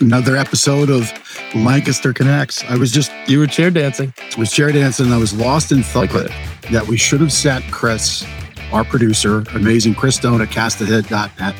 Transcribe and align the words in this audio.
Another 0.00 0.36
episode 0.36 0.90
of 0.90 1.10
Lancaster 1.56 2.12
Connects. 2.12 2.62
I 2.64 2.76
was 2.76 2.92
just 2.92 3.10
You 3.26 3.40
were 3.40 3.46
chair 3.48 3.70
dancing. 3.70 4.12
was 4.36 4.52
chair 4.52 4.70
dancing. 4.70 5.12
I 5.12 5.16
was 5.16 5.32
lost 5.34 5.72
in 5.72 5.82
thought 5.82 6.14
Like 6.14 6.30
that 6.70 6.86
we 6.86 6.96
should 6.96 7.20
have 7.20 7.32
sent 7.32 7.64
Chris, 7.72 8.24
our 8.72 8.84
producer, 8.84 9.42
amazing 9.54 9.94
Chris 9.96 10.14
Stone 10.16 10.40
at 10.40 10.48
castahead.net. 10.50 11.54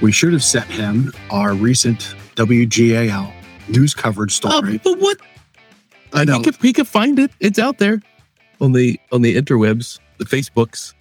We 0.00 0.10
should 0.10 0.32
have 0.32 0.42
sent 0.44 0.66
him 0.70 1.12
our 1.30 1.52
recent 1.52 2.14
WGAL 2.36 3.30
news 3.68 3.92
coverage 3.94 4.40
Oh, 4.44 4.50
story. 4.50 4.80
but 4.82 4.98
what? 4.98 5.18
I 6.14 6.24
know 6.24 6.38
He 6.38 6.44
could, 6.44 6.56
he 6.56 6.72
could 6.72 6.88
find 6.88 7.18
it. 7.18 7.30
It's 7.40 7.58
out 7.58 7.76
there 7.78 8.00
on 8.60 8.72
the 8.72 8.98
on 9.12 9.20
the 9.22 9.36
interwebs, 9.36 9.98
the 10.16 10.24
Facebooks. 10.24 10.94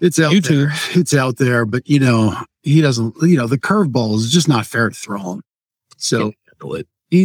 it's 0.00 0.18
out 0.18 0.32
YouTube. 0.32 0.48
there. 0.48 0.72
It's 1.00 1.14
out 1.14 1.36
there, 1.36 1.64
but 1.64 1.88
you 1.88 2.00
know 2.00 2.36
he 2.64 2.80
doesn't. 2.80 3.14
You 3.22 3.36
know 3.36 3.46
the 3.46 3.56
curveball 3.58 4.16
is 4.16 4.32
just 4.32 4.48
not 4.48 4.66
fair 4.66 4.88
to 4.90 4.94
throw 4.94 5.34
him. 5.34 5.42
So. 5.96 6.32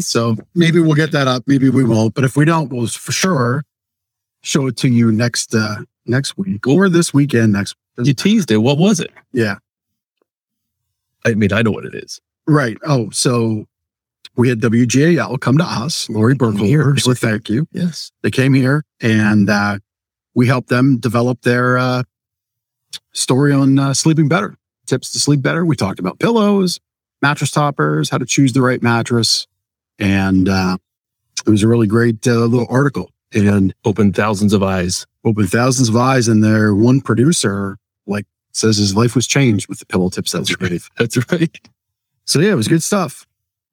So 0.01 0.37
maybe 0.53 0.79
we'll 0.79 0.93
get 0.93 1.11
that 1.13 1.27
up. 1.27 1.43
Maybe 1.47 1.69
we 1.69 1.83
won't. 1.83 2.13
But 2.13 2.23
if 2.23 2.35
we 2.35 2.45
don't, 2.45 2.71
we'll 2.71 2.87
for 2.87 3.11
sure 3.11 3.63
show 4.41 4.67
it 4.67 4.77
to 4.77 4.87
you 4.87 5.11
next 5.11 5.55
uh 5.55 5.77
next 6.05 6.37
week 6.37 6.67
or 6.67 6.89
this 6.89 7.13
weekend 7.13 7.53
next. 7.53 7.75
week. 7.97 8.07
you 8.07 8.13
teased 8.13 8.51
it. 8.51 8.57
What 8.57 8.77
was 8.77 8.99
it? 8.99 9.11
Yeah. 9.33 9.55
I 11.25 11.33
mean, 11.33 11.53
I 11.53 11.61
know 11.61 11.71
what 11.71 11.85
it 11.85 11.95
is. 11.95 12.19
Right. 12.47 12.77
Oh, 12.85 13.09
so 13.11 13.65
we 14.35 14.49
had 14.49 14.59
WGAL 14.59 15.39
come 15.39 15.57
to 15.57 15.63
us, 15.63 16.09
Lori 16.09 16.33
Here. 16.33 16.37
Burkholder. 16.37 16.97
So 16.97 17.13
thank 17.13 17.49
you. 17.49 17.67
Yes. 17.71 18.11
They 18.21 18.31
came 18.31 18.53
here 18.53 18.83
and 19.01 19.49
uh, 19.49 19.79
we 20.33 20.47
helped 20.47 20.69
them 20.69 20.97
develop 20.97 21.41
their 21.41 21.77
uh, 21.77 22.03
story 23.13 23.53
on 23.53 23.77
uh, 23.77 23.93
sleeping 23.93 24.27
better, 24.27 24.57
tips 24.85 25.11
to 25.11 25.19
sleep 25.19 25.41
better. 25.41 25.65
We 25.65 25.75
talked 25.75 25.99
about 25.99 26.19
pillows, 26.19 26.79
mattress 27.21 27.51
toppers, 27.51 28.09
how 28.09 28.17
to 28.17 28.25
choose 28.25 28.53
the 28.53 28.61
right 28.61 28.81
mattress. 28.81 29.47
And 29.99 30.49
uh, 30.49 30.77
it 31.45 31.49
was 31.49 31.63
a 31.63 31.67
really 31.67 31.87
great 31.87 32.25
uh, 32.27 32.45
little 32.45 32.67
article. 32.69 33.11
And 33.33 33.73
Opened 33.85 34.15
thousands 34.15 34.51
of 34.53 34.61
eyes. 34.63 35.05
opened 35.23 35.49
thousands 35.49 35.87
of 35.89 35.95
eyes 35.95 36.27
and 36.27 36.43
their 36.43 36.75
one 36.75 36.99
producer 37.01 37.77
like 38.05 38.25
says 38.51 38.75
his 38.77 38.95
life 38.95 39.15
was 39.15 39.25
changed 39.27 39.69
with 39.69 39.79
the 39.79 39.85
pillow 39.85 40.09
tips 40.09 40.33
that 40.33 40.49
we 40.59 40.67
gave. 40.69 40.89
That's 40.97 41.17
right. 41.31 41.57
So 42.25 42.39
yeah, 42.39 42.51
it 42.51 42.55
was 42.55 42.67
good 42.67 42.83
stuff. 42.83 43.25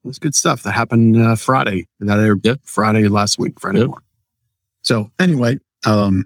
It 0.04 0.06
was 0.06 0.18
good 0.20 0.34
stuff 0.36 0.62
that 0.62 0.72
happened 0.72 1.16
uh, 1.20 1.34
Friday. 1.34 1.88
That 1.98 2.40
Yep. 2.44 2.60
Friday 2.62 3.08
last 3.08 3.38
week, 3.40 3.58
Friday 3.58 3.80
Yep. 3.80 3.88
morning. 3.88 4.04
So 4.82 5.10
anyway, 5.18 5.58
um, 5.84 6.24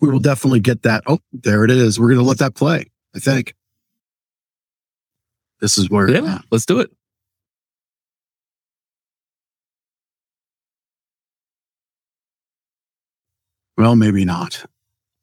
we 0.00 0.10
will 0.10 0.18
definitely 0.18 0.60
get 0.60 0.82
that. 0.82 1.04
Oh, 1.06 1.20
there 1.32 1.64
it 1.64 1.70
is. 1.70 2.00
We're 2.00 2.08
gonna 2.10 2.22
let 2.26 2.38
that 2.38 2.54
play. 2.56 2.90
I 3.14 3.20
think 3.20 3.54
this 5.60 5.78
is 5.78 5.90
where. 5.90 6.10
Yeah. 6.10 6.40
Let's 6.50 6.66
do 6.66 6.80
it. 6.80 6.90
Well, 13.76 13.96
maybe 13.96 14.24
not. 14.24 14.64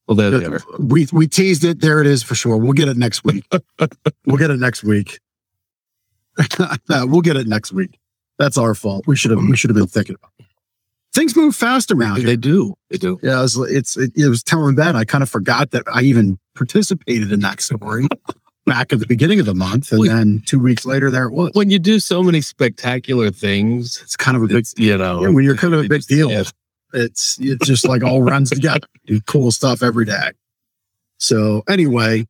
Well, 0.08 0.16
there 0.16 0.32
they 0.32 0.46
uh, 0.46 0.52
are. 0.52 0.62
We 0.78 1.08
we 1.14 1.28
teased 1.28 1.64
it. 1.64 1.80
There 1.80 2.02
it 2.02 2.08
is 2.08 2.22
for 2.22 2.36
sure. 2.36 2.58
We'll 2.58 2.74
get 2.74 2.90
it 2.90 2.98
next 2.98 3.24
week. 3.24 3.46
we'll 4.26 4.38
get 4.38 4.52
it 4.52 4.60
next 4.60 4.84
week. 4.84 5.20
Uh, 6.90 7.06
we'll 7.06 7.22
get 7.22 7.36
it 7.36 7.46
next 7.46 7.72
week. 7.72 8.00
That's 8.40 8.58
our 8.58 8.74
fault. 8.74 9.06
We 9.06 9.16
should 9.16 9.32
have 9.32 9.40
we 9.40 9.56
should 9.56 9.70
have 9.70 9.76
been 9.76 9.88
thinking 9.88 10.16
about 10.16 10.32
it. 10.40 10.46
Things 11.14 11.36
move 11.36 11.56
fast 11.56 11.92
around 11.92 12.18
here. 12.18 12.26
They 12.26 12.38
do. 12.38 12.74
They 12.90 12.98
do. 12.98 13.20
Yeah, 13.22 13.40
it 13.40 13.42
was, 13.42 13.58
it's 13.70 13.98
it, 13.98 14.12
it 14.16 14.28
was 14.28 14.42
telling 14.42 14.76
Ben. 14.76 14.96
I 14.96 15.04
kind 15.04 15.22
of 15.22 15.30
forgot 15.30 15.72
that 15.72 15.84
I 15.94 16.02
even 16.02 16.40
participated 16.56 17.32
in 17.32 17.42
that 17.42 17.62
story 17.62 18.08
back 18.72 18.94
at 18.94 19.00
the 19.00 19.06
beginning 19.06 19.40
of 19.42 19.46
the 19.46 19.54
month, 19.56 19.92
and 19.92 20.00
Well, 20.00 20.10
then 20.16 20.42
two 20.46 20.60
weeks 20.60 20.86
later, 20.86 21.12
there 21.12 21.26
it 21.26 21.34
was. 21.34 21.52
When 21.54 21.70
you 21.70 21.78
do 21.80 22.00
so 22.00 22.24
many 22.24 22.40
spectacular 22.42 23.30
things, 23.32 24.00
It's 24.04 24.16
kind 24.16 24.38
of 24.38 24.44
a 24.44 24.48
big. 24.48 24.66
you 24.78 24.98
know, 24.98 25.22
Yeah, 25.24 25.30
when 25.30 25.44
you're 25.44 25.58
kind 25.58 25.74
of 25.74 25.84
a 25.84 25.88
big 25.90 26.04
deal, 26.06 26.32
yeah. 26.32 26.44
it's 26.94 27.38
it 27.40 27.62
just 27.64 27.86
like 27.86 28.04
all 28.04 28.22
runs 28.24 28.50
together. 28.50 28.88
Do 29.06 29.20
cool 29.22 29.52
stuff 29.52 29.84
every 29.84 30.06
day. 30.06 30.32
So 31.18 31.64
anyway, 31.68 32.28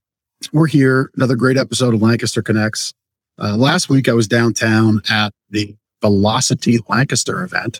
we're 0.51 0.67
here. 0.67 1.11
Another 1.15 1.35
great 1.35 1.57
episode 1.57 1.93
of 1.93 2.01
Lancaster 2.01 2.41
Connects. 2.41 2.93
Uh, 3.39 3.55
last 3.55 3.89
week 3.89 4.09
I 4.09 4.13
was 4.13 4.27
downtown 4.27 5.01
at 5.09 5.33
the 5.49 5.75
Velocity 6.01 6.79
Lancaster 6.89 7.43
event, 7.43 7.79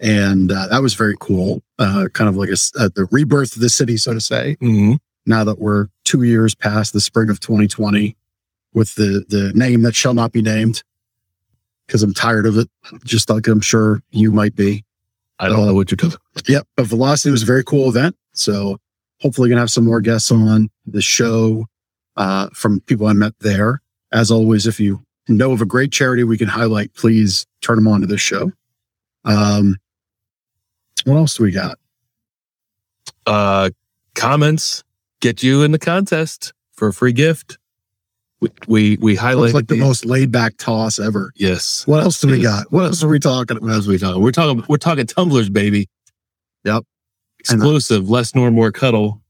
and 0.00 0.52
uh, 0.52 0.68
that 0.68 0.82
was 0.82 0.94
very 0.94 1.16
cool. 1.20 1.62
Uh, 1.78 2.06
kind 2.12 2.28
of 2.28 2.36
like 2.36 2.48
a, 2.50 2.56
uh, 2.78 2.88
the 2.94 3.06
rebirth 3.10 3.56
of 3.56 3.60
the 3.62 3.68
city, 3.70 3.96
so 3.96 4.14
to 4.14 4.20
say. 4.20 4.56
Mhm. 4.62 4.98
Now 5.26 5.44
that 5.44 5.60
we're 5.60 5.88
two 6.04 6.22
years 6.22 6.54
past 6.54 6.92
the 6.92 7.00
spring 7.00 7.30
of 7.30 7.40
2020, 7.40 8.16
with 8.74 8.94
the 8.94 9.24
the 9.28 9.52
name 9.54 9.82
that 9.82 9.94
shall 9.94 10.14
not 10.14 10.32
be 10.32 10.42
named, 10.42 10.82
because 11.86 12.02
I'm 12.02 12.14
tired 12.14 12.46
of 12.46 12.58
it. 12.58 12.68
Just 13.04 13.30
like 13.30 13.46
I'm 13.46 13.60
sure 13.60 14.02
you 14.10 14.32
might 14.32 14.54
be. 14.56 14.84
I 15.38 15.48
don't 15.48 15.66
know 15.66 15.74
what 15.74 15.90
you're 15.90 15.96
talking 15.96 16.18
about. 16.34 16.48
Yep. 16.48 16.68
But 16.76 16.86
Velocity 16.86 17.30
was 17.30 17.42
a 17.42 17.46
very 17.46 17.64
cool 17.64 17.88
event. 17.88 18.16
So 18.32 18.78
hopefully 19.20 19.48
gonna 19.48 19.60
have 19.60 19.70
some 19.70 19.84
more 19.84 20.00
guests 20.00 20.30
on 20.30 20.70
the 20.86 21.02
show 21.02 21.66
uh, 22.16 22.48
from 22.54 22.80
people 22.80 23.06
I 23.06 23.12
met 23.12 23.34
there. 23.40 23.82
As 24.12 24.30
always, 24.30 24.66
if 24.66 24.78
you 24.78 25.02
know 25.28 25.52
of 25.52 25.60
a 25.60 25.66
great 25.66 25.92
charity 25.92 26.24
we 26.24 26.38
can 26.38 26.48
highlight, 26.48 26.94
please 26.94 27.46
turn 27.60 27.76
them 27.76 27.88
on 27.88 28.00
to 28.02 28.06
this 28.06 28.20
show. 28.20 28.52
Um, 29.24 29.76
what 31.04 31.16
else 31.16 31.36
do 31.36 31.44
we 31.44 31.50
got? 31.52 31.78
uh, 33.26 33.70
comments 34.14 34.82
get 35.22 35.42
you 35.42 35.62
in 35.62 35.72
the 35.72 35.78
contest 35.78 36.52
for 36.72 36.88
a 36.88 36.92
free 36.92 37.12
gift. 37.14 37.56
We 38.40 38.50
we, 38.66 38.96
we 39.00 39.12
Looks 39.12 39.22
highlighted 39.24 39.54
like 39.54 39.68
the 39.68 39.76
the- 39.76 39.80
most 39.80 40.04
laid 40.04 40.30
back 40.30 40.58
toss 40.58 40.98
ever. 40.98 41.32
yes. 41.36 41.86
What 41.86 42.02
else 42.02 42.20
do 42.20 42.28
we 42.28 42.42
got? 42.42 42.70
What 42.70 42.84
else 42.84 43.02
are 43.02 43.08
we 43.08 43.18
talking 43.20 43.56
about? 43.56 43.66
What 43.66 43.74
else 43.76 43.86
are 43.86 43.90
we 43.90 43.98
talking? 43.98 44.20
We're 44.20 44.32
talking 44.32 44.64
we're 44.68 44.76
talking 44.76 45.06
tumblers, 45.06 45.48
baby. 45.48 45.88
Yep. 46.64 46.76
Uh, 46.78 46.82
exclusive, 47.38 48.10
less 48.10 48.34
nor 48.34 48.50
more 48.50 48.70
cuddle. 48.70 49.22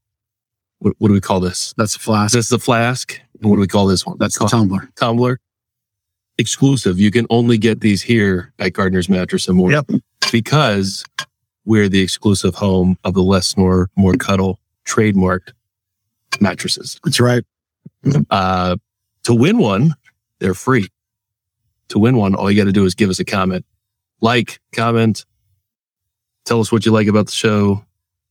What, 0.79 0.93
what 0.97 1.07
do 1.07 1.13
we 1.13 1.21
call 1.21 1.39
this? 1.39 1.73
That's 1.77 1.95
a 1.95 1.99
flask. 1.99 2.33
This 2.33 2.45
is 2.45 2.49
the 2.49 2.59
flask. 2.59 3.19
And 3.39 3.49
what 3.49 3.55
do 3.55 3.61
we 3.61 3.67
call 3.67 3.87
this 3.87 4.05
one? 4.05 4.17
That's 4.19 4.37
the 4.37 4.47
tumbler. 4.47 4.89
tumbler. 4.95 5.39
Exclusive. 6.37 6.99
You 6.99 7.09
can 7.11 7.25
only 7.29 7.57
get 7.57 7.79
these 7.81 8.01
here 8.01 8.51
at 8.59 8.73
Gardner's 8.73 9.07
Mattress 9.07 9.47
and 9.47 9.55
More. 9.57 9.71
Yep. 9.71 9.89
Because 10.31 11.05
we're 11.65 11.87
the 11.87 12.01
exclusive 12.01 12.55
home 12.55 12.97
of 13.03 13.13
the 13.13 13.21
less 13.23 13.55
nor 13.55 13.89
more 13.95 14.13
cuddle 14.13 14.59
trademarked 14.85 15.51
mattresses. 16.41 16.99
That's 17.03 17.19
right. 17.19 17.43
Uh, 18.29 18.77
to 19.23 19.33
win 19.33 19.57
one, 19.57 19.95
they're 20.39 20.53
free. 20.53 20.89
To 21.89 21.99
win 21.99 22.17
one, 22.17 22.35
all 22.35 22.49
you 22.49 22.57
got 22.57 22.65
to 22.65 22.71
do 22.71 22.85
is 22.85 22.95
give 22.95 23.09
us 23.09 23.19
a 23.19 23.25
comment, 23.25 23.65
like, 24.21 24.59
comment, 24.73 25.25
tell 26.45 26.59
us 26.59 26.71
what 26.71 26.85
you 26.85 26.91
like 26.91 27.07
about 27.07 27.27
the 27.27 27.31
show, 27.31 27.85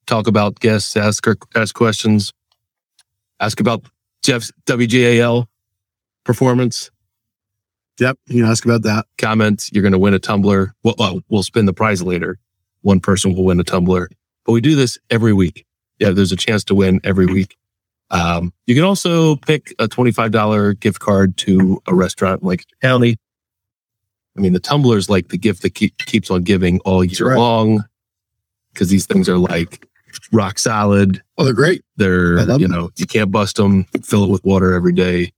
talk 0.07 0.27
about 0.27 0.59
guests, 0.61 0.97
ask 0.97 1.25
ask 1.55 1.75
questions, 1.75 2.33
ask 3.41 3.61
about 3.61 3.85
Jeff's 4.23 4.53
WGAL 4.67 5.47
performance. 6.25 6.91
Yep. 8.01 8.19
You 8.27 8.43
can 8.43 8.51
ask 8.51 8.65
about 8.65 8.83
that. 8.83 9.07
Comment, 9.19 9.69
you're 9.73 9.83
going 9.83 9.93
to 9.93 9.99
win 9.99 10.15
a 10.15 10.19
tumbler. 10.19 10.75
Well, 10.83 10.95
well, 10.99 11.21
we'll 11.29 11.43
spin 11.43 11.67
the 11.67 11.75
prize 11.75 12.03
later. 12.03 12.39
One 12.81 13.01
person 13.01 13.35
will 13.35 13.45
win 13.45 13.61
a 13.61 13.65
tumbler, 13.65 14.09
but 14.45 14.53
we 14.53 14.61
do 14.61 14.75
this 14.75 14.99
every 15.11 15.33
week. 15.33 15.67
Yeah, 15.99 16.11
there's 16.11 16.33
a 16.33 16.37
chance 16.37 16.65
to 16.65 16.75
win 16.75 17.01
every 17.05 17.27
week. 17.27 17.57
Um, 18.13 18.53
you 18.67 18.75
can 18.75 18.85
also 18.85 19.37
pick 19.37 19.75
a 19.79 19.89
$25 19.89 20.79
gift 20.79 21.01
card 21.01 21.37
to 21.39 21.83
a 21.87 21.95
restaurant 21.95 22.43
in 22.43 22.49
Lancaster 22.49 22.77
County. 22.81 23.17
I 24.37 24.41
mean, 24.41 24.53
the 24.53 24.61
tumbler 24.61 24.97
is 24.99 25.11
like 25.11 25.29
the 25.29 25.39
gift 25.39 25.63
that 25.63 25.75
keep, 25.75 25.97
keeps 25.99 26.31
on 26.31 26.43
giving 26.43 26.79
all 26.81 27.03
year 27.03 27.31
right. 27.31 27.39
long 27.39 27.85
because 28.73 28.89
these 28.91 29.07
things 29.07 29.29
are 29.29 29.39
like 29.39 29.89
rock 30.31 30.59
solid. 30.59 31.23
Oh, 31.39 31.45
they're 31.45 31.55
great. 31.55 31.83
They're, 31.97 32.39
you 32.41 32.45
them. 32.47 32.71
know, 32.71 32.91
you 32.97 33.07
can't 33.07 33.31
bust 33.31 33.57
them, 33.57 33.85
fill 34.03 34.25
it 34.25 34.31
with 34.31 34.45
water 34.45 34.75
every 34.75 34.93
day 34.93 35.33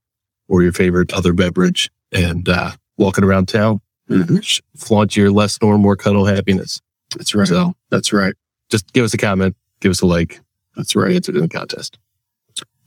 or 0.47 0.61
your 0.61 0.73
favorite 0.73 1.13
other 1.13 1.33
beverage 1.33 1.89
and, 2.11 2.47
uh, 2.47 2.71
walking 2.97 3.23
around 3.23 3.47
town, 3.47 3.81
sh- 4.41 4.61
flaunt 4.77 5.17
your 5.17 5.31
less 5.31 5.57
nor 5.61 5.77
more 5.77 5.95
cuddle 5.95 6.25
happiness. 6.25 6.81
That's 7.17 7.33
right. 7.35 7.47
So 7.47 7.73
That's 7.89 8.13
right. 8.13 8.33
just 8.69 8.91
give 8.93 9.03
us 9.03 9.13
a 9.13 9.17
comment, 9.17 9.55
give 9.79 9.91
us 9.91 10.01
a 10.01 10.05
like, 10.05 10.39
That's 10.75 10.95
right. 10.95 11.15
answer 11.15 11.33
in 11.33 11.41
the 11.41 11.47
contest. 11.49 11.97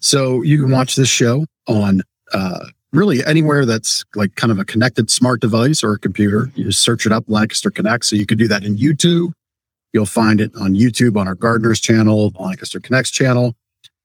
So 0.01 0.43
you 0.43 0.61
can 0.63 0.71
watch 0.71 0.97
this 0.97 1.09
show 1.09 1.47
on 1.67 2.03
uh, 2.33 2.67
really 2.93 3.25
anywhere 3.25 3.67
that's 3.67 4.05
like 4.15 4.35
kind 4.37 4.51
of 4.51 4.59
a 4.59 4.65
connected 4.65 5.11
smart 5.11 5.41
device 5.41 5.83
or 5.83 5.93
a 5.93 5.99
computer. 5.99 6.51
You 6.55 6.71
search 6.73 7.07
it 7.07 7.13
up, 7.13 7.25
Lancaster 7.29 7.71
Connect. 7.71 8.05
So 8.05 8.17
you 8.17 8.27
can 8.27 8.39
do 8.39 8.49
that 8.49 8.65
in 8.65 8.77
YouTube. 8.77 9.33
You'll 9.93 10.07
find 10.07 10.41
it 10.41 10.53
on 10.57 10.75
YouTube 10.75 11.17
on 11.17 11.27
our 11.27 11.35
Gardner's 11.35 11.81
channel, 11.81 12.33
Lancaster 12.39 12.81
Connects 12.81 13.11
channel. 13.11 13.55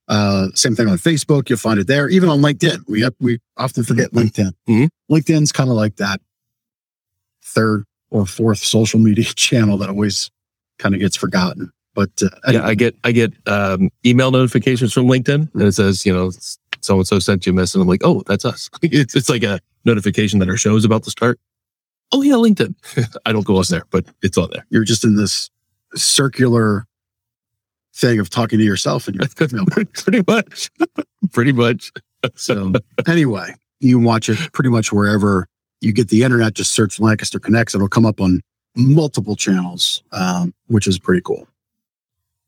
Uh, 0.07 0.47
same 0.53 0.75
thing 0.75 0.87
on 0.87 0.97
Facebook. 0.97 1.49
You'll 1.49 1.59
find 1.59 1.79
it 1.79 1.87
there. 1.87 2.09
Even 2.09 2.29
on 2.29 2.39
LinkedIn. 2.41 2.83
We 2.87 3.01
have, 3.01 3.13
we 3.19 3.39
often 3.57 3.83
forget 3.83 4.11
LinkedIn. 4.11 4.51
Mhm. 4.67 4.89
LinkedIn's 5.11 5.51
kind 5.51 5.69
of 5.69 5.75
like 5.75 5.97
that 5.97 6.19
third 7.43 7.83
or 8.09 8.25
fourth 8.25 8.59
social 8.59 8.99
media 8.99 9.23
channel 9.35 9.77
that 9.77 9.89
always 9.89 10.29
kind 10.79 10.95
of 10.95 11.01
gets 11.01 11.15
forgotten. 11.15 11.71
But 11.95 12.09
uh, 12.21 12.51
Yeah, 12.51 12.65
I 12.65 12.75
get 12.75 12.95
I 13.03 13.11
get 13.11 13.33
um, 13.47 13.89
email 14.05 14.31
notifications 14.31 14.93
from 14.93 15.05
LinkedIn, 15.05 15.53
and 15.53 15.61
it 15.61 15.73
says 15.73 16.05
you 16.05 16.13
know 16.13 16.31
so 16.81 16.97
and 16.97 17.07
so 17.07 17.19
sent 17.19 17.45
you 17.45 17.51
a 17.51 17.55
message. 17.55 17.75
And 17.75 17.83
I'm 17.83 17.87
like, 17.87 18.01
oh, 18.03 18.23
that's 18.27 18.45
us. 18.45 18.69
It's 18.81 19.15
it's 19.15 19.29
like 19.29 19.43
a 19.43 19.59
notification 19.85 20.39
that 20.39 20.49
our 20.49 20.57
show 20.57 20.75
is 20.75 20.85
about 20.85 21.03
to 21.03 21.11
start. 21.11 21.39
Oh 22.11 22.21
yeah, 22.21 22.33
LinkedIn. 22.33 22.75
I 23.25 23.31
don't 23.31 23.45
go 23.45 23.57
on 23.57 23.65
there, 23.69 23.83
but 23.89 24.05
it's 24.21 24.37
on 24.37 24.49
there. 24.51 24.65
You're 24.69 24.83
just 24.83 25.03
in 25.03 25.15
this 25.15 25.49
circular 25.95 26.85
thing 27.95 28.19
of 28.19 28.29
talking 28.29 28.59
to 28.59 28.65
yourself 28.65 29.07
and 29.07 29.15
your 29.15 29.27
pretty 29.93 30.23
much. 30.27 30.71
pretty 31.31 31.51
much. 31.51 31.91
so 32.35 32.73
anyway, 33.07 33.53
you 33.79 33.97
can 33.97 34.03
watch 34.03 34.29
it 34.29 34.37
pretty 34.51 34.69
much 34.69 34.91
wherever 34.91 35.47
you 35.81 35.91
get 35.91 36.09
the 36.09 36.23
internet. 36.23 36.53
Just 36.53 36.73
search 36.73 36.99
Lancaster 36.99 37.39
Connects. 37.39 37.75
It'll 37.75 37.87
come 37.87 38.05
up 38.05 38.19
on 38.21 38.41
multiple 38.75 39.35
channels, 39.35 40.03
um, 40.11 40.53
which 40.67 40.87
is 40.87 40.97
pretty 40.97 41.21
cool. 41.21 41.47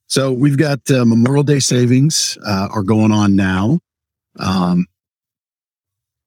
So 0.08 0.32
we've 0.32 0.58
got 0.58 0.80
uh, 0.92 1.06
Memorial 1.06 1.44
Day 1.44 1.60
savings 1.60 2.38
uh, 2.46 2.70
are 2.72 2.84
going 2.84 3.12
on 3.12 3.36
now. 3.36 3.80
Um, 4.38 4.86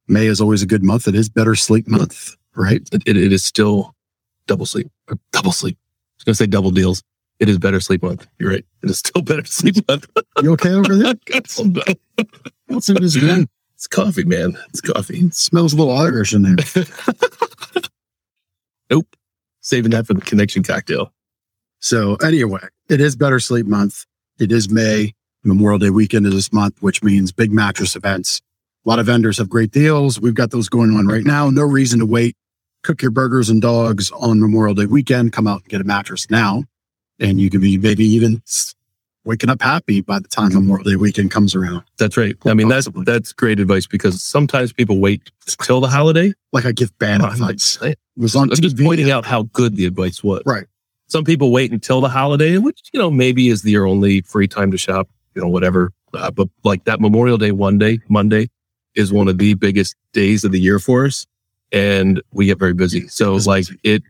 May 0.08 0.26
is 0.26 0.40
always 0.40 0.62
a 0.62 0.66
good 0.66 0.82
month. 0.82 1.06
It 1.06 1.14
is 1.14 1.28
better 1.28 1.54
sleep 1.54 1.86
month, 1.86 2.34
right? 2.56 2.82
It, 2.92 3.02
it, 3.06 3.16
it 3.16 3.32
is 3.32 3.44
still 3.44 3.94
double 4.46 4.66
sleep, 4.66 4.90
double 5.32 5.52
sleep. 5.52 5.76
I 5.78 5.84
was 6.18 6.24
going 6.24 6.32
to 6.32 6.36
say 6.36 6.46
double 6.46 6.70
deals. 6.70 7.02
It 7.38 7.48
is 7.48 7.58
better 7.58 7.78
sleep 7.78 8.02
month. 8.02 8.26
You're 8.38 8.50
right. 8.50 8.64
It 8.82 8.90
is 8.90 8.98
still 8.98 9.22
better 9.22 9.44
sleep 9.46 9.76
month. 9.86 10.08
you 10.42 10.52
okay 10.52 10.72
over 10.72 10.96
there? 10.96 11.14
What's 12.66 12.88
it 12.88 13.02
is 13.02 13.16
good? 13.16 13.48
It's 13.74 13.86
coffee, 13.86 14.24
man. 14.24 14.58
It's 14.70 14.80
coffee. 14.80 15.18
It 15.18 15.34
smells 15.34 15.72
a 15.72 15.76
little 15.76 15.96
Irish 15.96 16.34
in 16.34 16.42
there. 16.42 16.56
nope. 18.90 19.06
Saving 19.60 19.92
that 19.92 20.06
for 20.06 20.14
the 20.14 20.20
connection 20.20 20.64
cocktail. 20.64 21.12
So 21.80 22.16
anyway, 22.16 22.60
it 22.88 23.00
is 23.00 23.16
better 23.16 23.40
sleep 23.40 23.66
month. 23.66 24.04
It 24.38 24.52
is 24.52 24.70
May. 24.70 25.14
Memorial 25.44 25.78
Day 25.78 25.90
weekend 25.90 26.26
is 26.26 26.34
this 26.34 26.52
month, 26.52 26.76
which 26.80 27.02
means 27.02 27.32
big 27.32 27.52
mattress 27.52 27.94
events. 27.94 28.40
A 28.84 28.88
lot 28.88 28.98
of 28.98 29.06
vendors 29.06 29.38
have 29.38 29.48
great 29.48 29.70
deals. 29.70 30.20
We've 30.20 30.34
got 30.34 30.50
those 30.50 30.68
going 30.68 30.90
on 30.90 31.06
right 31.06 31.24
now. 31.24 31.48
No 31.50 31.62
reason 31.62 32.00
to 32.00 32.06
wait. 32.06 32.36
Cook 32.82 33.02
your 33.02 33.10
burgers 33.10 33.48
and 33.48 33.60
dogs 33.62 34.10
on 34.12 34.40
Memorial 34.40 34.74
Day 34.74 34.86
weekend. 34.86 35.32
Come 35.32 35.46
out 35.46 35.62
and 35.62 35.68
get 35.68 35.80
a 35.80 35.84
mattress 35.84 36.30
now. 36.30 36.64
And 37.18 37.40
you 37.40 37.50
can 37.50 37.60
be 37.60 37.78
maybe 37.78 38.04
even 38.04 38.42
waking 39.24 39.50
up 39.50 39.60
happy 39.60 40.00
by 40.00 40.18
the 40.18 40.28
time 40.28 40.54
Memorial 40.54 40.84
Day 40.84 40.96
weekend 40.96 41.30
comes 41.30 41.54
around. 41.54 41.82
That's 41.98 42.16
right. 42.16 42.36
I 42.46 42.54
mean, 42.54 42.68
that's 42.68 42.88
that's 43.04 43.32
great 43.32 43.60
advice 43.60 43.86
because 43.86 44.22
sometimes 44.22 44.72
people 44.72 44.98
wait 44.98 45.30
till 45.62 45.80
the 45.80 45.88
holiday. 45.88 46.32
Like 46.52 46.64
I 46.64 46.72
give 46.72 46.96
bad 46.98 47.22
advice. 47.22 47.78
It 47.82 47.98
was 48.16 48.34
on. 48.34 48.50
I'm 48.50 48.56
TV. 48.56 48.62
just 48.62 48.78
pointing 48.78 49.10
out 49.10 49.24
how 49.24 49.44
good 49.44 49.76
the 49.76 49.86
advice 49.86 50.22
was. 50.22 50.42
Right. 50.46 50.66
Some 51.08 51.24
people 51.24 51.50
wait 51.50 51.72
until 51.72 52.00
the 52.00 52.08
holiday, 52.08 52.58
which 52.58 52.80
you 52.92 53.00
know 53.00 53.10
maybe 53.10 53.48
is 53.48 53.64
your 53.64 53.86
only 53.86 54.20
free 54.22 54.46
time 54.46 54.70
to 54.70 54.78
shop. 54.78 55.08
You 55.34 55.42
know, 55.42 55.48
whatever. 55.48 55.92
Uh, 56.14 56.30
but 56.30 56.48
like 56.64 56.84
that 56.84 57.00
Memorial 57.00 57.38
Day 57.38 57.52
one 57.52 57.78
day, 57.78 58.00
Monday, 58.08 58.48
is 58.94 59.12
one 59.12 59.28
of 59.28 59.38
the 59.38 59.54
biggest 59.54 59.94
days 60.12 60.44
of 60.44 60.52
the 60.52 60.60
year 60.60 60.78
for 60.78 61.06
us, 61.06 61.26
and 61.72 62.22
we 62.32 62.46
get 62.46 62.58
very 62.58 62.74
busy. 62.74 63.08
So 63.08 63.34
like 63.36 63.66
it, 63.82 64.02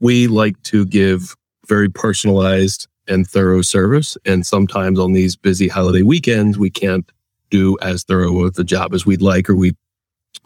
we 0.00 0.26
like 0.26 0.60
to 0.64 0.86
give 0.86 1.36
very 1.66 1.88
personalized 1.88 2.86
and 3.08 3.26
thorough 3.26 3.62
service, 3.62 4.16
and 4.24 4.46
sometimes 4.46 4.98
on 4.98 5.12
these 5.12 5.36
busy 5.36 5.68
holiday 5.68 6.02
weekends, 6.02 6.58
we 6.58 6.70
can't 6.70 7.10
do 7.50 7.76
as 7.80 8.04
thorough 8.04 8.44
of 8.44 8.54
the 8.54 8.64
job 8.64 8.92
as 8.92 9.06
we'd 9.06 9.22
like 9.22 9.48
or 9.48 9.54
we 9.54 9.74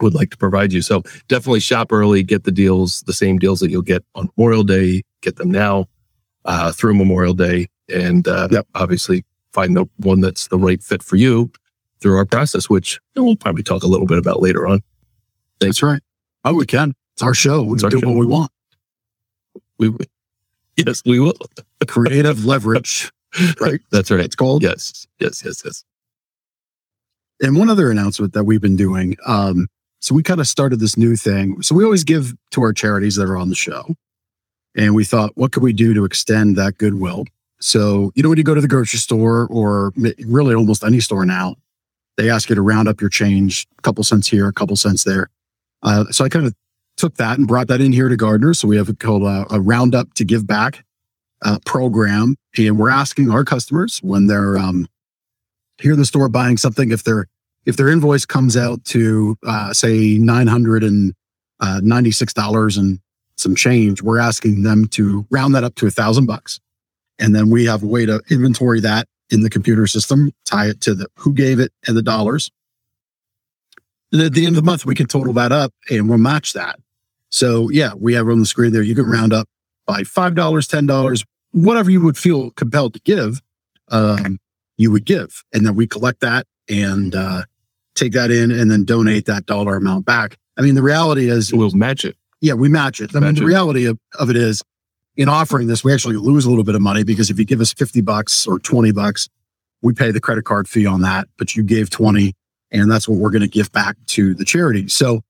would 0.01 0.13
like 0.13 0.29
to 0.31 0.37
provide 0.37 0.73
you. 0.73 0.81
So 0.81 1.03
definitely 1.27 1.59
shop 1.59 1.91
early, 1.91 2.23
get 2.23 2.43
the 2.43 2.51
deals, 2.51 3.01
the 3.07 3.13
same 3.13 3.37
deals 3.37 3.59
that 3.59 3.69
you'll 3.69 3.81
get 3.81 4.03
on 4.15 4.29
Memorial 4.37 4.63
Day, 4.63 5.03
get 5.21 5.37
them 5.37 5.51
now 5.51 5.87
uh, 6.45 6.71
through 6.71 6.95
Memorial 6.95 7.33
Day, 7.33 7.67
and 7.89 8.27
uh, 8.27 8.47
yep. 8.51 8.67
obviously 8.75 9.25
find 9.51 9.75
the 9.75 9.85
one 9.97 10.21
that's 10.21 10.47
the 10.47 10.57
right 10.57 10.81
fit 10.81 11.03
for 11.03 11.15
you 11.15 11.51
through 11.99 12.17
our 12.17 12.25
process, 12.25 12.69
which 12.69 12.99
we'll 13.15 13.35
probably 13.35 13.63
talk 13.63 13.83
a 13.83 13.87
little 13.87 14.07
bit 14.07 14.17
about 14.17 14.41
later 14.41 14.67
on. 14.67 14.81
Thanks. 15.59 15.79
That's 15.79 15.83
right. 15.83 16.01
Oh, 16.43 16.55
we 16.55 16.65
can. 16.65 16.93
It's 17.13 17.21
our 17.21 17.33
show. 17.33 17.61
We 17.61 17.77
do 17.77 17.99
show. 17.99 18.07
what 18.07 18.17
we 18.17 18.25
want. 18.25 18.51
We, 19.77 19.95
yes, 20.75 21.03
we 21.05 21.19
will. 21.19 21.33
Creative 21.87 22.43
leverage. 22.45 23.11
Right. 23.59 23.79
That's 23.91 24.09
right. 24.11 24.21
It's 24.21 24.35
called. 24.35 24.63
Yes. 24.63 25.05
Yes. 25.19 25.43
Yes. 25.45 25.61
Yes. 25.63 25.83
And 27.41 27.57
one 27.57 27.69
other 27.69 27.89
announcement 27.89 28.33
that 28.33 28.43
we've 28.43 28.61
been 28.61 28.75
doing. 28.75 29.17
Um, 29.25 29.67
so 30.01 30.15
we 30.15 30.23
kind 30.23 30.39
of 30.39 30.47
started 30.47 30.79
this 30.79 30.97
new 30.97 31.15
thing. 31.15 31.61
So 31.61 31.75
we 31.75 31.83
always 31.83 32.03
give 32.03 32.33
to 32.51 32.61
our 32.63 32.73
charities 32.73 33.15
that 33.15 33.29
are 33.29 33.37
on 33.37 33.49
the 33.49 33.55
show. 33.55 33.95
And 34.75 34.95
we 34.95 35.05
thought, 35.05 35.31
what 35.35 35.51
could 35.51 35.63
we 35.63 35.73
do 35.73 35.93
to 35.93 36.05
extend 36.05 36.55
that 36.55 36.77
goodwill? 36.77 37.25
So, 37.59 38.11
you 38.15 38.23
know, 38.23 38.29
when 38.29 38.39
you 38.39 38.43
go 38.43 38.55
to 38.55 38.61
the 38.61 38.67
grocery 38.67 38.99
store 38.99 39.47
or 39.51 39.93
really 40.25 40.55
almost 40.55 40.83
any 40.83 40.99
store 40.99 41.25
now, 41.25 41.55
they 42.17 42.29
ask 42.29 42.49
you 42.49 42.55
to 42.55 42.61
round 42.61 42.87
up 42.87 42.99
your 42.99 43.09
change, 43.09 43.67
a 43.77 43.81
couple 43.83 44.03
cents 44.03 44.27
here, 44.27 44.47
a 44.47 44.53
couple 44.53 44.75
cents 44.75 45.03
there. 45.03 45.29
Uh, 45.83 46.05
so 46.05 46.25
I 46.25 46.29
kind 46.29 46.47
of 46.47 46.55
took 46.97 47.15
that 47.15 47.37
and 47.37 47.47
brought 47.47 47.67
that 47.67 47.81
in 47.81 47.91
here 47.91 48.09
to 48.09 48.17
Gardner. 48.17 48.53
So 48.53 48.67
we 48.67 48.77
have 48.77 48.97
called 48.99 49.23
a, 49.23 49.45
a 49.51 49.61
roundup 49.61 50.13
to 50.15 50.25
give 50.25 50.47
back 50.47 50.83
uh, 51.43 51.59
program, 51.65 52.35
and 52.57 52.77
we're 52.77 52.89
asking 52.89 53.29
our 53.29 53.43
customers 53.43 53.99
when 53.99 54.27
they're 54.27 54.57
um, 54.57 54.87
here 55.79 55.93
in 55.93 55.99
the 55.99 56.05
store 56.05 56.29
buying 56.29 56.57
something, 56.57 56.91
if 56.91 57.03
their 57.03 57.27
if 57.65 57.77
their 57.77 57.89
invoice 57.89 58.25
comes 58.25 58.57
out 58.57 58.83
to 58.85 59.37
uh, 59.45 59.73
say 59.73 60.17
nine 60.17 60.47
hundred 60.47 60.83
and 60.83 61.13
uh, 61.59 61.79
ninety 61.83 62.11
six 62.11 62.33
dollars 62.33 62.77
and 62.77 62.99
some 63.35 63.55
change, 63.55 64.01
we're 64.01 64.19
asking 64.19 64.63
them 64.63 64.87
to 64.89 65.25
round 65.29 65.55
that 65.55 65.63
up 65.63 65.75
to 65.75 65.87
a 65.87 65.91
thousand 65.91 66.25
bucks, 66.25 66.59
and 67.19 67.35
then 67.35 67.49
we 67.49 67.65
have 67.65 67.83
a 67.83 67.87
way 67.87 68.05
to 68.05 68.21
inventory 68.29 68.79
that 68.79 69.07
in 69.29 69.41
the 69.41 69.49
computer 69.49 69.87
system, 69.87 70.31
tie 70.45 70.67
it 70.67 70.81
to 70.81 70.93
the 70.93 71.07
who 71.15 71.33
gave 71.33 71.59
it 71.59 71.71
and 71.87 71.95
the 71.95 72.01
dollars. 72.01 72.51
And 74.11 74.21
at 74.21 74.33
the 74.33 74.45
end 74.45 74.57
of 74.57 74.63
the 74.63 74.65
month, 74.65 74.85
we 74.85 74.95
can 74.95 75.07
total 75.07 75.33
that 75.33 75.53
up 75.53 75.73
and 75.89 76.09
we'll 76.09 76.17
match 76.17 76.53
that. 76.53 76.77
So 77.29 77.69
yeah, 77.69 77.91
we 77.97 78.13
have 78.13 78.27
on 78.27 78.39
the 78.39 78.45
screen 78.45 78.73
there. 78.73 78.81
You 78.81 78.93
can 78.93 79.05
round 79.05 79.31
up 79.31 79.47
by 79.85 80.03
five 80.03 80.35
dollars, 80.35 80.67
ten 80.67 80.85
dollars, 80.85 81.23
whatever 81.51 81.89
you 81.89 82.01
would 82.01 82.17
feel 82.17 82.51
compelled 82.51 82.93
to 82.95 82.99
give. 83.01 83.41
Um, 83.87 84.39
you 84.77 84.91
would 84.91 85.05
give, 85.05 85.43
and 85.53 85.65
then 85.65 85.75
we 85.75 85.85
collect 85.85 86.21
that 86.21 86.47
and 86.67 87.13
uh, 87.13 87.43
take 87.95 88.13
that 88.13 88.31
in, 88.31 88.51
and 88.51 88.69
then 88.71 88.83
donate 88.83 89.25
that 89.25 89.45
dollar 89.45 89.75
amount 89.75 90.05
back. 90.05 90.37
I 90.57 90.61
mean, 90.61 90.75
the 90.75 90.83
reality 90.83 91.29
is 91.29 91.53
we'll 91.53 91.71
match 91.71 92.05
it. 92.05 92.15
Yeah, 92.39 92.53
we 92.53 92.69
match 92.69 93.01
it. 93.01 93.15
I 93.15 93.19
match 93.19 93.27
mean, 93.27 93.35
the 93.35 93.45
reality 93.45 93.85
of, 93.85 93.99
of 94.19 94.29
it 94.29 94.35
is 94.35 94.63
in 95.15 95.29
offering 95.29 95.67
this, 95.67 95.83
we 95.83 95.93
actually 95.93 96.15
lose 96.15 96.45
a 96.45 96.49
little 96.49 96.63
bit 96.63 96.75
of 96.75 96.81
money 96.81 97.03
because 97.03 97.29
if 97.29 97.37
you 97.37 97.45
give 97.45 97.61
us 97.61 97.73
50 97.73 98.01
bucks 98.01 98.47
or 98.47 98.59
20 98.59 98.91
bucks, 98.91 99.29
we 99.81 99.93
pay 99.93 100.11
the 100.11 100.21
credit 100.21 100.45
card 100.45 100.67
fee 100.67 100.85
on 100.85 101.01
that, 101.01 101.27
but 101.37 101.55
you 101.55 101.63
gave 101.63 101.89
20 101.89 102.33
and 102.71 102.89
that's 102.89 103.07
what 103.07 103.17
we're 103.17 103.31
going 103.31 103.41
to 103.41 103.47
give 103.47 103.71
back 103.71 103.97
to 104.07 104.33
the 104.33 104.45
charity. 104.45 104.87
So 104.87 105.21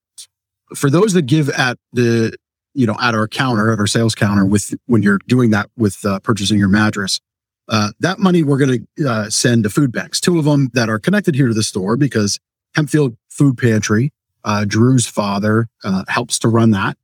for 0.76 0.90
those 0.90 1.14
that 1.14 1.24
give 1.24 1.50
at 1.50 1.78
the, 1.92 2.36
you 2.74 2.86
know, 2.86 2.96
at 3.02 3.16
our 3.16 3.28
counter, 3.28 3.72
at 3.72 3.80
our 3.80 3.88
sales 3.88 4.16
counter 4.16 4.46
with, 4.46 4.74
when 4.86 5.02
you're 5.02 5.20
doing 5.28 5.50
that 5.52 5.70
with 5.76 6.06
uh, 6.06 6.20
purchasing 6.20 6.60
your 6.60 6.70
mattress, 6.70 7.20
uh, 7.68 7.92
that 8.00 8.20
money 8.20 8.44
we're 8.44 8.58
going 8.58 8.86
to 8.98 9.10
uh, 9.10 9.30
send 9.30 9.64
to 9.64 9.70
food 9.70 9.92
banks, 9.92 10.22
two 10.22 10.38
of 10.38 10.46
them 10.46 10.70
that 10.74 10.90
are 10.90 11.00
connected 11.00 11.36
here 11.36 11.48
to 11.48 11.54
the 11.54 11.64
store 11.64 11.98
because 11.98 12.40
Hempfield 12.76 13.16
Food 13.30 13.58
Pantry, 13.58 14.12
uh, 14.44 14.66
Drew's 14.66 15.08
father, 15.08 15.68
uh, 15.84 16.04
helps 16.08 16.40
to 16.40 16.48
run 16.48 16.72
that. 16.72 16.98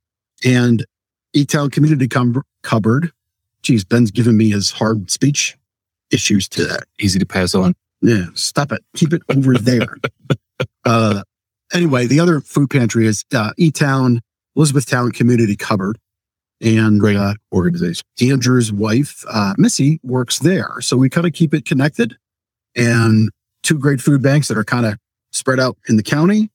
And 0.44 0.84
E-Town 1.32 1.70
Community 1.70 2.08
Com- 2.08 2.42
Cupboard. 2.62 3.12
Geez, 3.62 3.84
Ben's 3.84 4.10
giving 4.10 4.36
me 4.36 4.50
his 4.50 4.70
hard 4.70 5.10
speech 5.10 5.56
issues 6.10 6.48
today. 6.48 6.78
Easy 7.00 7.18
to 7.18 7.26
pass 7.26 7.54
on. 7.54 7.74
Yeah, 8.00 8.26
stop 8.34 8.72
it. 8.72 8.82
Keep 8.96 9.12
it 9.12 9.22
over 9.28 9.54
there. 9.54 9.96
uh, 10.84 11.22
anyway, 11.72 12.06
the 12.06 12.20
other 12.20 12.40
food 12.40 12.70
pantry 12.70 13.06
is 13.06 13.24
uh, 13.34 13.52
E-Town, 13.56 14.20
Elizabethtown 14.56 15.12
Community 15.12 15.56
Cupboard. 15.56 15.98
And 16.60 16.98
Great 16.98 17.16
uh, 17.16 17.34
organization. 17.52 18.04
Andrew's 18.20 18.72
wife, 18.72 19.24
uh, 19.30 19.54
Missy, 19.56 20.00
works 20.02 20.40
there. 20.40 20.80
So 20.80 20.96
we 20.96 21.08
kind 21.08 21.24
of 21.24 21.32
keep 21.32 21.54
it 21.54 21.64
connected 21.64 22.16
and 22.74 23.30
two 23.62 23.78
great 23.78 24.00
food 24.00 24.22
banks 24.22 24.48
that 24.48 24.58
are 24.58 24.64
kind 24.64 24.86
of 24.86 24.98
spread 25.38 25.60
out 25.60 25.76
in 25.88 25.96
the 25.96 26.02
county. 26.02 26.50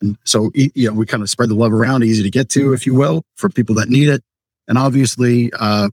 And 0.00 0.18
so, 0.24 0.50
you 0.54 0.88
know, 0.88 0.94
we 0.94 1.06
kind 1.06 1.22
of 1.22 1.30
spread 1.30 1.48
the 1.48 1.54
love 1.54 1.72
around, 1.72 2.02
easy 2.02 2.22
to 2.22 2.30
get 2.30 2.48
to, 2.50 2.72
if 2.72 2.86
you 2.86 2.94
will, 2.94 3.24
for 3.36 3.48
people 3.48 3.74
that 3.76 3.88
need 3.88 4.08
it. 4.08 4.22
And 4.68 4.76
obviously, 4.76 5.52
uh, 5.58 5.90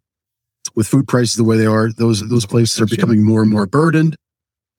with 0.76 0.88
food 0.88 1.08
prices 1.08 1.36
the 1.36 1.44
way 1.44 1.58
they 1.58 1.66
are, 1.66 1.92
those 1.92 2.28
those 2.30 2.46
places 2.46 2.80
are 2.82 2.86
becoming 2.86 3.24
more 3.24 3.42
and 3.42 3.52
more 3.52 3.66
burdened, 3.66 4.16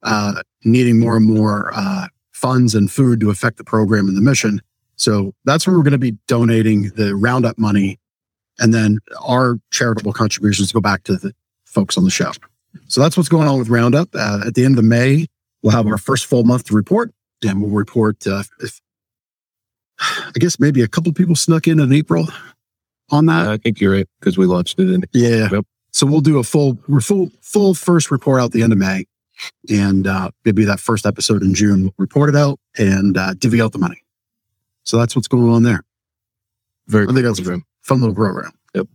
uh, 0.02 0.42
needing 0.64 0.98
more 0.98 1.16
and 1.16 1.26
more 1.26 1.70
uh, 1.74 2.08
funds 2.32 2.74
and 2.74 2.90
food 2.90 3.20
to 3.20 3.30
affect 3.30 3.56
the 3.56 3.64
program 3.64 4.08
and 4.08 4.16
the 4.16 4.22
mission. 4.22 4.60
So 4.96 5.34
that's 5.44 5.66
where 5.66 5.76
we're 5.76 5.82
going 5.82 5.92
to 5.92 5.98
be 5.98 6.16
donating 6.26 6.90
the 6.96 7.14
roundup 7.14 7.58
money, 7.58 7.98
and 8.58 8.74
then 8.74 8.98
our 9.22 9.58
charitable 9.70 10.12
contributions 10.12 10.72
go 10.72 10.80
back 10.80 11.04
to 11.04 11.16
the 11.16 11.32
folks 11.64 11.96
on 11.96 12.04
the 12.04 12.10
show. 12.10 12.32
So 12.86 13.00
that's 13.00 13.16
what's 13.16 13.28
going 13.28 13.48
on 13.48 13.58
with 13.58 13.68
Roundup. 13.68 14.08
Uh, 14.14 14.42
at 14.46 14.54
the 14.54 14.64
end 14.64 14.78
of 14.78 14.84
May, 14.84 15.26
we'll 15.62 15.72
have 15.72 15.86
our 15.86 15.98
first 15.98 16.26
full 16.26 16.44
month 16.44 16.64
to 16.64 16.74
report, 16.74 17.12
and 17.46 17.62
we'll 17.62 17.70
report 17.70 18.26
uh, 18.26 18.42
if 18.60 18.80
I 20.00 20.32
guess 20.34 20.58
maybe 20.58 20.82
a 20.82 20.88
couple 20.88 21.12
people 21.12 21.36
snuck 21.36 21.66
in 21.66 21.80
in 21.80 21.92
April 21.92 22.26
on 23.10 23.26
that. 23.26 23.48
I 23.48 23.56
think 23.56 23.80
you're 23.80 23.92
right 23.92 24.08
because 24.18 24.38
we 24.38 24.46
launched 24.46 24.78
it 24.78 24.90
in. 24.90 25.04
Yeah. 25.12 25.48
Yep. 25.50 25.66
So 25.92 26.06
we'll 26.06 26.20
do 26.20 26.38
a 26.38 26.44
full, 26.44 26.78
we're 26.88 27.00
full, 27.00 27.30
full 27.42 27.74
first 27.74 28.10
report 28.10 28.40
out 28.40 28.52
the 28.52 28.62
end 28.62 28.72
of 28.72 28.78
May, 28.78 29.06
and 29.68 30.06
uh, 30.06 30.30
maybe 30.44 30.64
that 30.64 30.80
first 30.80 31.04
episode 31.04 31.42
in 31.42 31.52
June. 31.54 31.82
We'll 31.82 31.94
report 31.98 32.28
it 32.28 32.36
out 32.36 32.60
and 32.78 33.16
uh, 33.16 33.34
divvy 33.34 33.60
out 33.60 33.72
the 33.72 33.78
money. 33.78 34.02
So 34.84 34.98
that's 34.98 35.14
what's 35.16 35.28
going 35.28 35.50
on 35.50 35.64
there. 35.64 35.82
Very 36.86 37.04
I 37.08 37.12
think 37.12 37.24
that's 37.24 37.40
a 37.40 37.60
fun 37.82 38.00
little 38.00 38.14
program. 38.14 38.52
Yep. 38.74 38.86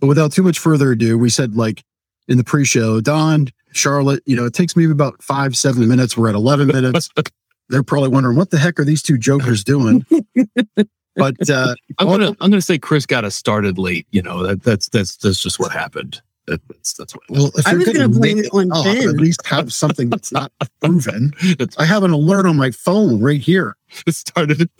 But 0.00 0.06
without 0.06 0.32
too 0.32 0.42
much 0.42 0.58
further 0.58 0.92
ado, 0.92 1.18
we 1.18 1.30
said 1.30 1.56
like 1.56 1.82
in 2.28 2.38
the 2.38 2.44
pre-show, 2.44 3.00
Dawn, 3.00 3.48
Charlotte, 3.72 4.22
you 4.26 4.36
know, 4.36 4.44
it 4.44 4.52
takes 4.52 4.76
me 4.76 4.90
about 4.90 5.22
five, 5.22 5.56
seven 5.56 5.88
minutes. 5.88 6.16
We're 6.16 6.28
at 6.28 6.34
11 6.34 6.68
minutes. 6.68 7.08
They're 7.68 7.82
probably 7.82 8.10
wondering 8.10 8.36
what 8.36 8.50
the 8.50 8.58
heck 8.58 8.78
are 8.78 8.84
these 8.84 9.02
two 9.02 9.18
jokers 9.18 9.64
doing? 9.64 10.04
but 11.16 11.50
uh, 11.50 11.74
I'm 11.98 12.06
gonna 12.06 12.28
I'm 12.40 12.50
gonna 12.50 12.60
say 12.60 12.78
Chris 12.78 13.06
got 13.06 13.24
us 13.24 13.34
started 13.34 13.78
late. 13.78 14.06
You 14.10 14.22
know 14.22 14.42
that 14.46 14.62
that's 14.62 14.88
that's 14.88 15.16
that's 15.16 15.40
just 15.40 15.58
what 15.58 15.72
happened. 15.72 16.20
That, 16.46 16.60
that's 16.68 16.92
that's 16.92 17.14
what. 17.14 17.24
well, 17.28 17.50
if 17.56 17.66
I 17.66 17.70
you're 17.70 17.78
was 17.78 17.86
gonna 17.88 17.98
gonna 18.00 18.18
blame 18.20 18.38
it 18.38 18.50
on 18.52 18.70
up, 18.70 18.84
Ben. 18.84 19.08
at 19.08 19.16
least 19.16 19.44
have 19.46 19.72
something 19.72 20.10
that's 20.10 20.30
not 20.30 20.52
proven. 20.80 21.32
It's, 21.40 21.76
I 21.76 21.84
have 21.84 22.04
an 22.04 22.12
alert 22.12 22.46
on 22.46 22.56
my 22.56 22.70
phone 22.70 23.20
right 23.20 23.40
here. 23.40 23.76
it 24.06 24.14
started. 24.14 24.70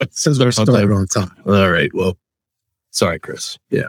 It 0.00 0.14
says 0.14 0.38
we're 0.38 0.52
started 0.52 0.92
on 0.92 1.06
time. 1.06 1.30
All 1.46 1.70
right. 1.70 1.90
Well, 1.94 2.18
sorry, 2.90 3.18
Chris. 3.18 3.58
Yeah. 3.70 3.88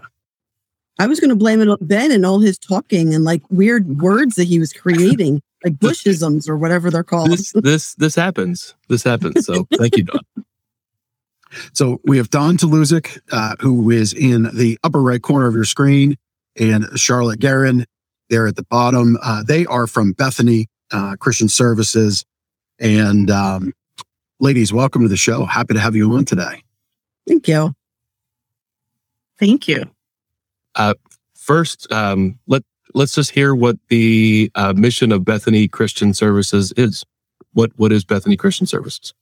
I 1.00 1.08
was 1.08 1.20
going 1.20 1.32
to 1.32 1.36
blame 1.36 1.60
it 1.60 1.68
on 1.68 1.78
Ben 1.82 2.12
and 2.12 2.26
all 2.26 2.40
his 2.40 2.58
talking 2.58 3.14
and 3.14 3.24
like 3.24 3.42
weird 3.50 4.00
words 4.00 4.36
that 4.36 4.46
he 4.46 4.60
was 4.60 4.72
creating, 4.72 5.42
like 5.64 5.76
Bushisms 5.76 6.50
or 6.50 6.58
whatever 6.58 6.90
they're 6.92 7.04
called. 7.04 7.32
This 7.32 7.52
this 7.54 7.96
this 7.96 8.16
happens. 8.16 8.76
This 8.90 9.04
happens. 9.04 9.46
So 9.46 9.68
thank 9.78 9.98
you, 9.98 10.04
Dawn. 10.04 10.22
So 11.74 12.02
we 12.04 12.18
have 12.18 12.30
Dawn 12.30 12.58
Toulousek, 12.58 13.20
uh, 13.32 13.56
who 13.60 13.92
is 13.92 14.14
in 14.14 14.50
the 14.56 14.78
upper 14.84 15.02
right 15.02 15.22
corner 15.22 15.48
of 15.48 15.54
your 15.54 15.66
screen, 15.66 16.18
and 16.60 16.86
Charlotte 16.96 17.40
Guerin 17.40 17.86
there 18.30 18.48
at 18.48 18.56
the 18.56 18.64
bottom. 18.64 19.18
Uh, 19.22 19.44
they 19.44 19.66
are 19.68 19.88
from 19.88 20.14
Bethany 20.14 20.68
uh, 20.92 21.16
Christian 21.20 21.48
Services. 21.48 22.26
And 22.80 23.30
um, 23.30 23.74
ladies, 24.40 24.74
welcome 24.74 25.04
to 25.04 25.08
the 25.08 25.18
show. 25.18 25.46
Happy 25.46 25.76
to 25.76 25.80
have 25.80 25.96
you 25.96 26.12
on 26.14 26.26
today. 26.26 26.64
Thank 27.28 27.48
you. 27.48 27.76
Thank 29.40 29.68
you. 29.68 29.92
First, 31.44 31.92
um, 31.92 32.40
let 32.48 32.64
let's 32.94 33.16
just 33.16 33.32
hear 33.32 33.54
what 33.54 33.78
the 33.90 34.52
uh, 34.56 34.74
mission 34.74 35.12
of 35.12 35.26
Bethany 35.26 35.68
Christian 35.68 36.14
Services 36.14 36.74
is. 36.78 37.06
What 37.54 37.72
what 37.76 37.92
is 37.92 38.04
Bethany 38.04 38.36
Christian 38.36 38.66
Services? 38.66 39.14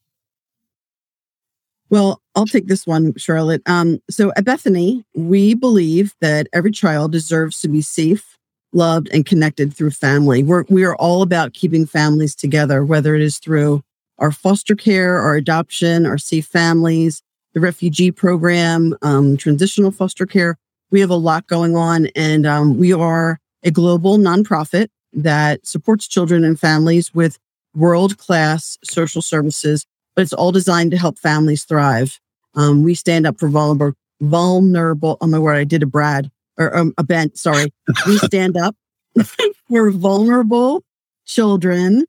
Well, 1.90 2.22
I'll 2.36 2.46
take 2.46 2.68
this 2.68 2.88
one, 2.88 3.14
Charlotte. 3.18 3.62
Um, 3.66 4.00
so 4.10 4.32
at 4.38 4.46
Bethany, 4.46 5.04
we 5.14 5.54
believe 5.54 6.14
that 6.22 6.48
every 6.54 6.72
child 6.72 7.12
deserves 7.12 7.60
to 7.60 7.68
be 7.68 7.82
safe, 7.82 8.38
loved, 8.72 9.10
and 9.12 9.26
connected 9.26 9.74
through 9.76 9.92
family. 9.92 10.42
We're 10.42 10.64
we 10.70 10.86
are 10.86 10.96
all 10.96 11.22
about 11.22 11.54
keeping 11.54 11.86
families 11.86 12.36
together, 12.36 12.86
whether 12.86 13.16
it 13.16 13.22
is 13.22 13.40
through 13.40 13.84
our 14.20 14.32
foster 14.32 14.76
care, 14.76 15.18
our 15.20 15.36
adoption, 15.36 16.06
our 16.06 16.18
safe 16.18 16.46
families, 16.46 17.22
the 17.54 17.60
refugee 17.60 18.12
program, 18.12 18.96
um, 19.02 19.36
transitional 19.36 19.92
foster 19.92 20.26
care. 20.26 20.58
We 20.92 21.02
have 21.02 21.10
a 21.10 21.16
lot 21.16 21.48
going 21.48 21.76
on, 21.76 22.08
and 22.16 22.46
um, 22.46 22.78
we 22.78 22.94
are 22.94 23.41
a 23.64 23.72
global 23.72 24.18
nonprofit 24.18 24.88
that 25.14 25.66
supports 25.66 26.08
children 26.08 26.44
and 26.44 26.60
families 26.60 27.14
with 27.14 27.38
world 27.74 28.18
class 28.18 28.78
social 28.84 29.22
services 29.22 29.86
but 30.16 30.24
it's 30.24 30.34
all 30.34 30.52
designed 30.52 30.92
to 30.92 30.98
help 30.98 31.18
families 31.18 31.64
thrive. 31.64 32.20
Um, 32.56 32.84
we 32.84 32.96
stand 32.96 33.26
up 33.26 33.40
for 33.40 33.48
vulnerable, 33.48 33.98
vulnerable. 34.20 35.18
Oh 35.22 35.28
my 35.28 35.40
word, 35.40 35.56
I 35.56 35.64
did 35.64 35.84
a 35.84 35.86
Brad 35.86 36.30
or 36.58 36.76
um, 36.76 36.94
a 36.98 37.04
bent. 37.04 37.38
Sorry, 37.38 37.74
we 38.06 38.18
stand 38.18 38.58
up 38.58 38.76
for 39.68 39.92
vulnerable 39.92 40.84
children, 41.26 42.06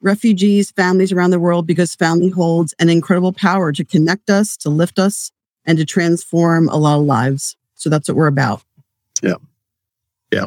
refugees, 0.00 0.70
families 0.70 1.12
around 1.12 1.30
the 1.30 1.40
world 1.40 1.66
because 1.66 1.94
family 1.94 2.30
holds 2.30 2.74
an 2.78 2.88
incredible 2.88 3.32
power 3.32 3.72
to 3.72 3.84
connect 3.84 4.30
us, 4.30 4.56
to 4.58 4.70
lift 4.70 4.98
us, 4.98 5.30
and 5.64 5.78
to 5.78 5.84
transform 5.84 6.68
a 6.68 6.76
lot 6.76 6.98
of 6.98 7.04
lives. 7.04 7.56
So 7.74 7.90
that's 7.90 8.08
what 8.08 8.16
we're 8.16 8.26
about. 8.28 8.62
Yeah. 9.22 9.34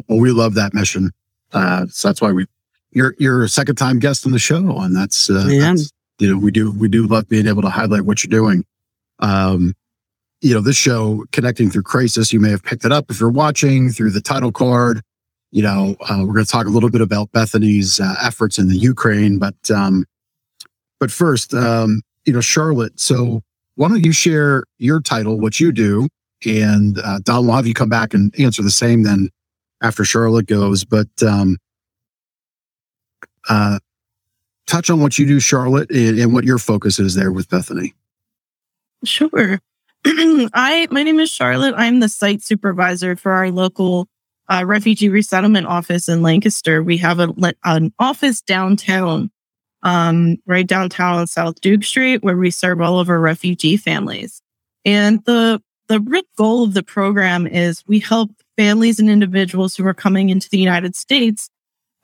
Well, 0.08 0.18
we 0.18 0.30
love 0.30 0.54
that 0.54 0.74
mission. 0.74 1.10
Uh, 1.52 1.86
so 1.88 2.08
that's 2.08 2.20
why 2.20 2.32
we, 2.32 2.46
you're, 2.90 3.14
you're 3.18 3.44
a 3.44 3.48
second 3.48 3.76
time 3.76 3.98
guest 3.98 4.26
on 4.26 4.32
the 4.32 4.38
show. 4.38 4.78
And 4.80 4.94
that's, 4.94 5.30
uh, 5.30 5.44
I 5.46 5.58
that's 5.58 5.92
you 6.18 6.32
know, 6.32 6.38
we 6.38 6.50
do, 6.50 6.72
we 6.72 6.88
do 6.88 7.06
love 7.06 7.28
being 7.28 7.46
able 7.46 7.62
to 7.62 7.68
highlight 7.68 8.02
what 8.02 8.24
you're 8.24 8.30
doing. 8.30 8.64
Um, 9.20 9.74
you 10.40 10.54
know, 10.54 10.60
this 10.60 10.76
show 10.76 11.24
connecting 11.32 11.70
through 11.70 11.82
crisis, 11.82 12.32
you 12.32 12.40
may 12.40 12.50
have 12.50 12.62
picked 12.62 12.84
it 12.84 12.92
up 12.92 13.10
if 13.10 13.20
you're 13.20 13.30
watching 13.30 13.90
through 13.90 14.10
the 14.10 14.20
title 14.20 14.52
card. 14.52 15.02
You 15.50 15.62
know, 15.62 15.96
uh, 16.00 16.18
we're 16.26 16.34
going 16.34 16.44
to 16.44 16.50
talk 16.50 16.66
a 16.66 16.70
little 16.70 16.90
bit 16.90 17.00
about 17.00 17.32
Bethany's 17.32 18.00
uh, 18.00 18.14
efforts 18.20 18.58
in 18.58 18.68
the 18.68 18.76
Ukraine, 18.76 19.38
but, 19.38 19.54
um, 19.70 20.04
but 20.98 21.10
first, 21.10 21.54
um, 21.54 22.02
you 22.24 22.32
know, 22.32 22.40
Charlotte. 22.40 22.98
So 22.98 23.42
why 23.76 23.88
don't 23.88 24.04
you 24.04 24.12
share 24.12 24.64
your 24.78 25.00
title, 25.00 25.38
what 25.38 25.60
you 25.60 25.72
do, 25.72 26.08
and 26.44 26.98
uh, 26.98 27.20
Dawn 27.22 27.46
will 27.46 27.54
have 27.54 27.66
you 27.66 27.74
come 27.74 27.88
back 27.88 28.12
and 28.12 28.34
answer 28.38 28.62
the 28.62 28.70
same 28.70 29.02
then 29.02 29.30
after 29.82 30.04
Charlotte 30.04 30.46
goes. 30.46 30.84
But 30.84 31.08
um, 31.22 31.58
uh, 33.48 33.78
touch 34.66 34.90
on 34.90 35.00
what 35.00 35.18
you 35.18 35.26
do, 35.26 35.40
Charlotte, 35.40 35.90
and, 35.90 36.18
and 36.18 36.32
what 36.32 36.44
your 36.44 36.58
focus 36.58 36.98
is 36.98 37.14
there 37.14 37.32
with 37.32 37.48
Bethany. 37.48 37.94
Sure. 39.04 39.60
I 40.04 40.86
my 40.90 41.02
name 41.02 41.20
is 41.20 41.30
Charlotte. 41.30 41.74
I'm 41.76 42.00
the 42.00 42.08
site 42.08 42.42
supervisor 42.42 43.16
for 43.16 43.32
our 43.32 43.50
local 43.50 44.08
uh, 44.48 44.64
refugee 44.64 45.08
resettlement 45.08 45.66
office 45.66 46.08
in 46.08 46.22
Lancaster. 46.22 46.82
We 46.82 46.96
have 46.98 47.18
a, 47.18 47.34
an 47.64 47.92
office 47.98 48.40
downtown, 48.40 49.30
um, 49.82 50.36
right 50.46 50.66
downtown 50.66 51.18
on 51.18 51.26
South 51.26 51.60
Duke 51.60 51.84
Street, 51.84 52.22
where 52.22 52.36
we 52.36 52.50
serve 52.50 52.80
all 52.80 53.00
of 53.00 53.08
our 53.08 53.18
refugee 53.18 53.76
families. 53.76 54.42
And 54.84 55.24
the 55.24 55.60
the 55.88 56.00
real 56.00 56.22
goal 56.36 56.64
of 56.64 56.74
the 56.74 56.82
program 56.82 57.46
is 57.46 57.82
we 57.86 57.98
help 57.98 58.30
families 58.56 58.98
and 58.98 59.08
individuals 59.10 59.74
who 59.76 59.86
are 59.86 59.94
coming 59.94 60.30
into 60.30 60.48
the 60.48 60.58
United 60.58 60.94
States 60.96 61.48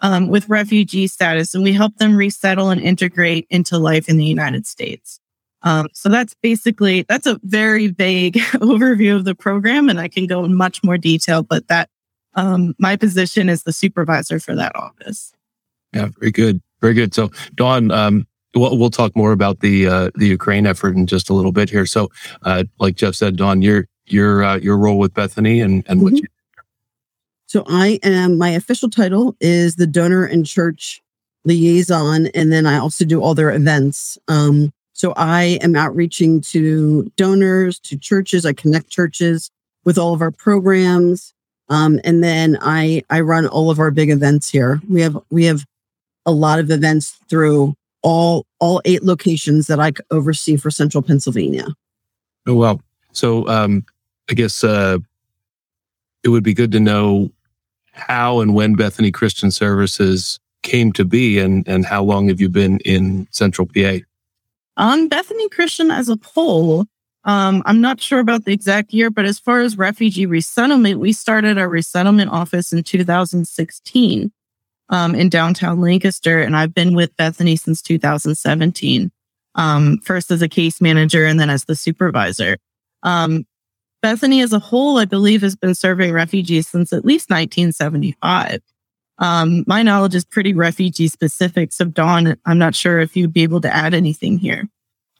um, 0.00 0.28
with 0.28 0.49
refugee 0.49 1.06
status, 1.06 1.54
and 1.54 1.62
we 1.64 1.73
help 1.73 1.97
them 1.97 2.16
resettle 2.16 2.71
and 2.71 2.80
integrate 2.80 3.47
into 3.50 3.78
life 3.78 4.09
in 4.09 4.16
the 4.16 4.25
United 4.25 4.66
States. 4.66 5.18
Um, 5.62 5.87
so 5.92 6.09
that's 6.09 6.35
basically 6.42 7.02
that's 7.02 7.26
a 7.26 7.38
very 7.44 7.87
vague 7.87 8.35
overview 8.54 9.14
of 9.14 9.25
the 9.25 9.35
program, 9.35 9.88
and 9.88 10.00
I 10.00 10.09
can 10.09 10.26
go 10.26 10.44
in 10.44 10.54
much 10.54 10.82
more 10.82 10.99
detail. 10.99 11.42
But 11.42 11.68
that 11.68 11.88
um, 12.35 12.75
my 12.78 12.97
position 12.97 13.49
is 13.49 13.62
the 13.62 13.73
supervisor 13.73 14.40
for 14.40 14.56
that 14.56 14.75
office. 14.75 15.32
Yeah, 15.92 16.09
very 16.18 16.32
good, 16.32 16.61
very 16.80 16.94
good. 16.94 17.14
So, 17.14 17.30
Dawn, 17.54 17.90
um, 17.92 18.26
we'll, 18.56 18.76
we'll 18.76 18.90
talk 18.90 19.14
more 19.14 19.30
about 19.30 19.61
the 19.61 19.87
uh, 19.87 20.11
the 20.16 20.26
Ukraine 20.26 20.66
effort 20.66 20.97
in 20.97 21.06
just 21.06 21.30
a 21.30 21.35
little 21.35 21.52
bit 21.52 21.71
here. 21.71 21.87
So, 21.87 22.11
uh, 22.42 22.64
like 22.80 22.97
Jeff 22.97 23.14
said, 23.14 23.37
Dawn, 23.37 23.62
your 23.62 23.87
your 24.06 24.42
uh, 24.42 24.56
your 24.56 24.76
role 24.76 24.99
with 24.99 25.14
Bethany 25.14 25.61
and 25.61 25.85
and 25.87 26.02
what 26.02 26.14
Mhm. 26.14 26.23
you 26.23 26.26
So 27.52 27.64
I 27.66 27.99
am, 28.02 28.38
my 28.38 28.49
official 28.49 28.88
title 28.88 29.37
is 29.38 29.76
the 29.76 29.87
donor 29.87 30.25
and 30.25 30.47
church 30.47 31.02
liaison. 31.44 32.28
And 32.28 32.50
then 32.50 32.64
I 32.64 32.78
also 32.78 33.04
do 33.04 33.21
all 33.21 33.35
their 33.35 33.50
events. 33.50 34.16
Um, 34.26 34.73
so 34.94 35.12
I 35.18 35.59
am 35.61 35.76
outreaching 35.76 36.40
to 36.52 37.12
donors, 37.18 37.78
to 37.80 37.99
churches. 37.99 38.47
I 38.47 38.54
connect 38.54 38.88
churches 38.88 39.50
with 39.85 39.99
all 39.99 40.14
of 40.14 40.23
our 40.23 40.30
programs. 40.30 41.35
Um, 41.68 42.00
and 42.04 42.25
then 42.25 42.56
I, 42.62 43.02
I 43.11 43.21
run 43.21 43.47
all 43.47 43.71
of 43.71 43.78
our 43.78 43.90
big 43.90 44.09
events 44.09 44.49
here. 44.49 44.80
We 44.88 45.02
have, 45.02 45.18
we 45.28 45.44
have 45.44 45.66
a 46.25 46.32
lot 46.32 46.59
of 46.59 46.71
events 46.71 47.18
through 47.28 47.75
all, 48.00 48.47
all 48.61 48.80
eight 48.87 49.02
locations 49.02 49.66
that 49.66 49.78
I 49.78 49.92
oversee 50.11 50.56
for 50.56 50.71
central 50.71 51.02
Pennsylvania. 51.02 51.66
Oh 52.47 52.54
wow. 52.54 52.80
So 53.12 53.47
um 53.47 53.85
I 54.30 54.32
guess 54.32 54.64
uh 54.64 54.97
it 56.25 56.30
would 56.30 56.44
be 56.44 56.54
good 56.54 56.73
to 56.73 56.80
know 56.80 57.30
how 57.93 58.41
and 58.41 58.55
when 58.55 58.75
Bethany 58.75 59.11
Christian 59.11 59.51
Services 59.51 60.39
came 60.63 60.93
to 60.93 61.05
be 61.05 61.39
and 61.39 61.67
and 61.67 61.85
how 61.85 62.03
long 62.03 62.29
have 62.29 62.41
you 62.41 62.49
been 62.49 62.79
in 62.81 63.27
Central 63.31 63.67
PA? 63.67 63.99
On 64.77 65.09
Bethany 65.09 65.49
Christian 65.51 65.91
as 65.91 66.09
a 66.09 66.19
whole, 66.25 66.87
um, 67.25 67.63
I'm 67.67 67.81
not 67.81 68.01
sure 68.01 68.21
about 68.21 68.45
the 68.45 68.53
exact 68.53 68.93
year, 68.93 69.11
but 69.11 69.25
as 69.25 69.39
far 69.39 69.61
as 69.61 69.77
refugee 69.77 70.27
resettlement, 70.27 70.99
we 70.99 71.13
started 71.13 71.59
our 71.59 71.69
resettlement 71.69 72.31
office 72.31 72.73
in 72.73 72.83
2016 72.83 74.33
um, 74.89 75.15
in 75.15 75.29
downtown 75.29 75.81
Lancaster, 75.81 76.41
and 76.41 76.57
I've 76.57 76.75
been 76.75 76.95
with 76.95 77.17
Bethany 77.17 77.57
since 77.57 77.83
2017. 77.83 79.11
Um, 79.55 79.99
first 79.99 80.31
as 80.31 80.41
a 80.41 80.49
case 80.49 80.81
manager 80.81 81.27
and 81.27 81.39
then 81.39 81.51
as 81.51 81.67
the 81.67 81.77
supervisor. 81.77 82.57
Um, 83.03 83.45
Bethany 84.02 84.40
as 84.42 84.52
a 84.52 84.59
whole, 84.59 84.99
I 84.99 85.04
believe, 85.04 85.42
has 85.42 85.56
been 85.56 85.75
serving 85.75 86.12
refugees 86.12 86.68
since 86.68 86.92
at 86.92 87.04
least 87.04 87.30
1975. 87.30 88.61
Um, 89.18 89.64
my 89.66 89.82
knowledge 89.82 90.14
is 90.14 90.25
pretty 90.25 90.52
refugee 90.52 91.06
specific. 91.06 91.73
So, 91.73 91.85
Dawn, 91.85 92.37
I'm 92.44 92.59
not 92.59 92.75
sure 92.75 92.99
if 92.99 93.16
you'd 93.16 93.32
be 93.32 93.44
able 93.44 93.61
to 93.61 93.75
add 93.75 93.94
anything 93.94 94.38
here. 94.38 94.68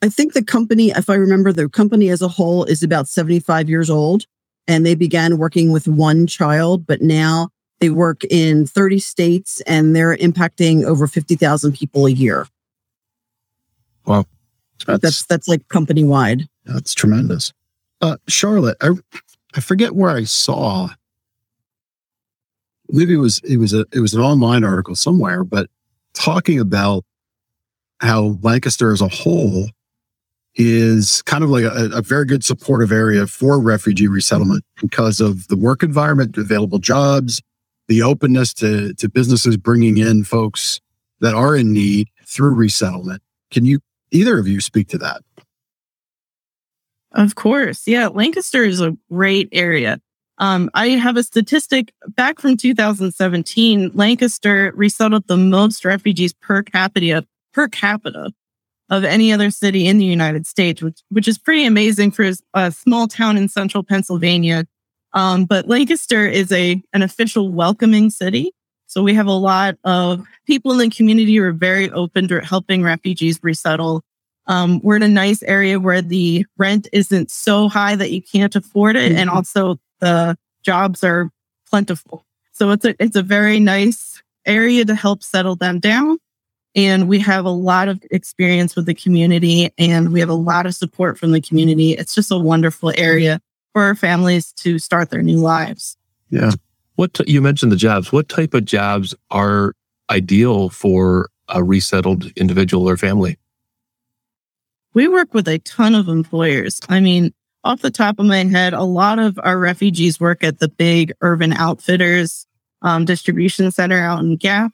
I 0.01 0.09
think 0.09 0.33
the 0.33 0.43
company, 0.43 0.89
if 0.89 1.09
I 1.09 1.15
remember, 1.15 1.53
the 1.53 1.69
company 1.69 2.09
as 2.09 2.21
a 2.21 2.27
whole 2.27 2.65
is 2.65 2.83
about 2.83 3.07
75 3.07 3.69
years 3.69 3.89
old 3.89 4.25
and 4.67 4.85
they 4.85 4.95
began 4.95 5.37
working 5.37 5.71
with 5.71 5.87
one 5.87 6.27
child, 6.27 6.85
but 6.85 7.01
now 7.01 7.49
they 7.79 7.89
work 7.89 8.25
in 8.25 8.67
30 8.67 8.99
states 8.99 9.61
and 9.61 9.95
they're 9.95 10.17
impacting 10.17 10.83
over 10.83 11.07
50,000 11.07 11.71
people 11.73 12.05
a 12.05 12.11
year. 12.11 12.47
That's 14.85 15.01
That's, 15.01 15.25
that's 15.25 15.47
like 15.47 15.69
company 15.69 16.03
wide. 16.03 16.49
that's 16.65 16.93
tremendous. 16.93 17.53
Uh, 18.03 18.17
Charlotte, 18.27 18.75
I 18.81 18.89
I 19.55 19.61
forget 19.61 19.95
where 19.95 20.11
I 20.11 20.25
saw. 20.25 20.89
Maybe 22.89 23.13
it 23.13 23.17
was 23.17 23.39
it 23.45 23.55
was 23.55 23.73
a 23.73 23.85
it 23.93 24.01
was 24.01 24.13
an 24.13 24.19
online 24.19 24.65
article 24.65 24.93
somewhere, 24.93 25.45
but 25.45 25.69
talking 26.13 26.59
about 26.59 27.05
how 28.01 28.37
Lancaster 28.41 28.91
as 28.91 28.99
a 28.99 29.07
whole 29.07 29.69
is 30.55 31.21
kind 31.21 31.45
of 31.45 31.49
like 31.49 31.63
a, 31.63 31.91
a 31.93 32.01
very 32.01 32.25
good 32.25 32.43
supportive 32.43 32.91
area 32.91 33.25
for 33.25 33.57
refugee 33.57 34.09
resettlement 34.09 34.65
because 34.81 35.21
of 35.21 35.47
the 35.47 35.55
work 35.55 35.81
environment, 35.81 36.35
available 36.37 36.79
jobs, 36.79 37.41
the 37.87 38.01
openness 38.01 38.53
to 38.55 38.93
to 38.95 39.07
businesses 39.07 39.55
bringing 39.55 39.97
in 39.97 40.25
folks 40.25 40.81
that 41.21 41.35
are 41.35 41.55
in 41.55 41.71
need 41.71 42.09
through 42.25 42.53
resettlement. 42.53 43.21
Can 43.49 43.63
you 43.63 43.79
either 44.11 44.37
of 44.39 44.45
you 44.45 44.59
speak 44.59 44.89
to 44.89 44.97
that? 44.97 45.21
Of 47.13 47.35
course. 47.35 47.87
Yeah. 47.87 48.07
Lancaster 48.07 48.63
is 48.63 48.81
a 48.81 48.97
great 49.09 49.49
area. 49.51 49.99
Um, 50.39 50.69
I 50.73 50.89
have 50.89 51.15
a 51.15 51.23
statistic 51.23 51.93
back 52.07 52.39
from 52.39 52.57
2017. 52.57 53.91
Lancaster 53.93 54.73
resettled 54.75 55.27
the 55.27 55.37
most 55.37 55.85
refugees 55.85 56.33
per 56.33 56.63
capita 56.63 57.25
per 57.53 57.67
capita 57.67 58.31
of 58.89 59.03
any 59.03 59.31
other 59.31 59.51
city 59.51 59.87
in 59.87 59.99
the 59.99 60.05
United 60.05 60.47
States, 60.47 60.81
which 60.81 61.01
which 61.09 61.27
is 61.27 61.37
pretty 61.37 61.65
amazing 61.65 62.11
for 62.11 62.29
a 62.53 62.71
small 62.71 63.07
town 63.07 63.37
in 63.37 63.47
central 63.47 63.83
Pennsylvania. 63.83 64.65
Um, 65.13 65.45
but 65.45 65.67
Lancaster 65.67 66.27
is 66.27 66.51
a 66.51 66.81
an 66.93 67.03
official 67.03 67.51
welcoming 67.51 68.09
city. 68.09 68.51
So 68.87 69.01
we 69.01 69.13
have 69.13 69.27
a 69.27 69.31
lot 69.31 69.75
of 69.83 70.25
people 70.45 70.71
in 70.71 70.77
the 70.77 70.89
community 70.89 71.35
who 71.35 71.43
are 71.43 71.53
very 71.53 71.89
open 71.91 72.27
to 72.27 72.41
helping 72.41 72.83
refugees 72.83 73.39
resettle. 73.41 74.03
Um, 74.47 74.81
we're 74.83 74.97
in 74.97 75.03
a 75.03 75.07
nice 75.07 75.41
area 75.43 75.79
where 75.79 76.01
the 76.01 76.45
rent 76.57 76.87
isn't 76.91 77.31
so 77.31 77.69
high 77.69 77.95
that 77.95 78.11
you 78.11 78.21
can't 78.21 78.55
afford 78.55 78.95
it, 78.95 79.11
and 79.11 79.29
mm-hmm. 79.29 79.37
also 79.37 79.79
the 79.99 80.37
jobs 80.63 81.03
are 81.03 81.29
plentiful. 81.69 82.25
So 82.51 82.71
it's 82.71 82.85
a 82.85 82.95
it's 83.01 83.15
a 83.15 83.23
very 83.23 83.59
nice 83.59 84.21
area 84.45 84.85
to 84.85 84.95
help 84.95 85.23
settle 85.23 85.55
them 85.55 85.79
down. 85.79 86.17
And 86.75 87.07
we 87.07 87.19
have 87.19 87.45
a 87.45 87.51
lot 87.51 87.87
of 87.87 88.03
experience 88.11 88.75
with 88.75 88.85
the 88.85 88.95
community 88.95 89.71
and 89.77 90.11
we 90.11 90.19
have 90.19 90.29
a 90.29 90.33
lot 90.33 90.65
of 90.65 90.73
support 90.73 91.19
from 91.19 91.31
the 91.31 91.41
community. 91.41 91.91
It's 91.91 92.15
just 92.15 92.31
a 92.31 92.37
wonderful 92.37 92.91
area 92.97 93.39
for 93.73 93.83
our 93.83 93.95
families 93.95 94.51
to 94.53 94.79
start 94.79 95.11
their 95.11 95.21
new 95.21 95.37
lives. 95.37 95.97
Yeah. 96.29 96.51
What 96.95 97.13
t- 97.13 97.25
you 97.27 97.41
mentioned 97.41 97.71
the 97.71 97.75
jobs. 97.75 98.11
What 98.11 98.27
type 98.27 98.53
of 98.53 98.65
jobs 98.65 99.13
are 99.29 99.73
ideal 100.09 100.69
for 100.69 101.29
a 101.47 101.63
resettled 101.63 102.31
individual 102.35 102.89
or 102.89 102.97
family? 102.97 103.37
We 104.93 105.07
work 105.07 105.33
with 105.33 105.47
a 105.47 105.59
ton 105.59 105.95
of 105.95 106.07
employers. 106.07 106.79
I 106.87 106.99
mean, 106.99 107.33
off 107.63 107.81
the 107.81 107.91
top 107.91 108.19
of 108.19 108.25
my 108.25 108.43
head, 108.43 108.73
a 108.73 108.83
lot 108.83 109.19
of 109.19 109.39
our 109.43 109.57
refugees 109.57 110.19
work 110.19 110.43
at 110.43 110.59
the 110.59 110.67
big 110.67 111.13
urban 111.21 111.53
outfitters 111.53 112.45
um, 112.81 113.05
distribution 113.05 113.71
center 113.71 113.99
out 113.99 114.19
in 114.19 114.35
Gap. 114.35 114.73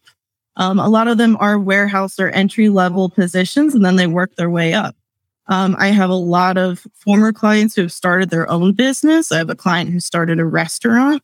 Um, 0.55 0.79
a 0.79 0.89
lot 0.89 1.07
of 1.07 1.17
them 1.17 1.37
are 1.39 1.57
warehouse 1.57 2.19
or 2.19 2.29
entry 2.29 2.69
level 2.69 3.09
positions, 3.09 3.73
and 3.73 3.85
then 3.85 3.95
they 3.95 4.07
work 4.07 4.35
their 4.35 4.49
way 4.49 4.73
up. 4.73 4.95
Um, 5.47 5.75
I 5.79 5.87
have 5.87 6.09
a 6.09 6.15
lot 6.15 6.57
of 6.57 6.85
former 6.93 7.31
clients 7.31 7.75
who 7.75 7.81
have 7.83 7.91
started 7.91 8.29
their 8.29 8.49
own 8.51 8.73
business. 8.73 9.31
I 9.31 9.37
have 9.37 9.49
a 9.49 9.55
client 9.55 9.89
who 9.91 9.99
started 9.99 10.39
a 10.39 10.45
restaurant. 10.45 11.23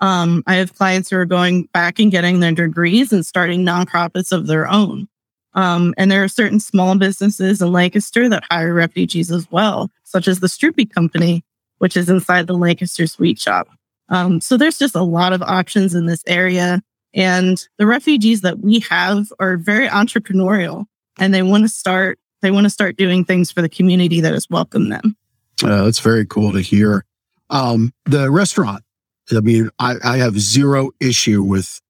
Um, 0.00 0.44
I 0.46 0.54
have 0.56 0.74
clients 0.74 1.10
who 1.10 1.16
are 1.16 1.24
going 1.24 1.64
back 1.72 1.98
and 1.98 2.10
getting 2.10 2.40
their 2.40 2.52
degrees 2.52 3.12
and 3.12 3.26
starting 3.26 3.64
nonprofits 3.64 4.30
of 4.30 4.46
their 4.46 4.70
own. 4.70 5.08
Um, 5.54 5.94
and 5.96 6.10
there 6.10 6.22
are 6.22 6.28
certain 6.28 6.60
small 6.60 6.96
businesses 6.96 7.62
in 7.62 7.72
Lancaster 7.72 8.28
that 8.28 8.44
hire 8.50 8.74
refugees 8.74 9.30
as 9.30 9.50
well, 9.50 9.90
such 10.04 10.28
as 10.28 10.40
the 10.40 10.46
Stroopie 10.46 10.92
Company, 10.92 11.44
which 11.78 11.96
is 11.96 12.08
inside 12.08 12.46
the 12.46 12.56
Lancaster 12.56 13.06
Sweet 13.06 13.40
Shop. 13.40 13.68
Um, 14.08 14.40
so 14.40 14.56
there's 14.56 14.78
just 14.78 14.94
a 14.94 15.02
lot 15.02 15.32
of 15.32 15.42
options 15.42 15.94
in 15.94 16.06
this 16.06 16.22
area. 16.26 16.82
And 17.14 17.62
the 17.78 17.86
refugees 17.86 18.42
that 18.42 18.60
we 18.60 18.80
have 18.90 19.32
are 19.40 19.56
very 19.56 19.88
entrepreneurial 19.88 20.86
and 21.18 21.34
they 21.34 21.42
want 21.42 21.64
to 21.64 21.68
start, 21.68 22.18
they 22.42 22.50
want 22.50 22.64
to 22.64 22.70
start 22.70 22.96
doing 22.96 23.24
things 23.24 23.50
for 23.50 23.62
the 23.62 23.68
community 23.68 24.20
that 24.20 24.32
has 24.32 24.46
welcomed 24.48 24.92
them. 24.92 25.16
Uh, 25.62 25.84
that's 25.84 26.00
very 26.00 26.24
cool 26.24 26.52
to 26.52 26.60
hear. 26.60 27.04
Um, 27.50 27.92
the 28.04 28.30
restaurant, 28.30 28.84
I 29.32 29.40
mean, 29.40 29.70
I, 29.78 29.96
I 30.04 30.16
have 30.18 30.38
zero 30.38 30.90
issue 31.00 31.42
with 31.42 31.80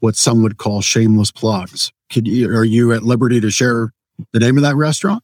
what 0.00 0.16
some 0.16 0.42
would 0.42 0.58
call 0.58 0.82
shameless 0.82 1.30
plugs. 1.30 1.92
Could 2.12 2.26
you, 2.26 2.48
are 2.50 2.64
you 2.64 2.92
at 2.92 3.02
liberty 3.02 3.40
to 3.40 3.50
share 3.50 3.92
the 4.32 4.40
name 4.40 4.56
of 4.56 4.62
that 4.62 4.76
restaurant? 4.76 5.22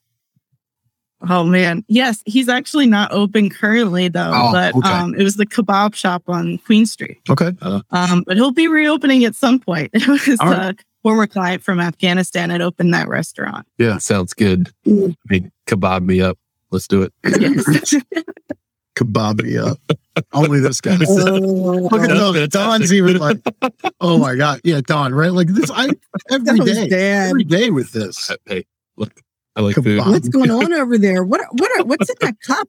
Oh 1.29 1.45
man, 1.45 1.85
yes, 1.87 2.23
he's 2.25 2.49
actually 2.49 2.87
not 2.87 3.13
open 3.13 3.51
currently 3.51 4.09
though. 4.09 4.33
Oh, 4.35 4.53
but 4.53 4.75
okay. 4.75 4.89
um, 4.89 5.15
it 5.15 5.23
was 5.23 5.37
the 5.37 5.45
kebab 5.45 5.95
shop 5.95 6.23
on 6.29 6.57
Queen 6.59 6.87
Street. 6.87 7.19
Okay. 7.29 7.53
Uh, 7.61 7.83
um, 7.91 8.25
but 8.27 8.37
he'll 8.37 8.53
be 8.53 8.69
reopening 8.69 9.25
at 9.25 9.35
some 9.35 9.59
point. 9.59 9.91
It 9.95 10.07
was 10.07 10.39
right. 10.41 10.79
a 10.79 10.85
former 11.03 11.27
client 11.27 11.63
from 11.63 11.79
Afghanistan 11.79 12.49
had 12.49 12.63
opened 12.63 12.95
that 12.95 13.09
restaurant. 13.09 13.67
Yeah, 13.77 13.99
sounds 13.99 14.33
good. 14.33 14.71
Mm. 14.87 15.13
I 15.13 15.33
mean, 15.33 15.53
kebab 15.67 16.05
me 16.05 16.23
up. 16.23 16.39
Let's 16.71 16.89
do 16.89 17.03
it. 17.03 17.13
Yes. 17.25 17.95
kebab 19.01 19.43
me. 19.43 19.59
Only 20.33 20.61
this 20.61 20.81
guy. 20.81 20.99
Oh, 21.07 21.89
look 21.91 22.03
at 22.03 22.11
Dawn. 22.11 22.49
Dawn's 22.49 22.93
even 22.93 23.19
like, 23.19 23.39
oh 24.01 24.19
my 24.19 24.35
god, 24.35 24.61
yeah, 24.65 24.81
Dawn, 24.81 25.15
right? 25.15 25.33
Like 25.33 25.49
this, 25.49 25.71
I 25.71 25.91
every 26.31 26.59
day, 26.61 27.13
every 27.13 27.45
day 27.45 27.71
with 27.71 27.93
this. 27.93 28.31
Hey, 28.47 28.67
look, 28.97 29.23
I 29.57 29.61
like 29.63 29.77
food. 29.77 29.99
What's 29.99 30.29
going 30.29 30.51
on 30.51 30.73
over 30.73 30.99
there? 30.99 31.25
What 31.25 31.41
what 31.53 31.81
are, 31.81 31.85
what's 31.85 32.11
in 32.11 32.17
that 32.21 32.41
cup? 32.41 32.69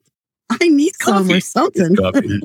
I 0.60 0.68
need 0.68 0.92
some 1.00 1.30
or 1.30 1.40
something. 1.40 1.96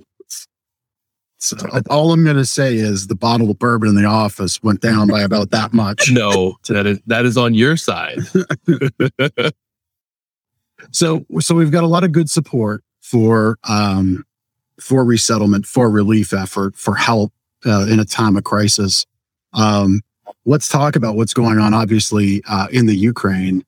So 1.40 1.56
all 1.92 2.12
I'm 2.14 2.24
going 2.24 2.38
to 2.38 2.46
say 2.46 2.78
is 2.78 3.06
the 3.06 3.16
bottle 3.16 3.52
of 3.52 3.60
bourbon 3.60 3.90
in 3.90 3.96
the 3.96 4.06
office 4.06 4.64
went 4.64 4.82
down 4.82 5.08
by 5.08 5.22
about 5.22 5.52
that 5.52 5.72
much. 5.72 6.10
No, 6.18 6.58
that 6.68 6.88
is 6.88 7.00
that 7.06 7.26
is 7.26 7.38
on 7.38 7.54
your 7.54 7.78
side. 7.78 8.18
so 10.92 11.26
so 11.40 11.54
we've 11.54 11.70
got 11.70 11.84
a 11.84 11.88
lot 11.88 12.04
of 12.04 12.12
good 12.12 12.28
support 12.28 12.84
for 13.10 13.58
um 13.64 14.26
for 14.80 15.04
resettlement, 15.04 15.66
for 15.66 15.90
relief 15.90 16.34
effort, 16.34 16.76
for 16.76 16.96
help 16.96 17.34
uh, 17.66 17.88
in 17.90 18.00
a 18.00 18.06
time 18.06 18.38
of 18.38 18.44
crisis. 18.44 19.06
Um, 19.54 20.02
let's 20.46 20.70
talk 20.70 20.96
about 20.96 21.16
what's 21.16 21.34
going 21.34 21.60
on. 21.60 21.74
Obviously, 21.74 22.44
uh, 22.48 22.68
in 22.72 22.86
the 22.86 22.96
Ukraine, 22.96 23.64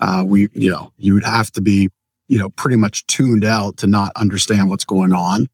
uh, 0.00 0.22
we, 0.26 0.48
you 0.52 0.70
know, 0.70 0.92
you 0.96 1.14
would 1.14 1.24
have 1.24 1.50
to 1.52 1.60
be, 1.60 1.90
you 2.28 2.38
know, 2.38 2.50
pretty 2.50 2.76
much 2.76 3.06
tuned 3.06 3.44
out 3.44 3.76
to 3.78 3.86
not 3.86 4.12
understand 4.16 4.70
what's 4.70 4.84
going 4.84 5.12
on. 5.12 5.48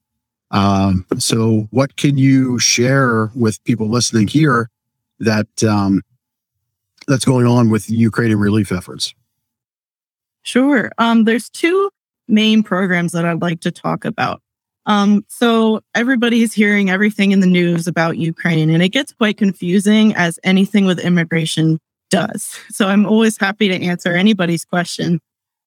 Um, 0.50 1.06
so, 1.18 1.68
what 1.70 1.96
can 1.96 2.18
you 2.18 2.58
share 2.58 3.30
with 3.34 3.62
people 3.64 3.88
listening 3.88 4.26
here 4.26 4.68
that 5.20 5.62
um, 5.62 6.02
that's 7.06 7.24
going 7.24 7.46
on 7.46 7.70
with 7.70 7.88
Ukrainian 7.88 8.38
relief 8.38 8.72
efforts? 8.72 9.14
Sure. 10.42 10.90
Um, 10.98 11.24
there's 11.24 11.48
two 11.48 11.90
main 12.30 12.62
programs 12.62 13.12
that 13.12 13.24
I'd 13.24 13.42
like 13.42 13.60
to 13.60 13.70
talk 13.70 14.04
about. 14.04 14.40
Um, 14.86 15.24
so 15.28 15.82
everybody's 15.94 16.52
hearing 16.52 16.90
everything 16.90 17.32
in 17.32 17.40
the 17.40 17.46
news 17.46 17.86
about 17.86 18.16
Ukraine, 18.16 18.70
and 18.70 18.82
it 18.82 18.88
gets 18.88 19.12
quite 19.12 19.36
confusing 19.36 20.14
as 20.14 20.38
anything 20.42 20.86
with 20.86 20.98
immigration 20.98 21.78
does. 22.10 22.58
So 22.70 22.88
I'm 22.88 23.06
always 23.06 23.36
happy 23.38 23.68
to 23.68 23.84
answer 23.84 24.14
anybody's 24.14 24.64
question. 24.64 25.20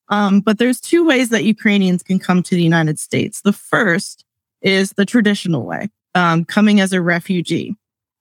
Um, 0.09 0.41
but 0.41 0.57
there's 0.57 0.81
two 0.81 1.05
ways 1.05 1.29
that 1.29 1.45
Ukrainians 1.45 2.03
can 2.03 2.19
come 2.19 2.43
to 2.43 2.55
the 2.55 2.63
United 2.63 2.99
States. 2.99 3.41
The 3.41 3.53
first 3.53 4.25
is 4.61 4.91
the 4.97 5.05
traditional 5.05 5.63
way, 5.63 5.89
um, 6.15 6.43
coming 6.45 6.79
as 6.79 6.91
a 6.91 7.01
refugee. 7.01 7.75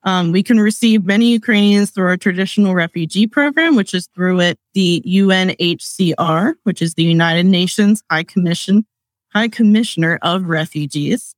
Um, 0.05 0.33
we 0.33 0.43
can 0.43 0.59
receive 0.59 1.05
many 1.05 1.31
Ukrainians 1.31 1.91
through 1.91 2.07
our 2.07 2.17
traditional 2.17 2.75
refugee 2.75 3.27
program, 3.27 3.77
which 3.77 3.95
is 3.95 4.09
through 4.15 4.41
it 4.41 4.59
the 4.75 5.03
UNHCR, 5.07 6.55
which 6.65 6.83
is 6.83 6.95
the 6.95 7.05
United 7.05 7.47
Nations 7.47 8.03
High 8.11 8.25
Commission, 8.25 8.85
High 9.33 9.49
Commissioner 9.49 10.19
of 10.23 10.47
Refugees. 10.47 11.35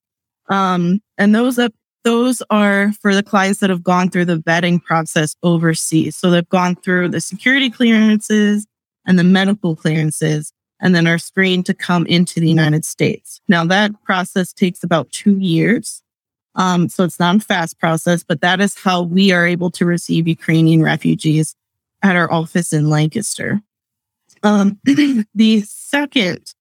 Um, 0.48 1.00
and 1.18 1.34
those 1.34 1.58
up 1.58 1.72
those 2.04 2.42
are 2.50 2.92
for 3.00 3.14
the 3.14 3.22
clients 3.22 3.60
that 3.60 3.70
have 3.70 3.82
gone 3.82 4.10
through 4.10 4.26
the 4.26 4.36
vetting 4.36 4.82
process 4.82 5.34
overseas. 5.42 6.16
So 6.16 6.30
they've 6.30 6.48
gone 6.48 6.76
through 6.76 7.08
the 7.08 7.20
security 7.20 7.70
clearances 7.70 8.66
and 9.06 9.18
the 9.18 9.24
medical 9.24 9.74
clearances 9.74 10.52
and 10.80 10.94
then 10.94 11.06
are 11.06 11.18
screened 11.18 11.64
to 11.66 11.74
come 11.74 12.04
into 12.06 12.40
the 12.40 12.48
United 12.48 12.84
States. 12.84 13.40
Now 13.48 13.64
that 13.66 13.90
process 14.04 14.52
takes 14.52 14.84
about 14.84 15.10
two 15.12 15.38
years. 15.38 16.02
Um, 16.56 16.88
so 16.88 17.04
it's 17.04 17.18
not 17.18 17.36
a 17.36 17.40
fast 17.40 17.78
process, 17.78 18.22
but 18.22 18.40
that 18.40 18.60
is 18.60 18.78
how 18.78 19.02
we 19.02 19.32
are 19.32 19.46
able 19.46 19.70
to 19.72 19.84
receive 19.84 20.28
Ukrainian 20.28 20.82
refugees 20.82 21.56
at 22.02 22.16
our 22.16 22.30
office 22.32 22.72
in 22.72 22.90
Lancaster. 22.90 23.60
Um, 24.42 24.78
the 24.84 25.62
second 25.62 26.54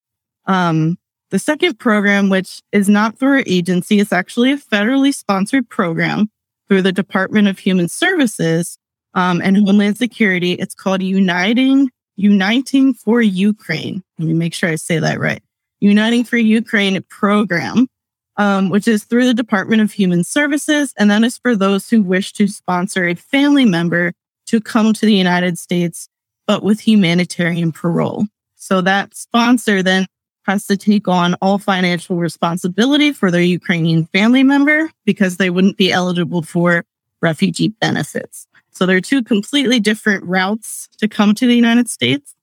um, 0.46 0.98
the 1.30 1.38
second 1.38 1.78
program, 1.78 2.28
which 2.28 2.62
is 2.70 2.88
not 2.88 3.18
through 3.18 3.38
our 3.38 3.44
agency, 3.46 3.98
it's 3.98 4.12
actually 4.12 4.52
a 4.52 4.56
federally 4.56 5.12
sponsored 5.12 5.68
program 5.68 6.30
through 6.68 6.82
the 6.82 6.92
Department 6.92 7.48
of 7.48 7.58
Human 7.58 7.88
Services 7.88 8.78
um, 9.14 9.40
and 9.42 9.56
Homeland 9.56 9.96
Security. 9.96 10.52
It's 10.52 10.74
called 10.74 11.02
Uniting 11.02 11.90
Uniting 12.16 12.94
for 12.94 13.20
Ukraine. 13.20 14.02
Let 14.18 14.28
me 14.28 14.34
make 14.34 14.54
sure 14.54 14.68
I 14.68 14.76
say 14.76 14.98
that 15.00 15.18
right. 15.18 15.42
Uniting 15.80 16.24
for 16.24 16.36
Ukraine 16.36 17.02
program, 17.08 17.88
um, 18.36 18.68
which 18.68 18.88
is 18.88 19.04
through 19.04 19.26
the 19.26 19.34
Department 19.34 19.82
of 19.82 19.92
Human 19.92 20.24
Services. 20.24 20.92
And 20.98 21.10
that 21.10 21.22
is 21.22 21.38
for 21.38 21.54
those 21.54 21.88
who 21.88 22.02
wish 22.02 22.32
to 22.34 22.48
sponsor 22.48 23.06
a 23.06 23.14
family 23.14 23.64
member 23.64 24.12
to 24.46 24.60
come 24.60 24.92
to 24.92 25.06
the 25.06 25.14
United 25.14 25.58
States, 25.58 26.08
but 26.46 26.62
with 26.62 26.80
humanitarian 26.80 27.72
parole. 27.72 28.26
So 28.56 28.80
that 28.80 29.14
sponsor 29.14 29.82
then 29.82 30.06
has 30.44 30.66
to 30.66 30.76
take 30.76 31.08
on 31.08 31.34
all 31.40 31.58
financial 31.58 32.16
responsibility 32.16 33.12
for 33.12 33.30
their 33.30 33.40
Ukrainian 33.40 34.06
family 34.06 34.42
member 34.42 34.90
because 35.04 35.36
they 35.36 35.50
wouldn't 35.50 35.76
be 35.76 35.90
eligible 35.90 36.42
for 36.42 36.84
refugee 37.22 37.68
benefits. 37.68 38.46
So 38.70 38.86
there 38.86 38.96
are 38.96 39.00
two 39.00 39.22
completely 39.22 39.80
different 39.80 40.24
routes 40.24 40.88
to 40.98 41.08
come 41.08 41.34
to 41.36 41.46
the 41.46 41.54
United 41.54 41.88
States. 41.88 42.34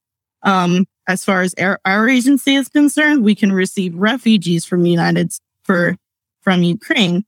Um, 0.44 0.88
as 1.08 1.24
far 1.24 1.42
as 1.42 1.54
our, 1.60 1.80
our, 1.86 2.10
agency 2.10 2.56
is 2.56 2.68
concerned, 2.68 3.24
we 3.24 3.36
can 3.36 3.52
receive 3.52 3.94
refugees 3.96 4.66
from 4.66 4.82
the 4.82 4.90
United 4.90 5.32
for 5.64 5.96
from 6.42 6.64
Ukraine. 6.64 7.26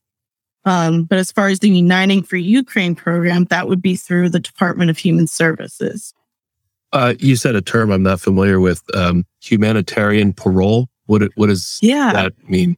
Um, 0.65 1.03
but 1.03 1.17
as 1.17 1.31
far 1.31 1.49
as 1.49 1.59
the 1.59 1.69
Uniting 1.69 2.23
for 2.23 2.37
Ukraine 2.37 2.95
program, 2.95 3.45
that 3.45 3.67
would 3.67 3.81
be 3.81 3.95
through 3.95 4.29
the 4.29 4.39
Department 4.39 4.89
of 4.89 4.97
Human 4.97 5.27
Services. 5.27 6.13
Uh, 6.93 7.15
you 7.19 7.35
said 7.35 7.55
a 7.55 7.61
term 7.61 7.91
I'm 7.91 8.03
not 8.03 8.21
familiar 8.21 8.59
with: 8.59 8.83
um, 8.95 9.25
humanitarian 9.41 10.31
parole. 10.31 10.89
What 11.05 11.23
what 11.35 11.47
does 11.47 11.79
yeah. 11.81 12.13
that 12.13 12.33
mean? 12.49 12.77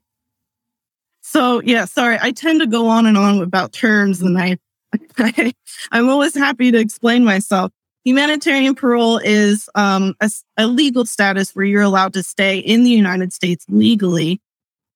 So 1.21 1.61
yeah, 1.63 1.85
sorry, 1.85 2.17
I 2.21 2.31
tend 2.31 2.61
to 2.61 2.67
go 2.67 2.87
on 2.87 3.05
and 3.05 3.17
on 3.17 3.41
about 3.41 3.73
terms, 3.73 4.21
and 4.21 4.37
I, 4.37 4.57
I 5.17 5.53
I'm 5.91 6.09
always 6.09 6.33
happy 6.33 6.71
to 6.71 6.79
explain 6.79 7.25
myself. 7.25 7.71
Humanitarian 8.05 8.75
parole 8.75 9.17
is 9.17 9.67
um, 9.73 10.13
a, 10.21 10.29
a 10.57 10.67
legal 10.67 11.05
status 11.05 11.55
where 11.55 11.65
you're 11.65 11.81
allowed 11.81 12.13
to 12.13 12.23
stay 12.23 12.59
in 12.59 12.83
the 12.83 12.91
United 12.91 13.33
States 13.33 13.65
legally, 13.67 14.39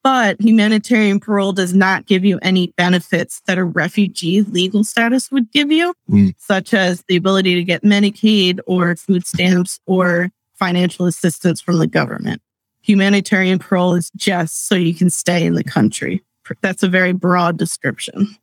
but 0.04 0.40
humanitarian 0.40 1.20
parole 1.20 1.52
does 1.52 1.74
not 1.74 2.06
give 2.06 2.24
you 2.24 2.40
any 2.42 2.74
benefits 2.78 3.42
that 3.46 3.58
a 3.58 3.64
refugee 3.64 4.42
legal 4.42 4.84
status 4.84 5.32
would 5.32 5.52
give 5.52 5.72
you, 5.72 5.94
mm. 6.10 6.34
such 6.38 6.74
as 6.74 7.04
the 7.08 7.16
ability 7.16 7.56
to 7.56 7.64
get 7.64 7.84
Medicaid 7.84 8.60
or 8.66 8.96
food 8.96 9.26
stamps 9.26 9.80
or 9.86 10.30
financial 10.56 11.06
assistance 11.06 11.62
from 11.62 11.80
the 11.80 11.88
government. 11.88 12.42
Humanitarian 12.82 13.60
parole 13.60 13.96
is 13.96 14.10
just 14.16 14.68
so 14.68 14.76
you 14.76 14.94
can 14.94 15.10
stay 15.10 15.46
in 15.46 15.54
the 15.54 15.64
country. 15.64 16.24
That's 16.62 16.82
a 16.82 16.88
very 16.88 17.14
broad 17.14 17.58
description. 17.58 18.36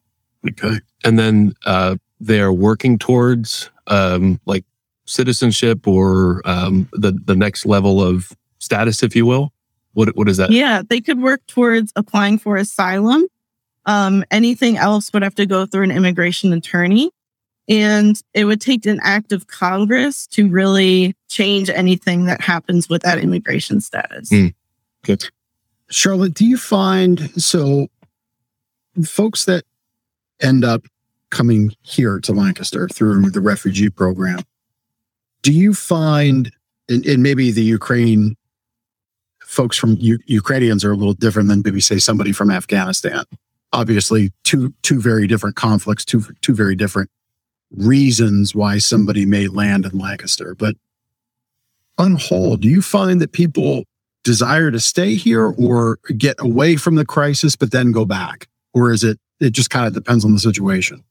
Okay. 0.49 0.79
And 1.05 1.19
then 1.19 1.55
uh, 1.65 1.97
they're 2.21 2.53
working 2.53 2.99
towards 2.99 3.71
um, 3.89 4.41
like 4.47 4.65
citizenship 5.07 5.87
or 5.87 6.43
um, 6.45 6.89
the 6.93 7.13
the 7.13 7.35
next 7.35 7.67
level 7.67 8.03
of 8.03 8.33
status, 8.59 9.03
if 9.03 9.17
you 9.17 9.27
will? 9.27 9.53
What 9.97 10.15
what 10.15 10.29
is 10.29 10.37
that? 10.37 10.51
Yeah, 10.51 10.83
they 10.87 11.01
could 11.01 11.23
work 11.23 11.41
towards 11.47 11.91
applying 11.97 12.39
for 12.39 12.59
asylum. 12.59 13.27
Um, 13.87 14.25
anything 14.31 14.77
else 14.77 15.11
would 15.15 15.23
have 15.23 15.35
to 15.37 15.47
go 15.47 15.65
through 15.65 15.85
an 15.85 15.91
immigration 15.91 16.53
attorney, 16.53 17.11
and 17.67 18.21
it 18.35 18.45
would 18.45 18.61
take 18.61 18.85
an 18.85 19.01
act 19.03 19.33
of 19.33 19.47
Congress 19.47 20.27
to 20.29 20.49
really 20.51 21.17
change 21.29 21.71
anything 21.71 22.27
that 22.27 22.43
happens 22.43 22.91
with 22.91 23.03
that 23.05 23.19
immigration 23.19 23.81
status. 23.81 24.29
Mm. 24.29 24.53
Good. 25.03 25.31
Charlotte, 25.89 26.35
do 26.35 26.45
you 26.45 26.59
find 26.59 27.31
so 27.41 27.89
folks 29.03 29.47
that 29.47 29.65
end 30.43 30.63
up 30.63 30.83
coming 31.31 31.75
here 31.81 32.21
to 32.21 32.33
Lancaster 32.35 32.87
through 32.89 33.31
the 33.31 33.41
refugee 33.41 33.89
program, 33.89 34.41
do 35.41 35.55
you 35.55 35.73
find, 35.73 36.53
and, 36.87 37.07
and 37.07 37.23
maybe 37.23 37.51
the 37.51 37.63
Ukraine 37.63 38.37
folks 39.47 39.77
from 39.79 39.97
U- 40.01 40.19
Ukrainians 40.27 40.85
are 40.85 40.93
a 40.93 40.97
little 40.97 41.15
different 41.15 41.49
than 41.49 41.63
maybe 41.65 41.81
say 41.81 41.99
somebody 41.99 42.33
from 42.33 42.51
Afghanistan. 42.51 43.25
Obviously, 43.73 44.33
two 44.45 44.75
two 44.83 45.01
very 45.01 45.27
different 45.27 45.57
conflicts, 45.57 46.05
two 46.05 46.23
two 46.43 46.55
very 46.55 46.77
different 46.77 47.11
reasons 47.71 48.55
why 48.55 48.79
somebody 48.79 49.27
may 49.27 49.49
land 49.49 49.85
in 49.87 49.99
Lancaster. 49.99 50.55
But 50.55 50.77
on 51.99 52.17
whole, 52.17 52.57
do 52.57 52.69
you 52.69 52.83
find 52.83 53.21
that 53.21 53.33
people 53.33 53.85
desire 54.25 54.71
to 54.71 54.81
stay 54.81 55.15
here 55.15 55.47
or 55.47 55.99
get 56.17 56.37
away 56.39 56.77
from 56.77 56.97
the 56.97 57.05
crisis 57.05 57.57
but 57.57 57.71
then 57.71 57.93
go 57.93 58.05
back, 58.05 58.49
or 58.75 58.93
is 58.93 59.05
it 59.05 59.19
it 59.41 59.51
just 59.51 59.71
kind 59.71 59.87
of 59.87 59.95
depends 59.95 60.25
on 60.25 60.33
the 60.33 60.41
situation? 60.41 61.05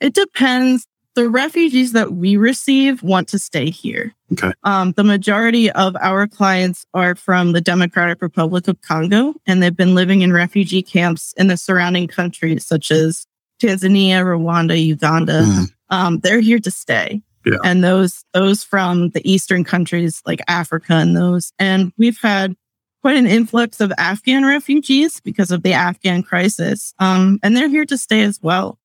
It 0.00 0.14
depends. 0.14 0.86
The 1.18 1.28
refugees 1.28 1.94
that 1.94 2.12
we 2.12 2.36
receive 2.36 3.02
want 3.02 3.26
to 3.30 3.40
stay 3.40 3.70
here. 3.70 4.14
Okay. 4.32 4.52
Um, 4.62 4.92
the 4.92 5.02
majority 5.02 5.68
of 5.68 5.96
our 5.96 6.28
clients 6.28 6.86
are 6.94 7.16
from 7.16 7.50
the 7.50 7.60
Democratic 7.60 8.22
Republic 8.22 8.68
of 8.68 8.80
Congo, 8.82 9.34
and 9.44 9.60
they've 9.60 9.76
been 9.76 9.96
living 9.96 10.22
in 10.22 10.32
refugee 10.32 10.80
camps 10.80 11.34
in 11.36 11.48
the 11.48 11.56
surrounding 11.56 12.06
countries 12.06 12.64
such 12.64 12.92
as 12.92 13.26
Tanzania, 13.60 14.22
Rwanda, 14.22 14.80
Uganda. 14.80 15.42
Mm. 15.42 15.64
Um, 15.90 16.18
they're 16.20 16.38
here 16.38 16.60
to 16.60 16.70
stay. 16.70 17.20
Yeah. 17.44 17.56
And 17.64 17.82
those 17.82 18.24
those 18.32 18.62
from 18.62 19.08
the 19.08 19.28
eastern 19.28 19.64
countries 19.64 20.22
like 20.24 20.38
Africa 20.46 20.92
and 20.92 21.16
those. 21.16 21.52
And 21.58 21.92
we've 21.98 22.20
had 22.20 22.54
quite 23.02 23.16
an 23.16 23.26
influx 23.26 23.80
of 23.80 23.92
Afghan 23.98 24.46
refugees 24.46 25.18
because 25.18 25.50
of 25.50 25.64
the 25.64 25.72
Afghan 25.72 26.22
crisis. 26.22 26.94
Um, 27.00 27.40
and 27.42 27.56
they're 27.56 27.68
here 27.68 27.86
to 27.86 27.98
stay 27.98 28.22
as 28.22 28.38
well 28.40 28.77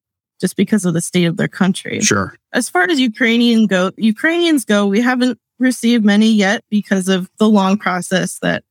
just 0.44 0.58
because 0.58 0.84
of 0.84 0.94
the 0.94 1.00
state 1.00 1.24
of 1.24 1.38
their 1.38 1.48
country. 1.48 2.02
Sure. 2.02 2.36
As 2.52 2.70
far 2.70 2.84
as 2.84 3.00
Ukrainian 3.00 3.66
go, 3.66 3.92
Ukrainians 3.96 4.66
go, 4.66 4.86
we 4.86 5.00
haven't 5.00 5.40
received 5.58 6.04
many 6.04 6.30
yet 6.30 6.66
because 6.70 7.08
of 7.08 7.30
the 7.40 7.48
long 7.48 7.78
process 7.78 8.40
that 8.42 8.66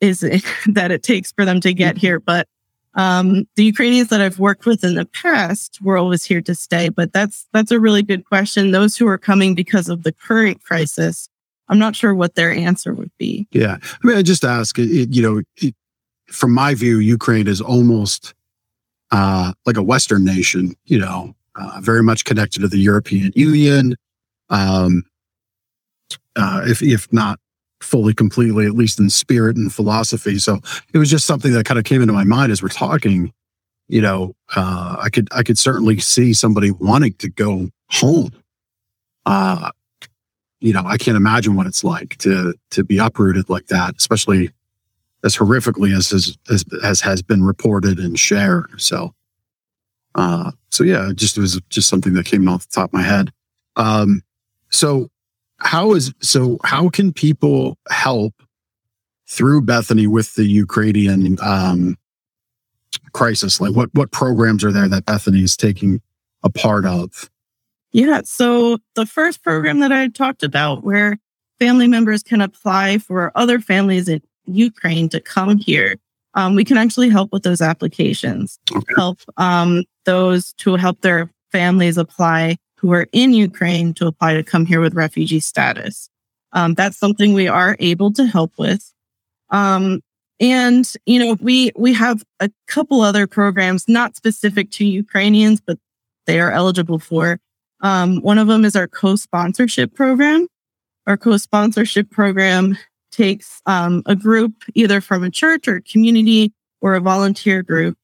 is 0.00 0.20
that 0.66 0.90
it 0.90 1.02
takes 1.02 1.30
for 1.30 1.44
them 1.44 1.60
to 1.60 1.74
get 1.74 1.98
here. 1.98 2.18
But 2.18 2.48
um, 2.94 3.46
the 3.56 3.64
Ukrainians 3.64 4.08
that 4.08 4.22
I've 4.22 4.38
worked 4.38 4.64
with 4.64 4.82
in 4.82 4.94
the 4.94 5.04
past 5.04 5.78
were 5.82 5.98
always 5.98 6.24
here 6.24 6.40
to 6.40 6.54
stay. 6.54 6.88
But 6.88 7.12
that's 7.12 7.46
that's 7.52 7.70
a 7.70 7.78
really 7.78 8.02
good 8.02 8.24
question. 8.24 8.70
Those 8.70 8.96
who 8.96 9.06
are 9.06 9.18
coming 9.18 9.54
because 9.54 9.90
of 9.90 10.04
the 10.04 10.12
current 10.12 10.64
crisis, 10.64 11.28
I'm 11.68 11.78
not 11.78 11.94
sure 11.94 12.14
what 12.14 12.34
their 12.34 12.50
answer 12.50 12.94
would 12.94 13.12
be. 13.18 13.46
Yeah, 13.50 13.76
I 13.82 14.06
mean, 14.06 14.16
I 14.16 14.22
just 14.22 14.42
ask. 14.42 14.78
It, 14.78 15.14
you 15.14 15.20
know, 15.20 15.42
it, 15.58 15.74
from 16.28 16.52
my 16.52 16.72
view, 16.72 16.98
Ukraine 16.98 17.46
is 17.46 17.60
almost 17.60 18.32
uh, 19.14 19.52
like 19.64 19.76
a 19.76 19.82
Western 19.82 20.24
nation, 20.24 20.74
you 20.86 20.98
know, 20.98 21.36
uh, 21.54 21.80
very 21.80 22.02
much 22.02 22.24
connected 22.24 22.58
to 22.60 22.68
the 22.68 22.78
European 22.78 23.30
Union. 23.36 23.94
Um, 24.50 25.04
uh, 26.34 26.62
if, 26.66 26.82
if 26.82 27.12
not 27.12 27.38
fully 27.80 28.12
completely, 28.12 28.66
at 28.66 28.72
least 28.72 28.98
in 28.98 29.08
spirit 29.08 29.56
and 29.56 29.72
philosophy. 29.72 30.40
So 30.40 30.58
it 30.92 30.98
was 30.98 31.08
just 31.08 31.26
something 31.26 31.52
that 31.52 31.64
kind 31.64 31.78
of 31.78 31.84
came 31.84 32.02
into 32.02 32.12
my 32.12 32.24
mind 32.24 32.50
as 32.50 32.60
we're 32.60 32.70
talking. 32.70 33.32
You 33.86 34.00
know, 34.00 34.34
uh, 34.56 34.96
I 35.00 35.10
could 35.10 35.28
I 35.30 35.44
could 35.44 35.58
certainly 35.58 36.00
see 36.00 36.32
somebody 36.32 36.72
wanting 36.72 37.12
to 37.18 37.28
go 37.28 37.68
home. 37.90 38.32
Uh, 39.26 39.70
you 40.58 40.72
know, 40.72 40.82
I 40.84 40.96
can't 40.96 41.16
imagine 41.16 41.54
what 41.54 41.68
it's 41.68 41.84
like 41.84 42.16
to 42.18 42.54
to 42.72 42.82
be 42.82 42.98
uprooted 42.98 43.48
like 43.48 43.66
that, 43.66 43.94
especially 43.96 44.50
as 45.24 45.36
horrifically 45.36 45.96
as 45.96 46.12
as 46.12 46.36
as, 46.50 46.64
as 46.84 47.00
has 47.00 47.22
been 47.22 47.42
reported 47.42 47.98
and 47.98 48.18
shared. 48.18 48.80
So, 48.80 49.14
uh, 50.14 50.52
so 50.70 50.84
yeah, 50.84 51.10
it 51.10 51.16
just 51.16 51.36
it 51.36 51.40
was 51.40 51.60
just 51.70 51.88
something 51.88 52.12
that 52.14 52.26
came 52.26 52.48
off 52.48 52.68
the 52.68 52.74
top 52.74 52.90
of 52.90 52.94
my 52.94 53.02
head. 53.02 53.32
Um, 53.76 54.22
so 54.70 55.08
how 55.58 55.94
is 55.94 56.12
so 56.20 56.58
how 56.64 56.88
can 56.88 57.12
people 57.12 57.78
help 57.90 58.34
through 59.26 59.62
Bethany 59.62 60.06
with 60.06 60.34
the 60.34 60.44
Ukrainian 60.44 61.38
um, 61.40 61.96
crisis? 63.12 63.60
Like 63.60 63.74
what 63.74 63.88
what 63.94 64.12
programs 64.12 64.62
are 64.62 64.72
there 64.72 64.88
that 64.88 65.06
Bethany 65.06 65.42
is 65.42 65.56
taking 65.56 66.00
a 66.42 66.50
part 66.50 66.84
of? 66.84 67.30
Yeah, 67.92 68.22
so 68.24 68.78
the 68.96 69.06
first 69.06 69.42
program 69.44 69.78
that 69.78 69.92
I 69.92 70.08
talked 70.08 70.42
about, 70.42 70.82
where 70.82 71.16
family 71.60 71.86
members 71.86 72.24
can 72.24 72.40
apply 72.40 72.98
for 72.98 73.30
other 73.36 73.60
families 73.60 74.08
in 74.08 74.20
Ukraine 74.46 75.08
to 75.10 75.20
come 75.20 75.58
here, 75.58 75.96
um, 76.34 76.54
we 76.54 76.64
can 76.64 76.76
actually 76.76 77.10
help 77.10 77.32
with 77.32 77.42
those 77.42 77.60
applications, 77.60 78.58
okay. 78.72 78.94
help 78.96 79.20
um, 79.36 79.84
those 80.04 80.52
to 80.54 80.76
help 80.76 81.00
their 81.00 81.30
families 81.52 81.96
apply 81.96 82.56
who 82.76 82.92
are 82.92 83.06
in 83.12 83.32
Ukraine 83.32 83.94
to 83.94 84.06
apply 84.06 84.34
to 84.34 84.42
come 84.42 84.66
here 84.66 84.80
with 84.80 84.94
refugee 84.94 85.40
status. 85.40 86.10
Um, 86.52 86.74
that's 86.74 86.98
something 86.98 87.32
we 87.32 87.48
are 87.48 87.76
able 87.78 88.12
to 88.12 88.26
help 88.26 88.52
with. 88.58 88.92
Um, 89.50 90.00
and 90.40 90.90
you 91.06 91.18
know, 91.18 91.36
we 91.40 91.70
we 91.76 91.92
have 91.94 92.24
a 92.40 92.50
couple 92.66 93.00
other 93.00 93.26
programs 93.26 93.88
not 93.88 94.16
specific 94.16 94.70
to 94.72 94.84
Ukrainians, 94.84 95.60
but 95.60 95.78
they 96.26 96.40
are 96.40 96.50
eligible 96.50 96.98
for. 96.98 97.40
Um, 97.80 98.20
one 98.20 98.38
of 98.38 98.48
them 98.48 98.64
is 98.64 98.76
our 98.76 98.88
co-sponsorship 98.88 99.94
program. 99.94 100.48
Our 101.06 101.16
co-sponsorship 101.16 102.10
program 102.10 102.76
takes 103.14 103.62
um, 103.66 104.02
a 104.06 104.16
group 104.16 104.52
either 104.74 105.00
from 105.00 105.22
a 105.22 105.30
church 105.30 105.68
or 105.68 105.80
community 105.80 106.52
or 106.80 106.94
a 106.94 107.00
volunteer 107.00 107.62
group, 107.62 107.96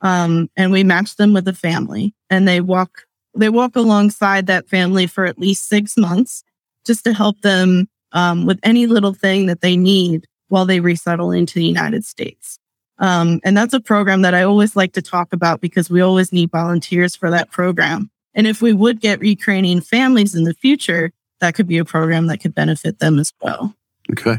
um, 0.00 0.50
and 0.56 0.72
we 0.72 0.82
match 0.82 1.16
them 1.16 1.32
with 1.32 1.46
a 1.46 1.52
family, 1.52 2.14
and 2.30 2.48
they 2.48 2.60
walk 2.60 3.02
they 3.36 3.48
walk 3.48 3.74
alongside 3.76 4.46
that 4.46 4.68
family 4.68 5.06
for 5.06 5.24
at 5.24 5.38
least 5.38 5.68
six 5.68 5.96
months 5.96 6.44
just 6.86 7.04
to 7.04 7.12
help 7.12 7.40
them 7.40 7.88
um, 8.12 8.46
with 8.46 8.60
any 8.62 8.86
little 8.86 9.12
thing 9.12 9.46
that 9.46 9.60
they 9.60 9.76
need 9.76 10.26
while 10.48 10.64
they 10.64 10.78
resettle 10.78 11.32
into 11.32 11.54
the 11.54 11.64
United 11.64 12.04
States. 12.04 12.58
Um, 12.98 13.40
and 13.42 13.56
that's 13.56 13.74
a 13.74 13.80
program 13.80 14.22
that 14.22 14.34
I 14.34 14.44
always 14.44 14.76
like 14.76 14.92
to 14.92 15.02
talk 15.02 15.32
about 15.32 15.60
because 15.60 15.90
we 15.90 16.00
always 16.00 16.32
need 16.32 16.52
volunteers 16.52 17.16
for 17.16 17.28
that 17.30 17.50
program. 17.50 18.08
And 18.34 18.46
if 18.46 18.62
we 18.62 18.72
would 18.72 19.00
get 19.00 19.24
Ukrainian 19.24 19.80
families 19.80 20.34
in 20.34 20.44
the 20.44 20.54
future, 20.54 21.12
that 21.40 21.54
could 21.54 21.66
be 21.66 21.78
a 21.78 21.84
program 21.84 22.28
that 22.28 22.38
could 22.38 22.54
benefit 22.54 23.00
them 23.00 23.18
as 23.18 23.32
well. 23.42 23.74
Okay. 24.12 24.38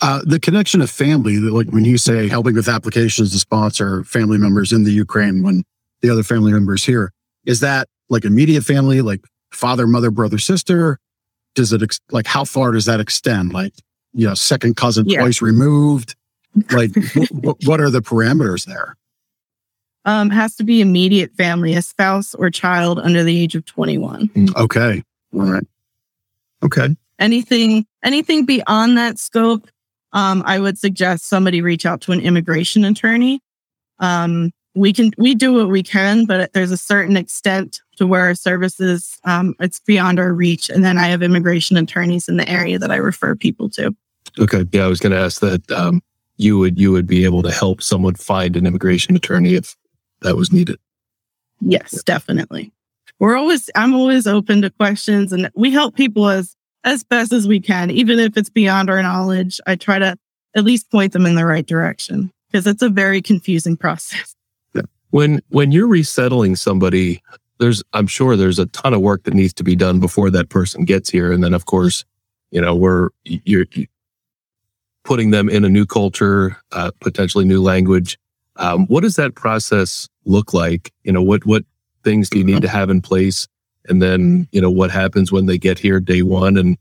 Uh, 0.00 0.20
the 0.24 0.38
connection 0.40 0.80
of 0.80 0.90
family, 0.90 1.36
like 1.36 1.68
when 1.68 1.84
you 1.84 1.96
say 1.98 2.28
helping 2.28 2.54
with 2.54 2.68
applications 2.68 3.32
to 3.32 3.38
sponsor 3.38 4.04
family 4.04 4.38
members 4.38 4.72
in 4.72 4.84
the 4.84 4.92
Ukraine 4.92 5.42
when 5.42 5.62
the 6.00 6.10
other 6.10 6.22
family 6.22 6.52
members 6.52 6.84
here, 6.84 7.12
is 7.46 7.60
that 7.60 7.88
like 8.10 8.24
immediate 8.24 8.64
family, 8.64 9.00
like 9.00 9.20
father, 9.52 9.86
mother, 9.86 10.10
brother, 10.10 10.38
sister? 10.38 10.98
Does 11.54 11.72
it 11.72 11.82
ex- 11.82 12.00
like 12.10 12.26
how 12.26 12.44
far 12.44 12.72
does 12.72 12.84
that 12.86 13.00
extend? 13.00 13.52
Like, 13.52 13.72
you 14.12 14.26
know, 14.26 14.34
second 14.34 14.76
cousin 14.76 15.08
Yeah. 15.08 15.20
twice 15.20 15.40
removed? 15.42 16.16
Like, 16.70 16.92
w- 17.14 17.54
what 17.64 17.80
are 17.80 17.90
the 17.90 18.02
parameters 18.02 18.66
there? 18.66 18.96
Um, 20.04 20.30
has 20.30 20.56
to 20.56 20.64
be 20.64 20.80
immediate 20.80 21.32
family, 21.36 21.74
a 21.74 21.82
spouse 21.82 22.34
or 22.34 22.50
child 22.50 22.98
under 22.98 23.22
the 23.22 23.38
age 23.38 23.54
of 23.54 23.64
21. 23.64 24.30
Okay. 24.56 25.02
All 25.32 25.40
right. 25.42 25.64
Okay. 26.62 26.96
Anything 27.22 27.86
anything 28.04 28.44
beyond 28.44 28.98
that 28.98 29.18
scope 29.18 29.68
um, 30.12 30.42
i 30.46 30.58
would 30.58 30.76
suggest 30.78 31.28
somebody 31.28 31.62
reach 31.62 31.86
out 31.86 32.00
to 32.00 32.12
an 32.12 32.20
immigration 32.20 32.84
attorney 32.84 33.40
um, 33.98 34.50
we 34.74 34.92
can 34.92 35.12
we 35.18 35.34
do 35.34 35.52
what 35.52 35.68
we 35.68 35.82
can 35.82 36.26
but 36.26 36.52
there's 36.52 36.72
a 36.72 36.76
certain 36.76 37.16
extent 37.16 37.80
to 37.96 38.06
where 38.06 38.22
our 38.22 38.34
services 38.34 39.18
um, 39.24 39.54
it's 39.60 39.80
beyond 39.80 40.18
our 40.18 40.32
reach 40.32 40.68
and 40.68 40.84
then 40.84 40.98
i 40.98 41.06
have 41.06 41.22
immigration 41.22 41.76
attorneys 41.76 42.28
in 42.28 42.36
the 42.36 42.48
area 42.48 42.78
that 42.78 42.90
i 42.90 42.96
refer 42.96 43.34
people 43.34 43.70
to 43.70 43.94
Okay. 44.38 44.64
Yeah, 44.72 44.84
I 44.84 44.86
was 44.86 45.00
going 45.00 45.12
to 45.12 45.18
ask 45.18 45.40
that 45.40 45.70
um, 45.72 46.00
you 46.36 46.56
would 46.58 46.78
you 46.78 46.90
would 46.92 47.06
be 47.06 47.24
able 47.24 47.42
to 47.42 47.50
help 47.50 47.82
someone 47.82 48.14
find 48.14 48.56
an 48.56 48.66
immigration 48.66 49.14
attorney 49.14 49.54
if 49.54 49.76
that 50.22 50.36
was 50.36 50.52
needed. 50.52 50.78
yes 51.60 52.02
definitely 52.04 52.72
we're 53.18 53.36
always 53.36 53.68
i'm 53.74 53.94
always 53.94 54.26
open 54.26 54.62
to 54.62 54.70
questions 54.70 55.32
and 55.32 55.50
we 55.54 55.70
help 55.70 55.94
people 55.94 56.28
as 56.28 56.56
as 56.84 57.04
best 57.04 57.32
as 57.32 57.46
we 57.46 57.60
can 57.60 57.90
even 57.90 58.18
if 58.18 58.36
it's 58.36 58.50
beyond 58.50 58.90
our 58.90 59.02
knowledge 59.02 59.60
i 59.66 59.76
try 59.76 59.98
to 59.98 60.16
at 60.54 60.64
least 60.64 60.90
point 60.90 61.12
them 61.12 61.26
in 61.26 61.34
the 61.34 61.46
right 61.46 61.66
direction 61.66 62.30
because 62.50 62.66
it's 62.66 62.82
a 62.82 62.88
very 62.88 63.22
confusing 63.22 63.76
process 63.76 64.34
When 65.12 65.42
when 65.50 65.72
you're 65.72 65.86
resettling 65.86 66.56
somebody, 66.56 67.22
there's 67.58 67.82
I'm 67.92 68.06
sure 68.06 68.34
there's 68.34 68.58
a 68.58 68.66
ton 68.66 68.94
of 68.94 69.02
work 69.02 69.24
that 69.24 69.34
needs 69.34 69.52
to 69.54 69.62
be 69.62 69.76
done 69.76 70.00
before 70.00 70.30
that 70.30 70.48
person 70.48 70.86
gets 70.86 71.10
here, 71.10 71.30
and 71.30 71.44
then 71.44 71.52
of 71.52 71.66
course, 71.66 72.04
you 72.50 72.62
know, 72.62 72.74
we're 72.74 73.10
you're 73.24 73.66
putting 75.04 75.30
them 75.30 75.50
in 75.50 75.66
a 75.66 75.68
new 75.68 75.84
culture, 75.84 76.56
uh, 76.72 76.92
potentially 77.00 77.44
new 77.44 77.60
language. 77.62 78.18
Um, 78.56 78.86
what 78.86 79.02
does 79.02 79.16
that 79.16 79.34
process 79.34 80.08
look 80.24 80.54
like? 80.54 80.90
You 81.04 81.12
know, 81.12 81.22
what 81.22 81.44
what 81.44 81.66
things 82.04 82.30
do 82.30 82.38
you 82.38 82.44
need 82.44 82.62
to 82.62 82.68
have 82.68 82.88
in 82.88 83.02
place, 83.02 83.46
and 83.88 84.02
then 84.02 84.48
you 84.52 84.60
know 84.60 84.70
what 84.70 84.90
happens 84.90 85.32
when 85.32 85.46
they 85.46 85.58
get 85.58 85.78
here 85.78 86.00
day 86.00 86.22
one, 86.22 86.56
and 86.56 86.76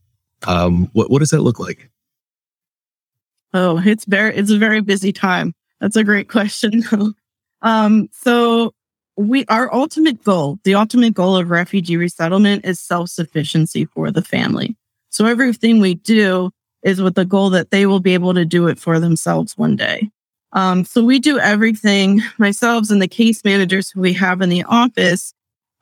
um, 0.48 0.90
what 0.94 1.10
what 1.10 1.20
does 1.20 1.30
that 1.30 1.42
look 1.42 1.60
like? 1.60 1.90
Oh, 3.54 3.82
it's 3.84 4.06
very 4.06 4.36
it's 4.36 4.52
a 4.52 4.58
very 4.58 4.82
busy 4.82 5.12
time. 5.12 5.54
That's 5.80 5.96
a 5.96 6.04
great 6.04 6.30
question. 6.30 6.84
um, 7.62 8.10
so 8.12 8.74
we 9.18 9.46
our 9.46 9.74
ultimate 9.74 10.24
goal, 10.24 10.60
the 10.64 10.76
ultimate 10.76 11.14
goal 11.14 11.36
of 11.36 11.50
refugee 11.50 11.98
resettlement 11.98 12.66
is 12.66 12.80
self-sufficiency 12.80 13.86
for 13.86 14.12
the 14.12 14.22
family. 14.22 14.76
So 15.10 15.26
everything 15.26 15.80
we 15.80 15.96
do 15.96 16.52
is 16.84 17.02
with 17.02 17.16
the 17.16 17.26
goal 17.26 17.50
that 17.52 17.72
they 17.72 17.86
will 17.86 18.00
be 18.00 18.14
able 18.14 18.34
to 18.34 18.46
do 18.46 18.68
it 18.68 18.80
for 18.80 19.00
themselves 19.00 19.58
one 19.58 19.76
day. 19.76 20.10
Um, 20.54 20.84
so 20.84 21.04
we 21.04 21.20
do 21.20 21.40
everything 21.40 22.22
myself 22.38 22.90
and 22.90 23.02
the 23.02 23.08
case 23.08 23.44
managers 23.44 23.90
who 23.90 24.02
we 24.02 24.14
have 24.14 24.42
in 24.42 24.50
the 24.50 24.64
office. 24.64 25.34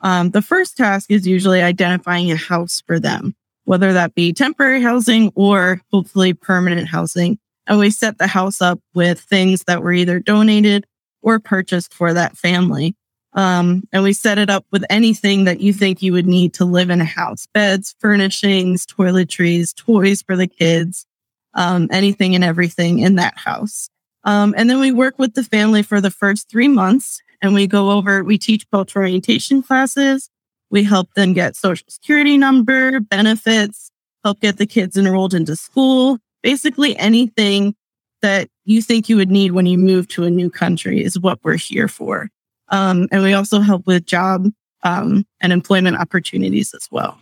Um, 0.02 0.32
the 0.32 0.42
first 0.42 0.78
task 0.78 1.12
is 1.12 1.28
usually 1.28 1.62
identifying 1.62 2.32
a 2.32 2.36
house 2.36 2.82
for 2.86 3.00
them, 3.00 3.36
whether 3.66 3.94
that 3.94 4.16
be 4.16 4.34
temporary 4.34 4.82
housing 4.82 5.32
or 5.36 5.82
hopefully 5.92 6.34
permanent 6.34 6.88
housing 6.88 7.38
and 7.70 7.78
we 7.78 7.92
set 7.92 8.18
the 8.18 8.28
house 8.28 8.62
up 8.62 8.80
with 8.96 9.22
things 9.22 9.64
that 9.66 9.84
were 9.84 9.94
either 9.94 10.20
donated 10.20 10.86
or 11.22 11.40
purchased 11.40 11.94
for 11.94 12.14
that 12.14 12.36
family. 12.36 12.96
Um, 13.34 13.84
and 13.94 14.02
we 14.02 14.14
set 14.14 14.40
it 14.40 14.50
up 14.50 14.66
with 14.72 14.84
anything 14.90 15.44
that 15.44 15.60
you 15.60 15.72
think 15.72 16.02
you 16.02 16.14
would 16.14 16.26
need 16.26 16.56
to 16.56 16.66
live 16.66 16.90
in 16.90 17.00
a 17.00 17.06
house 17.06 17.46
beds, 17.54 17.96
furnishings, 18.00 18.88
toiletries, 18.88 19.76
toys 19.76 20.24
for 20.24 20.36
the 20.36 20.48
kids, 20.48 21.06
um, 21.54 21.88
anything 21.92 22.34
and 22.34 22.44
everything 22.44 23.00
in 23.00 23.16
that 23.16 23.38
house. 23.38 23.88
Um, 24.24 24.56
and 24.58 24.68
then 24.68 24.80
we 24.80 24.92
work 24.92 25.20
with 25.20 25.36
the 25.36 25.44
family 25.44 25.84
for 25.84 26.02
the 26.02 26.12
first 26.12 26.50
three 26.50 26.68
months 26.68 27.22
and 27.42 27.54
we 27.54 27.68
go 27.68 27.92
over, 27.92 28.24
we 28.24 28.38
teach 28.38 28.70
cultural 28.72 29.04
orientation 29.04 29.62
classes. 29.62 30.30
We 30.70 30.84
help 30.84 31.14
them 31.16 31.34
get 31.34 31.56
social 31.56 31.86
security 31.90 32.38
number, 32.38 33.00
benefits, 33.00 33.92
help 34.24 34.40
get 34.40 34.58
the 34.58 34.68
kids 34.68 34.98
enrolled 34.98 35.34
into 35.34 35.56
school, 35.56 36.20
basically 36.44 36.98
anything 36.98 37.76
that 38.22 38.50
you 38.66 38.82
think 38.82 39.10
you 39.10 39.16
would 39.16 39.32
need 39.32 39.54
when 39.54 39.66
you 39.66 39.78
move 39.78 40.08
to 40.10 40.26
a 40.26 40.30
new 40.30 40.50
country 40.50 41.04
is 41.04 41.18
what 41.20 41.40
we're 41.44 41.56
here 41.56 41.88
for. 41.88 42.30
Um, 42.68 43.08
and 43.12 43.24
we 43.24 43.34
also 43.34 43.62
help 43.62 43.88
with 43.88 44.06
job 44.06 44.48
um, 44.84 45.26
and 45.42 45.52
employment 45.52 45.98
opportunities 45.98 46.74
as 46.74 46.88
well. 46.92 47.20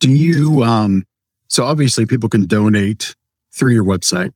Do 0.00 0.10
you, 0.10 0.64
um, 0.64 1.04
so 1.48 1.64
obviously 1.64 2.06
people 2.06 2.28
can 2.28 2.46
donate 2.46 3.14
through 3.52 3.74
your 3.74 3.84
website. 3.84 4.32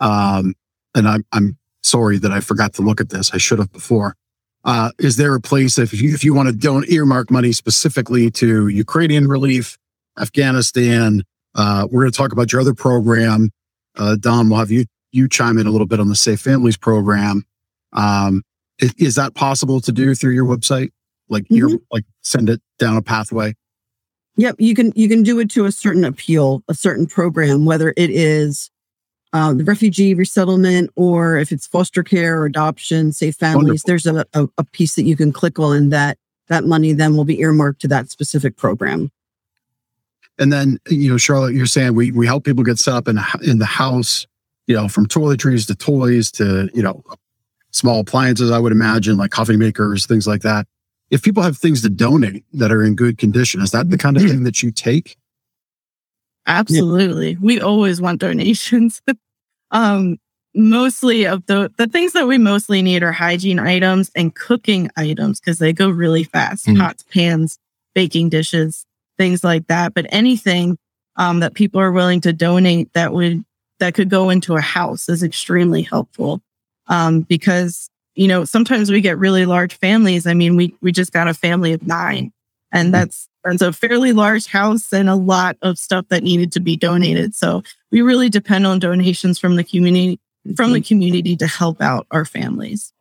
Um, 0.00 0.54
and 0.94 1.06
I'm, 1.06 1.24
I'm 1.32 1.58
sorry 1.84 2.18
that 2.18 2.32
I 2.32 2.40
forgot 2.40 2.74
to 2.74 2.82
look 2.82 3.00
at 3.00 3.10
this. 3.10 3.32
I 3.32 3.38
should 3.38 3.58
have 3.58 3.72
before. 3.72 4.16
Uh, 4.64 4.90
is 4.98 5.16
there 5.16 5.34
a 5.34 5.40
place 5.40 5.78
if 5.78 5.92
you, 5.92 6.14
if 6.14 6.24
you 6.24 6.32
want 6.32 6.48
to 6.48 6.54
don't 6.54 6.88
earmark 6.88 7.30
money 7.30 7.52
specifically 7.52 8.30
to 8.30 8.68
Ukrainian 8.68 9.28
relief, 9.28 9.76
Afghanistan, 10.18 11.22
uh, 11.54 11.86
we're 11.90 12.02
going 12.02 12.12
to 12.12 12.16
talk 12.16 12.32
about 12.32 12.50
your 12.50 12.60
other 12.60 12.74
program. 12.74 13.50
Uh, 13.96 14.16
Dawn, 14.16 14.48
we'll 14.48 14.58
have 14.58 14.70
you, 14.70 14.86
you 15.12 15.28
chime 15.28 15.58
in 15.58 15.66
a 15.66 15.70
little 15.70 15.86
bit 15.86 16.00
on 16.00 16.08
the 16.08 16.16
Safe 16.16 16.40
Families 16.40 16.76
program. 16.76 17.44
Um, 17.92 18.42
is, 18.78 18.94
is 18.98 19.14
that 19.16 19.34
possible 19.34 19.80
to 19.82 19.92
do 19.92 20.14
through 20.14 20.32
your 20.32 20.46
website? 20.46 20.90
Like 21.28 21.44
your, 21.48 21.70
like 21.92 22.04
send 22.22 22.48
it 22.48 22.60
down 22.78 22.96
a 22.96 23.02
pathway? 23.02 23.54
Yep, 24.36 24.56
you 24.58 24.74
can 24.74 24.92
you 24.96 25.08
can 25.08 25.22
do 25.22 25.38
it 25.38 25.48
to 25.52 25.64
a 25.64 25.70
certain 25.70 26.04
appeal, 26.04 26.64
a 26.68 26.74
certain 26.74 27.06
program, 27.06 27.64
whether 27.64 27.94
it 27.96 28.10
is 28.10 28.68
uh, 29.34 29.52
the 29.52 29.64
refugee 29.64 30.14
resettlement 30.14 30.90
or 30.94 31.36
if 31.36 31.50
it's 31.50 31.66
foster 31.66 32.04
care 32.04 32.40
or 32.40 32.46
adoption, 32.46 33.12
safe 33.12 33.34
families. 33.34 33.84
Wonderful. 33.84 33.88
There's 33.88 34.06
a, 34.06 34.24
a, 34.32 34.48
a 34.58 34.64
piece 34.64 34.94
that 34.94 35.02
you 35.02 35.16
can 35.16 35.32
click 35.32 35.58
on 35.58 35.88
that 35.88 36.18
that 36.48 36.64
money 36.64 36.92
then 36.92 37.16
will 37.16 37.24
be 37.24 37.40
earmarked 37.40 37.80
to 37.80 37.88
that 37.88 38.10
specific 38.10 38.56
program. 38.56 39.10
And 40.38 40.52
then, 40.52 40.78
you 40.88 41.10
know, 41.10 41.16
Charlotte, 41.16 41.54
you're 41.54 41.66
saying 41.66 41.94
we, 41.94 42.12
we 42.12 42.26
help 42.26 42.44
people 42.44 42.62
get 42.62 42.78
set 42.78 42.94
up 42.94 43.08
in, 43.08 43.18
in 43.42 43.58
the 43.58 43.66
house, 43.66 44.26
you 44.66 44.76
know, 44.76 44.88
from 44.88 45.06
toiletries 45.06 45.66
to 45.66 45.74
toys 45.74 46.30
to, 46.32 46.68
you 46.74 46.82
know, 46.82 47.02
small 47.70 48.00
appliances, 48.00 48.50
I 48.50 48.58
would 48.58 48.72
imagine, 48.72 49.16
like 49.16 49.30
coffee 49.30 49.56
makers, 49.56 50.06
things 50.06 50.26
like 50.26 50.42
that. 50.42 50.66
If 51.10 51.22
people 51.22 51.42
have 51.42 51.56
things 51.56 51.82
to 51.82 51.88
donate 51.88 52.44
that 52.52 52.70
are 52.70 52.84
in 52.84 52.94
good 52.94 53.18
condition, 53.18 53.62
is 53.62 53.70
that 53.72 53.90
the 53.90 53.98
kind 53.98 54.16
of 54.16 54.22
thing 54.22 54.44
that 54.44 54.62
you 54.62 54.70
take? 54.70 55.16
Absolutely. 56.46 57.36
We 57.40 57.60
always 57.60 58.00
want 58.00 58.20
donations. 58.20 59.02
um, 59.74 60.18
mostly 60.54 61.26
of 61.26 61.44
the, 61.46 61.70
the 61.76 61.86
things 61.86 62.12
that 62.12 62.26
we 62.26 62.38
mostly 62.38 62.80
need 62.80 63.02
are 63.02 63.12
hygiene 63.12 63.58
items 63.58 64.10
and 64.14 64.34
cooking 64.34 64.88
items 64.96 65.40
because 65.40 65.58
they 65.58 65.72
go 65.72 65.90
really 65.90 66.24
fast. 66.24 66.66
Mm. 66.66 66.78
Pots, 66.78 67.04
pans, 67.12 67.58
baking 67.94 68.30
dishes, 68.30 68.86
things 69.18 69.44
like 69.44 69.66
that. 69.66 69.92
But 69.92 70.06
anything 70.08 70.78
um, 71.16 71.40
that 71.40 71.54
people 71.54 71.80
are 71.80 71.92
willing 71.92 72.20
to 72.22 72.32
donate 72.32 72.92
that 72.94 73.12
would 73.12 73.44
that 73.80 73.94
could 73.94 74.08
go 74.08 74.30
into 74.30 74.54
a 74.54 74.60
house 74.60 75.08
is 75.08 75.22
extremely 75.22 75.82
helpful. 75.82 76.40
Um, 76.86 77.20
because 77.20 77.90
you 78.14 78.28
know 78.28 78.44
sometimes 78.44 78.90
we 78.90 79.00
get 79.00 79.18
really 79.18 79.46
large 79.46 79.74
families. 79.74 80.26
I 80.26 80.34
mean, 80.34 80.56
we 80.56 80.74
we 80.80 80.92
just 80.92 81.12
got 81.12 81.28
a 81.28 81.34
family 81.34 81.72
of 81.72 81.86
nine, 81.86 82.32
and 82.74 82.92
that's 82.92 83.28
that's 83.44 83.62
a 83.62 83.72
fairly 83.72 84.12
large 84.12 84.46
house 84.46 84.92
and 84.92 85.08
a 85.08 85.14
lot 85.14 85.56
of 85.62 85.78
stuff 85.78 86.06
that 86.08 86.22
needed 86.22 86.52
to 86.52 86.60
be 86.60 86.76
donated. 86.76 87.34
So 87.34 87.62
we 87.90 88.02
really 88.02 88.28
depend 88.28 88.66
on 88.66 88.78
donations 88.78 89.38
from 89.38 89.56
the 89.56 89.64
community 89.64 90.20
from 90.56 90.74
the 90.74 90.80
community 90.82 91.36
to 91.36 91.46
help 91.46 91.80
out 91.80 92.06
our 92.10 92.26
families. 92.26 92.92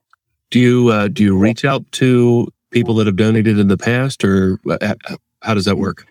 Do 0.51 0.59
you 0.59 0.89
uh, 0.89 1.07
do 1.09 1.23
you 1.23 1.37
reach 1.37 1.65
out 1.65 1.91
to 1.93 2.47
people 2.71 2.95
that 2.95 3.07
have 3.07 3.17
donated 3.17 3.59
in 3.59 3.67
the 3.67 3.77
past, 3.77 4.23
or 4.23 4.59
uh, 4.69 4.95
how 5.41 5.53
does 5.53 5.65
that 5.65 5.77
work? 5.77 6.05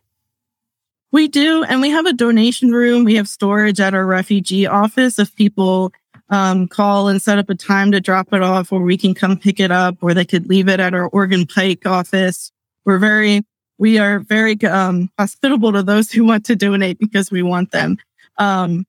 We 1.12 1.29
do, 1.29 1.62
and 1.64 1.81
we 1.81 1.90
have 1.90 2.07
a 2.07 2.12
donation 2.12 2.72
room. 2.72 3.05
We 3.05 3.14
have 3.16 3.29
storage 3.29 3.81
at 3.81 3.94
our 3.94 4.07
refugee 4.07 4.66
office 4.66 5.18
if 5.18 5.35
people 5.37 5.92
um, 6.31 6.66
call 6.66 7.09
and 7.09 7.20
set 7.20 7.38
up 7.38 7.51
a 7.51 7.55
time 7.55 7.92
to 7.92 8.01
drop 8.01 8.33
it 8.33 8.42
off, 8.42 8.72
or 8.72 8.81
we 8.81 8.96
can 8.96 9.14
come 9.14 9.37
pick 9.37 9.61
it 9.61 9.70
up, 9.70 9.98
or 10.01 10.14
they 10.14 10.25
could 10.25 10.48
leave 10.48 10.68
it 10.68 10.81
at 10.81 10.94
our 10.94 11.07
Oregon 11.09 11.46
Pike 11.46 11.87
office. 11.87 12.51
We're 12.85 12.98
very, 12.98 13.42
we 13.78 13.98
are 13.98 14.20
very 14.20 14.61
um, 14.64 15.11
hospitable 15.18 15.72
to 15.72 15.82
those 15.82 16.11
who 16.11 16.24
want 16.24 16.44
to 16.46 16.56
donate 16.56 16.98
because 16.98 17.30
we 17.30 17.42
want 17.42 17.72
them. 17.72 17.96
Um, 18.38 18.87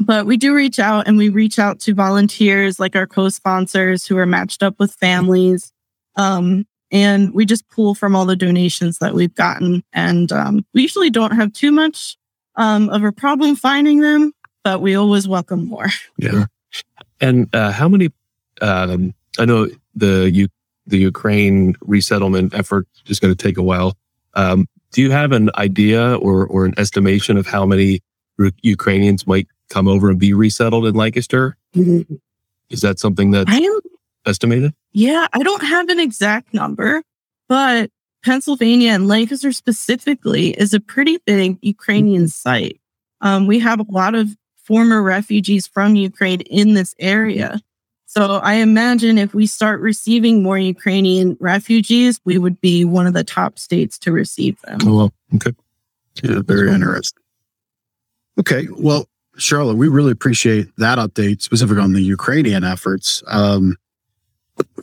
but 0.00 0.26
we 0.26 0.36
do 0.36 0.54
reach 0.54 0.78
out 0.78 1.08
and 1.08 1.18
we 1.18 1.28
reach 1.28 1.58
out 1.58 1.80
to 1.80 1.94
volunteers 1.94 2.78
like 2.78 2.94
our 2.94 3.06
co-sponsors 3.06 4.06
who 4.06 4.16
are 4.16 4.26
matched 4.26 4.62
up 4.62 4.78
with 4.78 4.92
families. 4.92 5.72
Um, 6.16 6.66
and 6.90 7.34
we 7.34 7.44
just 7.44 7.68
pull 7.68 7.94
from 7.94 8.16
all 8.16 8.24
the 8.24 8.36
donations 8.36 8.98
that 8.98 9.14
we've 9.14 9.34
gotten. 9.34 9.82
And 9.92 10.32
um, 10.32 10.64
we 10.72 10.82
usually 10.82 11.10
don't 11.10 11.32
have 11.32 11.52
too 11.52 11.72
much 11.72 12.16
um, 12.56 12.88
of 12.90 13.02
a 13.04 13.12
problem 13.12 13.56
finding 13.56 14.00
them, 14.00 14.32
but 14.64 14.80
we 14.80 14.94
always 14.94 15.28
welcome 15.28 15.66
more. 15.66 15.88
Yeah. 16.16 16.46
And 17.20 17.54
uh, 17.54 17.72
how 17.72 17.88
many? 17.88 18.10
Um, 18.60 19.14
I 19.38 19.44
know 19.44 19.68
the 19.94 20.30
U- 20.32 20.48
the 20.88 20.98
Ukraine 20.98 21.74
resettlement 21.80 22.54
effort 22.54 22.86
is 23.06 23.20
going 23.20 23.34
to 23.34 23.42
take 23.42 23.56
a 23.56 23.62
while. 23.62 23.96
Um, 24.34 24.66
do 24.92 25.02
you 25.02 25.10
have 25.10 25.32
an 25.32 25.50
idea 25.56 26.16
or 26.16 26.46
or 26.46 26.64
an 26.64 26.74
estimation 26.78 27.36
of 27.36 27.46
how 27.46 27.66
many 27.66 28.00
Ukrainians 28.62 29.26
might 29.26 29.46
come 29.68 29.86
over 29.86 30.10
and 30.10 30.18
be 30.18 30.32
resettled 30.32 30.86
in 30.86 30.94
Lancaster? 30.94 31.56
Is 31.74 32.80
that 32.80 32.98
something 32.98 33.30
that 33.32 33.48
I 33.48 33.58
am 33.58 33.80
estimated? 34.26 34.72
Yeah, 34.92 35.26
I 35.32 35.42
don't 35.42 35.62
have 35.62 35.88
an 35.88 36.00
exact 36.00 36.54
number, 36.54 37.02
but 37.48 37.90
Pennsylvania 38.24 38.92
and 38.92 39.06
Lancaster 39.06 39.52
specifically 39.52 40.50
is 40.50 40.74
a 40.74 40.80
pretty 40.80 41.18
big 41.24 41.58
Ukrainian 41.62 42.28
site. 42.28 42.80
Um, 43.20 43.46
we 43.46 43.58
have 43.58 43.80
a 43.80 43.86
lot 43.88 44.14
of 44.14 44.28
former 44.56 45.02
refugees 45.02 45.66
from 45.66 45.96
Ukraine 45.96 46.40
in 46.42 46.74
this 46.74 46.94
area. 46.98 47.60
So 48.10 48.36
I 48.42 48.54
imagine 48.54 49.18
if 49.18 49.34
we 49.34 49.46
start 49.46 49.82
receiving 49.82 50.42
more 50.42 50.56
Ukrainian 50.56 51.36
refugees, 51.40 52.18
we 52.24 52.38
would 52.38 52.58
be 52.58 52.86
one 52.86 53.06
of 53.06 53.12
the 53.12 53.22
top 53.22 53.58
states 53.58 53.98
to 53.98 54.12
receive 54.12 54.58
them. 54.62 54.78
Oh, 54.86 54.96
well, 54.96 55.12
okay. 55.34 55.52
Yeah, 56.22 56.40
very 56.40 56.72
interesting. 56.72 57.22
Okay, 58.40 58.66
well, 58.78 59.06
Charlotte, 59.36 59.76
we 59.76 59.88
really 59.88 60.10
appreciate 60.10 60.74
that 60.78 60.96
update, 60.96 61.42
specific 61.42 61.76
on 61.76 61.92
the 61.92 62.00
Ukrainian 62.00 62.64
efforts. 62.64 63.22
Um, 63.26 63.76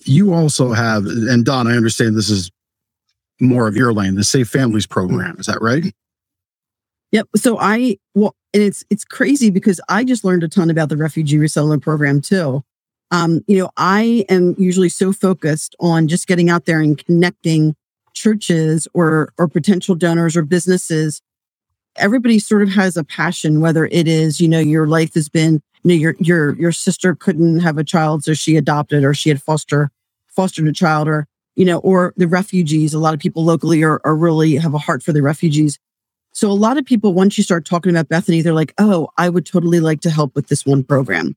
you 0.03 0.31
also 0.31 0.73
have, 0.73 1.07
and 1.07 1.43
Dawn, 1.43 1.65
I 1.65 1.75
understand 1.75 2.15
this 2.15 2.29
is 2.29 2.51
more 3.41 3.67
of 3.67 3.75
your 3.75 3.91
lane, 3.91 4.13
the 4.13 4.23
Safe 4.23 4.47
Families 4.47 4.85
program. 4.85 5.37
Is 5.39 5.47
that 5.47 5.63
right? 5.63 5.91
Yep. 7.11 7.29
So 7.37 7.57
I 7.59 7.97
well, 8.13 8.35
and 8.53 8.61
it's 8.61 8.85
it's 8.91 9.03
crazy 9.03 9.49
because 9.49 9.81
I 9.89 10.03
just 10.03 10.23
learned 10.23 10.43
a 10.43 10.47
ton 10.47 10.69
about 10.69 10.89
the 10.89 10.97
refugee 10.97 11.39
resettlement 11.39 11.81
program 11.81 12.21
too. 12.21 12.63
Um, 13.15 13.45
you 13.47 13.57
know, 13.57 13.69
I 13.77 14.25
am 14.27 14.55
usually 14.57 14.89
so 14.89 15.13
focused 15.13 15.73
on 15.79 16.09
just 16.09 16.27
getting 16.27 16.49
out 16.49 16.65
there 16.65 16.81
and 16.81 16.97
connecting 16.97 17.73
churches 18.13 18.89
or 18.93 19.31
or 19.37 19.47
potential 19.47 19.95
donors 19.95 20.35
or 20.35 20.41
businesses. 20.41 21.21
Everybody 21.95 22.39
sort 22.39 22.61
of 22.61 22.69
has 22.69 22.97
a 22.97 23.05
passion, 23.05 23.61
whether 23.61 23.85
it 23.85 24.05
is, 24.09 24.41
you 24.41 24.49
know, 24.49 24.59
your 24.59 24.85
life 24.85 25.13
has 25.13 25.29
been, 25.29 25.61
you 25.83 25.89
know, 25.89 25.93
your 25.93 26.15
your 26.19 26.55
your 26.57 26.71
sister 26.73 27.15
couldn't 27.15 27.59
have 27.61 27.77
a 27.77 27.85
child, 27.85 28.25
so 28.25 28.33
she 28.33 28.57
adopted 28.57 29.05
or 29.05 29.13
she 29.13 29.29
had 29.29 29.41
foster 29.41 29.91
fostered 30.27 30.67
a 30.67 30.73
child, 30.73 31.07
or 31.07 31.25
you 31.55 31.63
know, 31.63 31.77
or 31.79 32.13
the 32.17 32.27
refugees. 32.27 32.93
A 32.93 32.99
lot 32.99 33.13
of 33.13 33.21
people 33.21 33.45
locally 33.45 33.81
are, 33.81 34.01
are 34.03 34.15
really 34.15 34.55
have 34.57 34.73
a 34.73 34.77
heart 34.77 35.01
for 35.01 35.13
the 35.13 35.21
refugees. 35.21 35.79
So 36.33 36.51
a 36.51 36.63
lot 36.67 36.77
of 36.77 36.83
people, 36.83 37.13
once 37.13 37.37
you 37.37 37.45
start 37.45 37.63
talking 37.63 37.91
about 37.91 38.09
Bethany, 38.09 38.41
they're 38.41 38.53
like, 38.53 38.73
oh, 38.77 39.07
I 39.17 39.29
would 39.29 39.45
totally 39.45 39.79
like 39.79 40.01
to 40.01 40.09
help 40.09 40.35
with 40.35 40.47
this 40.47 40.65
one 40.65 40.83
program. 40.83 41.33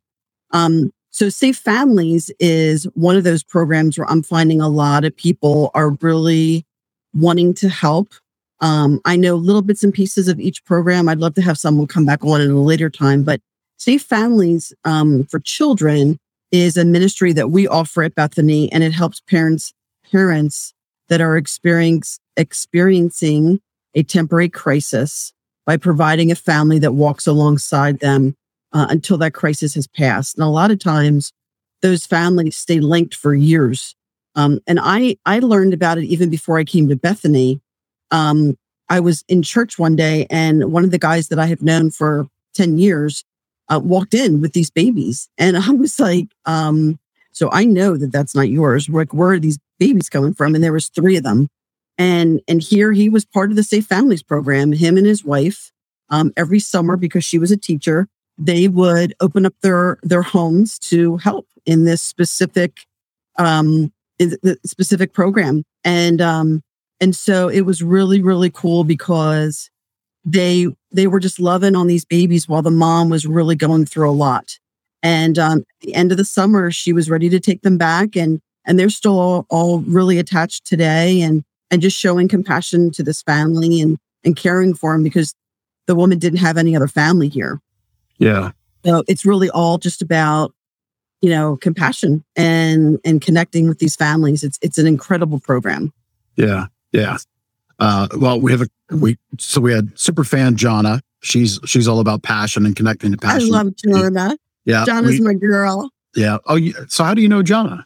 Um, 0.51 0.91
so 1.19 1.29
Safe 1.29 1.57
Families 1.57 2.31
is 2.39 2.85
one 2.95 3.17
of 3.17 3.25
those 3.25 3.43
programs 3.43 3.99
where 3.99 4.09
I'm 4.09 4.23
finding 4.23 4.61
a 4.61 4.69
lot 4.69 5.05
of 5.05 5.17
people 5.17 5.73
are 5.75 5.91
really 6.01 6.65
wanting 7.13 7.55
to 7.55 7.69
help. 7.69 8.15
Um, 8.61 9.01
I 9.05 9.17
know 9.17 9.35
little 9.35 9.63
bits 9.63 9.83
and 9.83 9.93
pieces 9.93 10.29
of 10.29 10.39
each 10.39 10.65
program. 10.65 11.09
I'd 11.09 11.19
love 11.19 11.35
to 11.35 11.43
have 11.43 11.59
someone 11.59 11.89
come 11.89 12.07
back 12.07 12.25
on 12.25 12.41
at 12.41 12.47
a 12.47 12.55
later 12.55 12.89
time, 12.89 13.25
but 13.25 13.41
Safe 13.79 14.03
Families 14.03 14.73
um, 14.85 15.25
for 15.25 15.41
Children 15.41 16.21
is 16.53 16.77
a 16.77 16.85
ministry 16.85 17.33
that 17.33 17.51
we 17.51 17.67
offer 17.67 18.05
at 18.05 18.15
Bethany, 18.15 18.71
and 18.71 18.85
it 18.85 18.93
helps 18.93 19.21
parents 19.23 19.75
parents 20.13 20.73
that 21.09 21.21
are 21.21 21.37
experience, 21.37 22.21
experiencing 22.37 23.59
a 23.93 24.05
temporary 24.05 24.49
crisis 24.49 25.33
by 25.67 25.79
providing 25.79 26.31
a 26.31 26.37
family 26.37 26.79
that 26.79 26.93
walks 26.93 27.27
alongside 27.27 27.99
them 27.99 28.37
uh, 28.73 28.87
until 28.91 29.19
that 29.19 29.35
crisis 29.35 29.75
has 29.75 29.87
passed. 29.87 30.37
And 30.37 30.45
a 30.45 30.49
lot 30.49 30.71
of 30.71 30.79
times, 30.79 31.33
those 31.83 32.07
families 32.07 32.57
stay 32.57 32.81
linked 32.81 33.15
for 33.15 33.35
years. 33.35 33.95
Um, 34.35 34.61
and 34.67 34.79
I 34.81 35.17
I 35.27 35.39
learned 35.41 35.75
about 35.75 35.99
it 35.99 36.05
even 36.05 36.31
before 36.31 36.59
I 36.59 36.65
came 36.65 36.89
to 36.89 36.97
Bethany. 36.97 37.61
Um, 38.11 38.57
I 38.89 39.01
was 39.01 39.25
in 39.29 39.43
church 39.43 39.79
one 39.79 39.97
day, 39.97 40.27
and 40.31 40.73
one 40.73 40.85
of 40.85 40.91
the 40.91 40.99
guys 40.99 41.29
that 41.29 41.39
I 41.39 41.47
have 41.47 41.63
known 41.63 41.91
for 41.91 42.29
ten 42.55 42.79
years 42.79 43.25
uh, 43.69 43.81
walked 43.83 44.15
in 44.15 44.41
with 44.41 44.53
these 44.53 44.71
babies, 44.71 45.29
and 45.39 45.57
I 45.57 45.71
was 45.71 45.99
like, 45.99 46.29
um, 46.47 46.99
"So 47.33 47.51
I 47.53 47.65
know 47.65 47.97
that 47.97 48.13
that's 48.13 48.35
not 48.35 48.49
yours. 48.49 48.89
Like, 48.89 49.13
where 49.13 49.31
are 49.31 49.41
these 49.41 49.59
babies 49.79 50.09
coming 50.09 50.35
from?" 50.35 50.55
And 50.55 50.63
there 50.63 50.73
was 50.73 50.89
three 50.89 51.17
of 51.17 51.25
them, 51.25 51.49
and 51.97 52.41
and 52.49 52.63
here 52.63 52.93
he 52.93 53.09
was 53.09 53.25
part 53.25 53.51
of 53.51 53.57
the 53.57 53.65
Safe 53.65 53.87
Families 53.87 54.23
program. 54.23 54.73
Him 54.73 54.97
and 54.97 55.07
his 55.07 55.25
wife, 55.25 55.73
um, 56.11 56.33
every 56.37 56.61
summer 56.61 56.97
because 56.97 57.25
she 57.25 57.39
was 57.39 57.51
a 57.51 57.57
teacher, 57.57 58.09
they 58.39 58.69
would 58.69 59.15
open 59.21 59.45
up 59.45 59.55
their 59.63 59.99
their 60.03 60.23
homes 60.23 60.79
to 60.79 61.17
help 61.19 61.47
in 61.67 61.85
this 61.85 62.03
specific 62.03 62.87
um 63.37 63.93
in 64.19 64.37
the 64.43 64.57
specific 64.65 65.13
program. 65.13 65.65
And 65.85 66.21
um 66.21 66.63
and 67.01 67.15
so 67.15 67.49
it 67.49 67.63
was 67.63 67.83
really 67.83 68.23
really 68.23 68.51
cool 68.51 68.85
because 68.85 69.71
they 70.25 70.69
they 70.93 71.07
were 71.07 71.21
just 71.21 71.41
loving 71.41 71.75
on 71.75 71.89
these 71.89 72.05
babies 72.05 72.49
while 72.49 72.63
the 72.63 72.71
mom 72.71 73.09
was 73.09 73.27
really 73.27 73.57
going 73.57 73.87
through 73.87 74.09
a 74.09 74.13
lot. 74.13 74.59
And 75.03 75.39
um 75.39 75.59
at 75.59 75.65
the 75.81 75.95
end 75.95 76.13
of 76.13 76.19
the 76.19 76.25
summer 76.25 76.71
she 76.71 76.93
was 76.93 77.11
ready 77.11 77.29
to 77.29 77.41
take 77.41 77.63
them 77.63 77.77
back 77.77 78.17
and 78.17 78.41
and 78.65 78.79
they're 78.79 78.91
still 78.91 79.19
all, 79.19 79.47
all 79.51 79.81
really 79.81 80.19
attached 80.19 80.65
today 80.65 81.21
and 81.23 81.43
and 81.71 81.83
just 81.83 81.99
showing 81.99 82.29
compassion 82.29 82.91
to 82.93 83.03
this 83.03 83.23
family 83.23 83.81
and 83.81 83.99
and 84.25 84.37
caring 84.37 84.75
for 84.75 84.93
them 84.93 85.03
because 85.03 85.35
the 85.87 85.95
woman 85.95 86.19
didn't 86.19 86.39
have 86.39 86.57
any 86.57 86.77
other 86.77 86.89
family 86.89 87.29
here 87.29 87.61
Yeah. 88.19 88.51
so 88.85 89.03
it's 89.09 89.25
really 89.25 89.49
all 89.51 89.79
just 89.79 90.03
about, 90.03 90.53
you 91.21 91.31
know, 91.31 91.57
compassion 91.57 92.25
and 92.37 92.99
and 93.05 93.21
connecting 93.21 93.69
with 93.69 93.79
these 93.79 93.97
families. 93.97 94.43
It's 94.45 94.59
it's 94.63 94.79
an 94.79 94.87
incredible 94.87 95.41
program. 95.41 95.93
Yeah. 96.37 96.67
Yeah. 96.93 97.19
Uh, 97.79 98.09
well, 98.17 98.41
we 98.41 98.51
have 98.53 98.63
a 98.63 98.69
we 98.97 99.19
so 99.39 99.61
we 99.61 99.73
had 99.73 99.97
super 99.99 100.25
fan 100.25 100.57
Jonna. 100.57 101.01
She's 101.21 101.59
she's 101.65 101.87
all 101.89 102.01
about 102.01 102.23
passion 102.23 102.67
and 102.67 102.75
connecting 102.75 103.13
to 103.13 103.19
passion. 103.19 103.55
I 103.55 103.63
love 103.63 103.75
Jonna. 103.85 104.37
yeah. 104.65 104.85
Jonna's 104.87 105.19
we- 105.19 105.21
my 105.21 105.35
girl. 105.35 105.91
yeah. 106.15 106.39
Oh, 106.47 106.59
so 106.89 107.05
how 107.05 107.15
do 107.15 107.23
you 107.23 107.29
know 107.29 107.43
Jonna? 107.43 107.85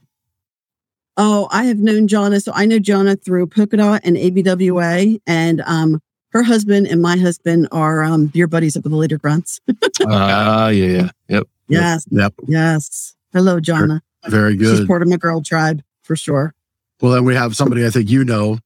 Oh, 1.18 1.47
I 1.51 1.64
have 1.64 1.79
known 1.79 2.09
Jonna. 2.09 2.42
So 2.42 2.53
I 2.55 2.64
know 2.64 2.79
Jonna 2.79 3.23
through 3.23 3.47
Polka 3.49 3.77
Dot 3.77 4.01
and 4.05 4.16
ABWA. 4.16 5.21
And 5.27 5.62
um 5.66 6.01
her 6.33 6.42
husband 6.42 6.87
and 6.87 7.01
my 7.03 7.16
husband 7.16 7.68
are 7.73 8.03
um 8.03 8.27
beer 8.27 8.47
buddies 8.47 8.77
up 8.77 8.85
at 8.85 8.90
the 8.90 8.97
Liederkranz. 8.97 9.61
Ah, 10.07 10.68
yeah, 10.68 10.87
yeah. 10.87 11.09
Yep. 11.29 11.45
yes, 11.68 12.07
Yep. 12.11 12.35
yes. 12.49 13.14
Hello, 13.33 13.61
Jonna. 13.61 14.01
Very 14.29 14.59
She's 14.59 14.81
good. 14.81 14.88
part 14.88 15.03
of 15.03 15.09
my 15.09 15.16
girl 15.16 15.42
tribe 15.42 15.83
for 16.03 16.16
sure. 16.16 16.55
Well, 17.01 17.12
then 17.12 17.25
we 17.25 17.35
have 17.35 17.57
somebody 17.57 17.85
I 17.87 17.90
think 17.90 18.11
you 18.11 18.25
know, 18.25 18.59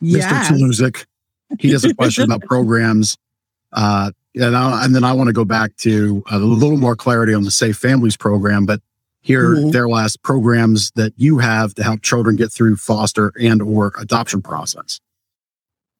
Yes. 0.00 0.50
Mr. 0.50 0.56
Tuluzik. 0.58 1.06
He 1.58 1.70
has 1.72 1.84
a 1.84 1.94
question 1.94 2.24
about 2.24 2.42
programs. 2.48 3.16
Uh, 3.72 4.10
and, 4.34 4.56
I, 4.56 4.84
and 4.84 4.94
then 4.94 5.04
I 5.04 5.12
want 5.12 5.28
to 5.28 5.32
go 5.32 5.44
back 5.44 5.74
to 5.78 6.22
a 6.30 6.38
little 6.38 6.76
more 6.76 6.94
clarity 6.96 7.32
on 7.32 7.44
the 7.44 7.50
Safe 7.50 7.76
Families 7.76 8.16
program, 8.16 8.66
but 8.66 8.80
here, 9.20 9.56
Mhm. 9.56 9.72
their 9.72 9.88
last 9.88 10.22
programs 10.22 10.90
that 10.96 11.12
you 11.16 11.38
have 11.38 11.74
to 11.74 11.82
help 11.82 12.02
children 12.02 12.36
get 12.36 12.52
through 12.52 12.76
foster 12.76 13.32
and 13.40 13.60
or 13.62 13.92
adoption 13.98 14.42
process. 14.42 15.00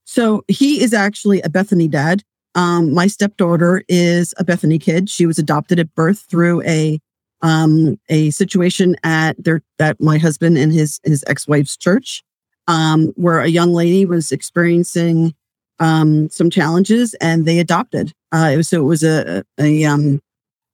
So 0.06 0.44
he 0.48 0.82
is 0.82 0.94
actually 0.94 1.42
a 1.42 1.50
Bethany 1.50 1.88
dad. 1.88 2.22
Um, 2.54 2.94
my 2.94 3.06
stepdaughter 3.06 3.82
is 3.88 4.32
a 4.38 4.44
Bethany 4.44 4.78
kid. 4.78 5.10
She 5.10 5.26
was 5.26 5.38
adopted 5.38 5.78
at 5.78 5.94
birth 5.94 6.24
through 6.30 6.62
a 6.62 6.98
um, 7.42 7.98
a 8.08 8.30
situation 8.30 8.96
at 9.04 9.42
their 9.42 9.60
that 9.78 10.00
my 10.00 10.16
husband 10.16 10.56
and 10.56 10.72
his 10.72 11.00
his 11.04 11.22
ex 11.26 11.46
wife's 11.46 11.76
church, 11.76 12.22
um, 12.66 13.08
where 13.16 13.40
a 13.40 13.48
young 13.48 13.74
lady 13.74 14.06
was 14.06 14.32
experiencing 14.32 15.34
um, 15.80 16.30
some 16.30 16.48
challenges, 16.48 17.12
and 17.14 17.44
they 17.44 17.58
adopted. 17.58 18.12
Uh, 18.32 18.50
it 18.54 18.56
was 18.56 18.68
so 18.68 18.80
it 18.80 18.86
was 18.86 19.02
a 19.02 19.44
a 19.58 19.84
um, 19.84 20.22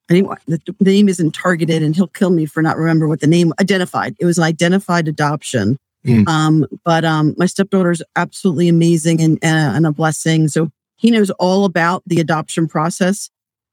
I 0.09 0.21
the 0.47 0.59
name 0.79 1.09
isn't 1.09 1.33
targeted, 1.33 1.81
and 1.81 1.95
he'll 1.95 2.07
kill 2.07 2.29
me 2.29 2.45
for 2.45 2.61
not 2.61 2.77
remember 2.77 3.07
what 3.07 3.19
the 3.19 3.27
name 3.27 3.51
identified. 3.59 4.15
It 4.19 4.25
was 4.25 4.37
an 4.37 4.43
identified 4.43 5.07
adoption. 5.07 5.77
Hmm. 6.05 6.27
Um, 6.27 6.65
but 6.83 7.05
um, 7.05 7.33
my 7.37 7.45
stepdaughter 7.45 7.91
is 7.91 8.03
absolutely 8.15 8.67
amazing 8.67 9.21
and, 9.21 9.39
and 9.41 9.75
and 9.75 9.85
a 9.85 9.91
blessing. 9.91 10.47
So 10.47 10.69
he 10.95 11.11
knows 11.11 11.29
all 11.31 11.65
about 11.65 12.03
the 12.05 12.19
adoption 12.19 12.67
process. 12.67 13.29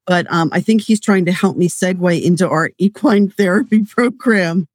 But 0.06 0.26
um, 0.32 0.50
I 0.52 0.60
think 0.60 0.82
he's 0.82 1.00
trying 1.00 1.24
to 1.26 1.32
help 1.32 1.56
me 1.56 1.68
segue 1.68 2.22
into 2.22 2.48
our 2.48 2.70
equine 2.78 3.28
therapy 3.30 3.84
program. 3.84 4.66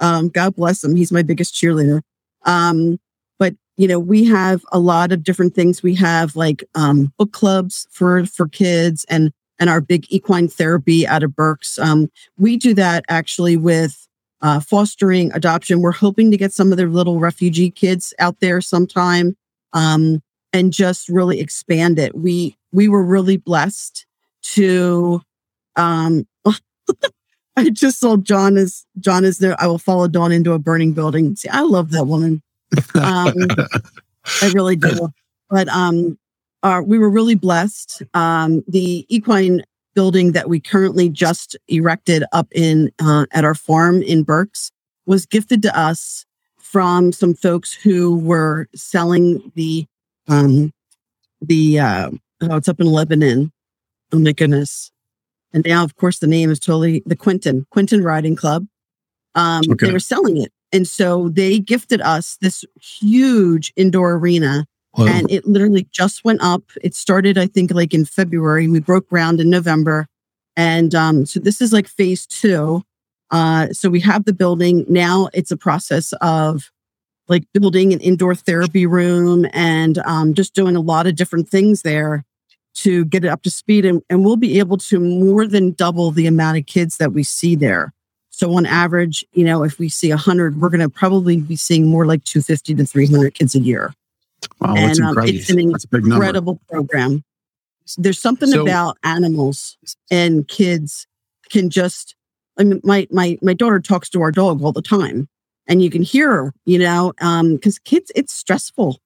Um, 0.00 0.28
God 0.28 0.54
bless 0.56 0.82
him. 0.82 0.96
He's 0.96 1.12
my 1.12 1.22
biggest 1.22 1.54
cheerleader. 1.54 2.02
Um, 2.44 2.98
but 3.38 3.54
you 3.76 3.88
know, 3.88 3.98
we 3.98 4.24
have 4.24 4.64
a 4.72 4.78
lot 4.78 5.12
of 5.12 5.24
different 5.24 5.54
things. 5.54 5.82
We 5.82 5.94
have 5.96 6.36
like 6.36 6.64
um, 6.74 7.12
book 7.18 7.32
clubs 7.32 7.86
for 7.90 8.26
for 8.26 8.48
kids, 8.48 9.04
and 9.08 9.32
and 9.58 9.70
our 9.70 9.80
big 9.80 10.06
equine 10.08 10.48
therapy 10.48 11.06
out 11.06 11.22
of 11.22 11.34
Berks. 11.34 11.78
Um, 11.78 12.10
we 12.38 12.56
do 12.56 12.74
that 12.74 13.04
actually 13.08 13.56
with 13.56 14.08
uh, 14.44 14.60
fostering 14.60 15.32
adoption. 15.32 15.80
We're 15.80 15.90
hoping 15.92 16.30
to 16.30 16.36
get 16.36 16.52
some 16.52 16.70
of 16.70 16.76
their 16.76 16.90
little 16.90 17.18
refugee 17.18 17.70
kids 17.70 18.12
out 18.18 18.40
there 18.40 18.60
sometime 18.60 19.36
um, 19.72 20.22
and 20.52 20.70
just 20.70 21.08
really 21.08 21.40
expand 21.40 21.98
it. 21.98 22.14
We 22.14 22.56
we 22.70 22.86
were 22.86 23.02
really 23.02 23.38
blessed 23.38 24.06
to. 24.52 25.22
Um, 25.76 26.26
I 27.56 27.70
just 27.70 28.00
saw 28.00 28.18
John 28.18 28.58
is 28.58 28.84
John 29.00 29.24
is 29.24 29.38
there. 29.38 29.56
I 29.58 29.66
will 29.66 29.78
follow 29.78 30.08
Dawn 30.08 30.30
into 30.30 30.52
a 30.52 30.58
burning 30.58 30.92
building. 30.92 31.34
See, 31.36 31.48
I 31.48 31.62
love 31.62 31.90
that 31.92 32.04
woman. 32.04 32.42
Um, 32.94 33.32
I 34.42 34.50
really 34.54 34.76
do. 34.76 35.08
But 35.50 35.68
um, 35.68 36.18
uh, 36.64 36.82
we 36.84 36.98
were 36.98 37.10
really 37.10 37.34
blessed. 37.34 38.02
Um, 38.14 38.64
the 38.66 39.06
equine 39.14 39.62
building 39.94 40.32
that 40.32 40.48
we 40.48 40.60
currently 40.60 41.08
just 41.08 41.56
erected 41.68 42.24
up 42.32 42.48
in 42.52 42.90
uh, 43.00 43.26
at 43.32 43.44
our 43.44 43.54
farm 43.54 44.02
in 44.02 44.22
Berks 44.22 44.70
was 45.06 45.26
gifted 45.26 45.62
to 45.62 45.78
us 45.78 46.24
from 46.58 47.12
some 47.12 47.34
folks 47.34 47.72
who 47.72 48.18
were 48.18 48.66
selling 48.74 49.52
the 49.54 49.86
um 50.28 50.72
the 51.40 51.78
uh 51.78 52.10
oh 52.42 52.56
it's 52.56 52.68
up 52.68 52.80
in 52.80 52.86
Lebanon. 52.86 53.52
Oh 54.12 54.18
my 54.18 54.32
goodness. 54.32 54.90
And 55.52 55.64
now 55.64 55.84
of 55.84 55.96
course 55.96 56.18
the 56.18 56.26
name 56.26 56.50
is 56.50 56.58
totally 56.58 57.02
the 57.06 57.16
Quentin, 57.16 57.66
Quentin 57.70 58.02
Riding 58.02 58.36
Club. 58.36 58.66
Um 59.34 59.62
Okay. 59.70 59.86
they 59.86 59.92
were 59.92 60.00
selling 60.00 60.40
it. 60.40 60.52
And 60.72 60.88
so 60.88 61.28
they 61.28 61.60
gifted 61.60 62.00
us 62.00 62.36
this 62.40 62.64
huge 62.80 63.72
indoor 63.76 64.14
arena 64.14 64.66
Wow. 64.96 65.06
and 65.06 65.30
it 65.30 65.44
literally 65.44 65.88
just 65.90 66.24
went 66.24 66.40
up. 66.40 66.62
It 66.82 66.94
started, 66.94 67.36
I 67.36 67.46
think, 67.46 67.72
like 67.72 67.92
in 67.92 68.04
February. 68.04 68.68
We 68.68 68.80
broke 68.80 69.08
ground 69.08 69.40
in 69.40 69.50
November, 69.50 70.06
and 70.56 70.94
um, 70.94 71.26
so 71.26 71.40
this 71.40 71.60
is 71.60 71.72
like 71.72 71.88
phase 71.88 72.26
two. 72.26 72.82
Uh, 73.30 73.68
so 73.72 73.90
we 73.90 74.00
have 74.00 74.24
the 74.24 74.32
building 74.32 74.84
now. 74.88 75.28
It's 75.34 75.50
a 75.50 75.56
process 75.56 76.12
of 76.20 76.70
like 77.26 77.44
building 77.52 77.92
an 77.92 78.00
indoor 78.00 78.34
therapy 78.34 78.86
room 78.86 79.46
and 79.52 79.98
um, 79.98 80.34
just 80.34 80.54
doing 80.54 80.76
a 80.76 80.80
lot 80.80 81.06
of 81.06 81.16
different 81.16 81.48
things 81.48 81.82
there 81.82 82.24
to 82.74 83.04
get 83.06 83.24
it 83.24 83.28
up 83.28 83.42
to 83.42 83.50
speed, 83.50 83.84
and, 83.84 84.02
and 84.08 84.24
we'll 84.24 84.36
be 84.36 84.58
able 84.58 84.76
to 84.76 85.00
more 85.00 85.46
than 85.46 85.72
double 85.72 86.10
the 86.12 86.26
amount 86.26 86.58
of 86.58 86.66
kids 86.66 86.98
that 86.98 87.12
we 87.12 87.22
see 87.22 87.56
there. 87.56 87.92
So 88.30 88.52
on 88.56 88.66
average, 88.66 89.24
you 89.32 89.44
know, 89.44 89.62
if 89.62 89.78
we 89.78 89.88
see 89.88 90.10
100, 90.10 90.60
we're 90.60 90.68
going 90.68 90.80
to 90.80 90.88
probably 90.88 91.36
be 91.36 91.54
seeing 91.54 91.86
more 91.86 92.04
like 92.04 92.24
250 92.24 92.74
to 92.74 92.84
300 92.84 93.34
kids 93.34 93.54
a 93.54 93.60
year 93.60 93.94
Wow, 94.60 94.74
that's 94.74 94.98
And, 94.98 95.08
um, 95.18 95.24
it's 95.26 95.50
an 95.50 95.70
that's 95.72 95.84
a 95.84 95.88
big 95.88 96.02
number. 96.06 96.16
incredible 96.16 96.60
program. 96.70 97.24
There's 97.98 98.18
something 98.18 98.48
So- 98.48 98.62
about 98.62 98.96
animals 99.02 99.76
and 100.10 100.46
kids 100.48 101.06
can 101.50 101.70
just. 101.70 102.14
I 102.58 102.62
mean, 102.64 102.80
my 102.84 103.06
my 103.10 103.36
my 103.42 103.52
daughter 103.52 103.80
talks 103.80 104.08
to 104.10 104.22
our 104.22 104.30
dog 104.30 104.62
all 104.62 104.72
the 104.72 104.80
time, 104.80 105.28
and 105.66 105.82
you 105.82 105.90
can 105.90 106.02
hear 106.02 106.30
her. 106.30 106.54
You 106.66 106.78
know, 106.78 107.12
because 107.52 107.78
kids, 107.80 108.12
it's 108.14 108.32
stressful. 108.32 109.00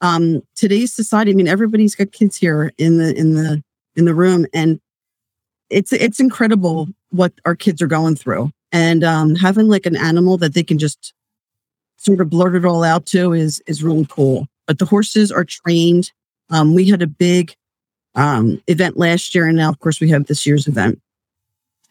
Um, 0.00 0.42
today's 0.56 0.92
society. 0.94 1.30
I 1.30 1.34
mean, 1.34 1.46
everybody's 1.48 1.94
got 1.94 2.12
kids 2.12 2.36
here 2.36 2.72
in 2.78 2.96
the 2.98 3.14
in 3.14 3.34
the 3.34 3.62
in 3.94 4.06
the 4.06 4.14
room, 4.14 4.46
and 4.54 4.80
it's 5.70 5.92
it's 5.92 6.18
incredible 6.18 6.88
what 7.10 7.32
our 7.44 7.54
kids 7.54 7.80
are 7.82 7.86
going 7.86 8.16
through. 8.16 8.50
And 8.72 9.04
um, 9.04 9.34
having 9.36 9.68
like 9.68 9.86
an 9.86 9.96
animal 9.96 10.36
that 10.38 10.54
they 10.54 10.64
can 10.64 10.78
just 10.78 11.12
sort 11.98 12.20
of 12.20 12.28
blurt 12.30 12.54
it 12.56 12.64
all 12.64 12.82
out 12.82 13.06
to 13.06 13.32
is 13.34 13.62
is 13.66 13.82
really 13.84 14.06
cool. 14.08 14.48
But 14.66 14.78
the 14.78 14.86
horses 14.86 15.30
are 15.30 15.44
trained. 15.44 16.12
Um, 16.50 16.74
we 16.74 16.88
had 16.88 17.02
a 17.02 17.06
big 17.06 17.54
um, 18.14 18.62
event 18.66 18.96
last 18.96 19.34
year, 19.34 19.46
and 19.46 19.56
now, 19.56 19.68
of 19.68 19.78
course, 19.78 20.00
we 20.00 20.10
have 20.10 20.26
this 20.26 20.46
year's 20.46 20.66
event. 20.66 21.00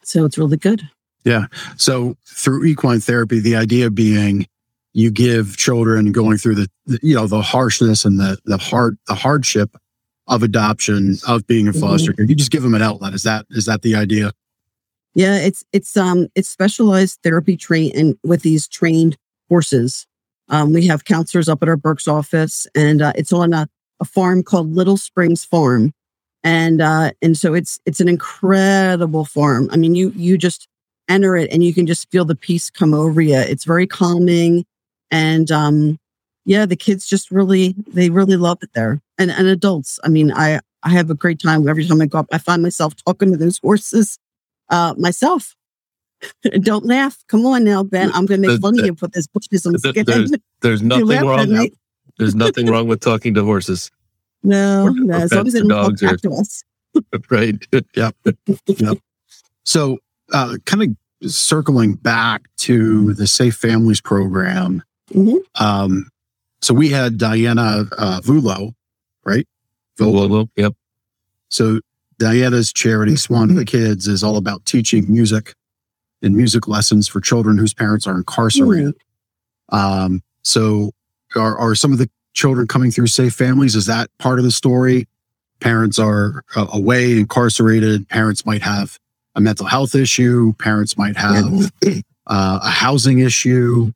So 0.03 0.25
it's 0.25 0.37
really 0.37 0.57
good. 0.57 0.89
Yeah. 1.23 1.45
So 1.77 2.17
through 2.25 2.65
equine 2.65 2.99
therapy, 2.99 3.39
the 3.39 3.55
idea 3.55 3.89
being 3.89 4.47
you 4.93 5.09
give 5.09 5.57
children 5.57 6.11
going 6.11 6.37
through 6.37 6.55
the, 6.55 6.67
the 6.85 6.99
you 7.01 7.15
know 7.15 7.27
the 7.27 7.41
harshness 7.41 8.05
and 8.05 8.19
the 8.19 8.37
the 8.45 8.57
hard 8.57 8.97
the 9.07 9.15
hardship 9.15 9.75
of 10.27 10.43
adoption 10.43 11.15
of 11.27 11.45
being 11.47 11.67
a 11.67 11.73
foster 11.73 12.13
care. 12.13 12.25
You 12.25 12.35
just 12.35 12.51
give 12.51 12.63
them 12.63 12.75
an 12.75 12.81
outlet. 12.81 13.13
Is 13.13 13.23
that 13.23 13.45
is 13.49 13.65
that 13.65 13.81
the 13.81 13.95
idea? 13.95 14.31
Yeah, 15.15 15.37
it's 15.37 15.63
it's 15.73 15.97
um 15.97 16.27
it's 16.35 16.49
specialized 16.49 17.19
therapy 17.23 17.57
train 17.57 17.91
and 17.95 18.17
with 18.23 18.41
these 18.41 18.67
trained 18.67 19.17
horses. 19.49 20.07
Um, 20.53 20.71
we 20.71 20.85
have 20.85 21.05
counselors 21.05 21.49
up 21.49 21.63
at 21.63 21.67
our 21.67 21.75
Berks 21.75 22.07
office, 22.07 22.67
and 22.75 23.01
uh, 23.01 23.11
it's 23.15 23.33
on 23.33 23.53
a, 23.53 23.67
a 23.99 24.05
farm 24.05 24.43
called 24.43 24.71
Little 24.71 24.97
Springs 24.97 25.43
Farm, 25.43 25.91
and 26.43 26.79
uh, 26.79 27.09
and 27.23 27.35
so 27.35 27.55
it's 27.55 27.79
it's 27.87 27.99
an 27.99 28.07
incredible 28.07 29.25
farm. 29.25 29.67
I 29.71 29.77
mean, 29.77 29.95
you 29.95 30.13
you 30.15 30.37
just 30.37 30.67
enter 31.09 31.35
it 31.35 31.51
and 31.51 31.63
you 31.63 31.73
can 31.73 31.87
just 31.87 32.09
feel 32.11 32.23
the 32.23 32.35
peace 32.35 32.69
come 32.69 32.93
over 32.93 33.19
you. 33.19 33.35
It's 33.35 33.65
very 33.65 33.87
calming, 33.87 34.63
and 35.09 35.51
um, 35.51 35.97
yeah, 36.45 36.67
the 36.67 36.75
kids 36.75 37.07
just 37.07 37.31
really 37.31 37.73
they 37.87 38.11
really 38.11 38.37
love 38.37 38.59
it 38.61 38.69
there, 38.75 39.01
and 39.17 39.31
and 39.31 39.47
adults. 39.47 39.99
I 40.03 40.09
mean, 40.09 40.31
I 40.31 40.59
I 40.83 40.89
have 40.89 41.09
a 41.09 41.15
great 41.15 41.39
time 41.41 41.67
every 41.67 41.87
time 41.87 41.99
I 41.99 42.05
go 42.05 42.19
up. 42.19 42.27
I 42.31 42.37
find 42.37 42.61
myself 42.61 42.93
talking 43.03 43.31
to 43.31 43.37
those 43.37 43.57
horses 43.57 44.19
uh, 44.69 44.93
myself. 44.99 45.55
Don't 46.61 46.85
laugh. 46.85 47.17
Come 47.27 47.45
on 47.45 47.63
now, 47.63 47.83
Ben. 47.83 48.11
I'm 48.13 48.25
going 48.25 48.41
to 48.41 48.47
make 48.47 48.61
fun 48.61 48.79
of 48.79 48.85
you 48.85 48.95
for 48.95 49.07
this 49.07 49.27
Buddhism 49.27 49.75
Th- 49.75 49.93
skin. 49.93 50.05
there's- 50.05 50.31
There's 50.61 50.81
nothing 50.83 51.07
wrong. 51.25 51.69
There's 52.17 52.35
nothing 52.35 52.67
wrong 52.67 52.87
with 52.87 52.99
talking 53.01 53.33
to 53.33 53.43
horses, 53.43 53.89
No, 54.43 54.83
Or- 54.83 54.91
no. 54.91 55.13
or 55.15 55.21
As 55.21 55.33
long 55.33 55.47
as 55.47 55.53
they 55.53 55.61
pets 55.61 55.65
or 55.65 55.69
don't 55.69 55.99
talk 55.99 56.13
or- 56.13 56.17
to 56.17 56.31
us. 56.33 56.63
right? 57.31 57.55
So 59.63 59.97
uh, 60.31 60.57
kind 60.65 60.83
of 61.21 61.31
circling 61.31 61.93
back 61.95 62.43
to 62.57 63.13
the 63.13 63.27
Safe 63.27 63.55
Families 63.55 64.01
program. 64.01 64.83
Mhm. 65.11 65.39
Um, 65.59 66.09
so 66.61 66.73
we 66.73 66.89
had 66.89 67.17
Diana 67.17 67.85
uh, 67.97 68.21
Vulo, 68.23 68.73
right? 69.25 69.47
Vulo. 69.99 70.29
Well, 70.29 70.49
yep. 70.55 70.73
So 71.49 71.79
Diana's 72.19 72.71
charity, 72.71 73.15
Swan 73.15 73.49
for 73.49 73.53
the 73.55 73.65
Kids, 73.65 74.07
is 74.07 74.23
all 74.23 74.37
about 74.37 74.65
teaching 74.65 75.05
music 75.11 75.55
and 76.23 76.35
music 76.35 76.67
lessons 76.67 77.07
for 77.07 77.21
children 77.21 77.57
whose 77.57 77.73
parents 77.73 78.07
are 78.07 78.15
incarcerated. 78.15 78.95
Um, 79.69 80.21
so 80.43 80.91
are, 81.35 81.57
are 81.57 81.75
some 81.75 81.91
of 81.91 81.97
the 81.97 82.09
children 82.33 82.67
coming 82.67 82.91
through 82.91 83.07
safe 83.07 83.33
families? 83.33 83.75
Is 83.75 83.85
that 83.85 84.09
part 84.17 84.39
of 84.39 84.45
the 84.45 84.51
story? 84.51 85.07
Parents 85.59 85.99
are 85.99 86.43
uh, 86.55 86.67
away, 86.73 87.17
incarcerated. 87.17 88.07
Parents 88.09 88.45
might 88.45 88.61
have 88.61 88.97
a 89.35 89.41
mental 89.41 89.65
health 89.65 89.95
issue. 89.95 90.53
Parents 90.53 90.97
might 90.97 91.15
have 91.15 91.71
uh, 92.27 92.59
a 92.61 92.69
housing 92.69 93.19
issue. 93.19 93.91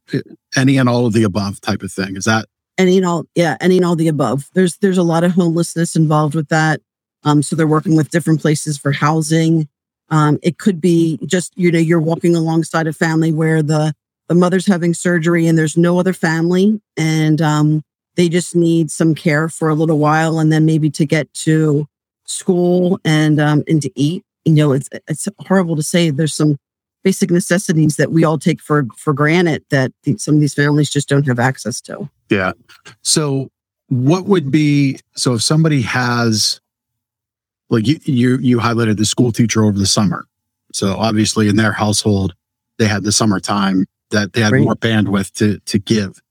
Any 0.56 0.78
and 0.78 0.88
all 0.88 1.06
of 1.06 1.14
the 1.14 1.24
above 1.24 1.62
type 1.62 1.82
of 1.82 1.92
thing. 1.92 2.16
Is 2.16 2.26
that 2.26 2.46
any 2.78 2.98
and 2.98 3.06
all 3.06 3.26
yeah 3.36 3.58
any 3.60 3.78
and 3.78 3.86
all 3.86 3.96
the 3.96 4.08
above 4.08 4.50
there's 4.54 4.78
there's 4.78 4.98
a 4.98 5.04
lot 5.04 5.24
of 5.24 5.32
homelessness 5.32 5.96
involved 5.96 6.36
with 6.36 6.48
that 6.50 6.80
um 7.24 7.42
so 7.42 7.56
they're 7.56 7.68
working 7.68 7.96
with 7.96 8.10
different 8.10 8.40
places 8.40 8.78
for 8.78 8.92
housing 8.92 9.68
um 10.10 10.38
it 10.42 10.58
could 10.58 10.80
be 10.80 11.20
just 11.26 11.54
you 11.56 11.72
know 11.72 11.80
you're 11.80 12.00
walking 12.00 12.36
alongside 12.36 12.88
a 12.88 12.94
family 12.94 13.32
where 13.32 13.62
the 13.62 13.94
the 14.28 14.36
mother's 14.36 14.66
having 14.66 14.94
surgery 14.94 15.48
and 15.48 15.58
there's 15.58 15.78
no 15.78 16.00
other 16.00 16.14
family 16.14 16.82
and 16.98 17.42
um 17.42 17.84
they 18.18 18.28
just 18.28 18.56
need 18.56 18.92
some 18.92 19.16
care 19.16 19.48
for 19.48 19.70
a 19.70 19.76
little 19.76 20.00
while 20.00 20.40
and 20.40 20.52
then 20.52 20.66
maybe 20.66 20.90
to 20.90 21.06
get 21.06 21.32
to 21.34 21.88
school 22.26 23.00
and 23.06 23.40
um 23.40 23.64
and 23.68 23.82
to 23.82 23.92
eat. 23.96 24.24
You 24.44 24.54
know 24.54 24.72
it's 24.74 24.90
it's 25.08 25.28
horrible 25.48 25.76
to 25.76 25.84
say. 25.84 26.10
There's 26.10 26.34
some 26.34 26.58
basic 27.04 27.32
necessities 27.32 27.96
that 27.96 28.12
we 28.12 28.24
all 28.24 28.38
take 28.38 28.60
for 28.60 28.86
for 28.98 29.14
granted 29.14 29.64
that 29.70 29.92
some 30.18 30.36
of 30.36 30.42
these 30.42 30.54
families 30.54 30.90
just 30.90 31.08
don't 31.08 31.28
have 31.28 31.40
access 31.40 31.80
to. 31.82 32.10
Yeah. 32.30 32.54
So 33.02 33.50
what 33.88 34.26
would 34.26 34.52
be 34.52 35.00
so 35.16 35.36
if 35.36 35.44
somebody 35.44 35.82
has 35.84 36.60
like 37.70 37.88
you 37.88 38.00
you 38.04 38.38
you 38.38 38.58
highlighted 38.60 38.98
the 38.98 39.06
school 39.06 39.32
teacher 39.32 39.64
over 39.64 39.78
the 39.78 39.86
summer. 39.86 40.26
So 40.74 40.96
obviously 40.96 41.48
in 41.50 41.56
their 41.56 41.72
household 41.72 42.34
they 42.78 42.88
had 42.88 43.04
the 43.04 43.12
summertime 43.12 43.86
that 44.12 44.34
they 44.34 44.42
had 44.42 44.54
Right. 44.54 44.64
more 44.64 44.76
bandwidth 44.76 45.34
to 45.34 45.60
to 45.60 45.80
give. 45.80 46.22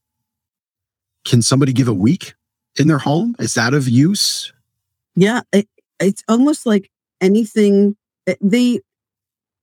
Can 1.25 1.43
somebody 1.43 1.73
give 1.73 1.89
a 1.89 1.95
week 1.95 2.35
in 2.79 2.89
their 2.89 2.99
home? 2.99 3.35
Is 3.39 3.55
that 3.55 3.75
of 3.75 3.89
use? 3.89 4.53
Yeah, 5.17 5.41
it, 5.53 5.69
it's 5.99 6.23
almost 6.29 6.67
like 6.67 6.91
anything 7.21 7.97
eh, 8.27 8.35
they 8.41 8.81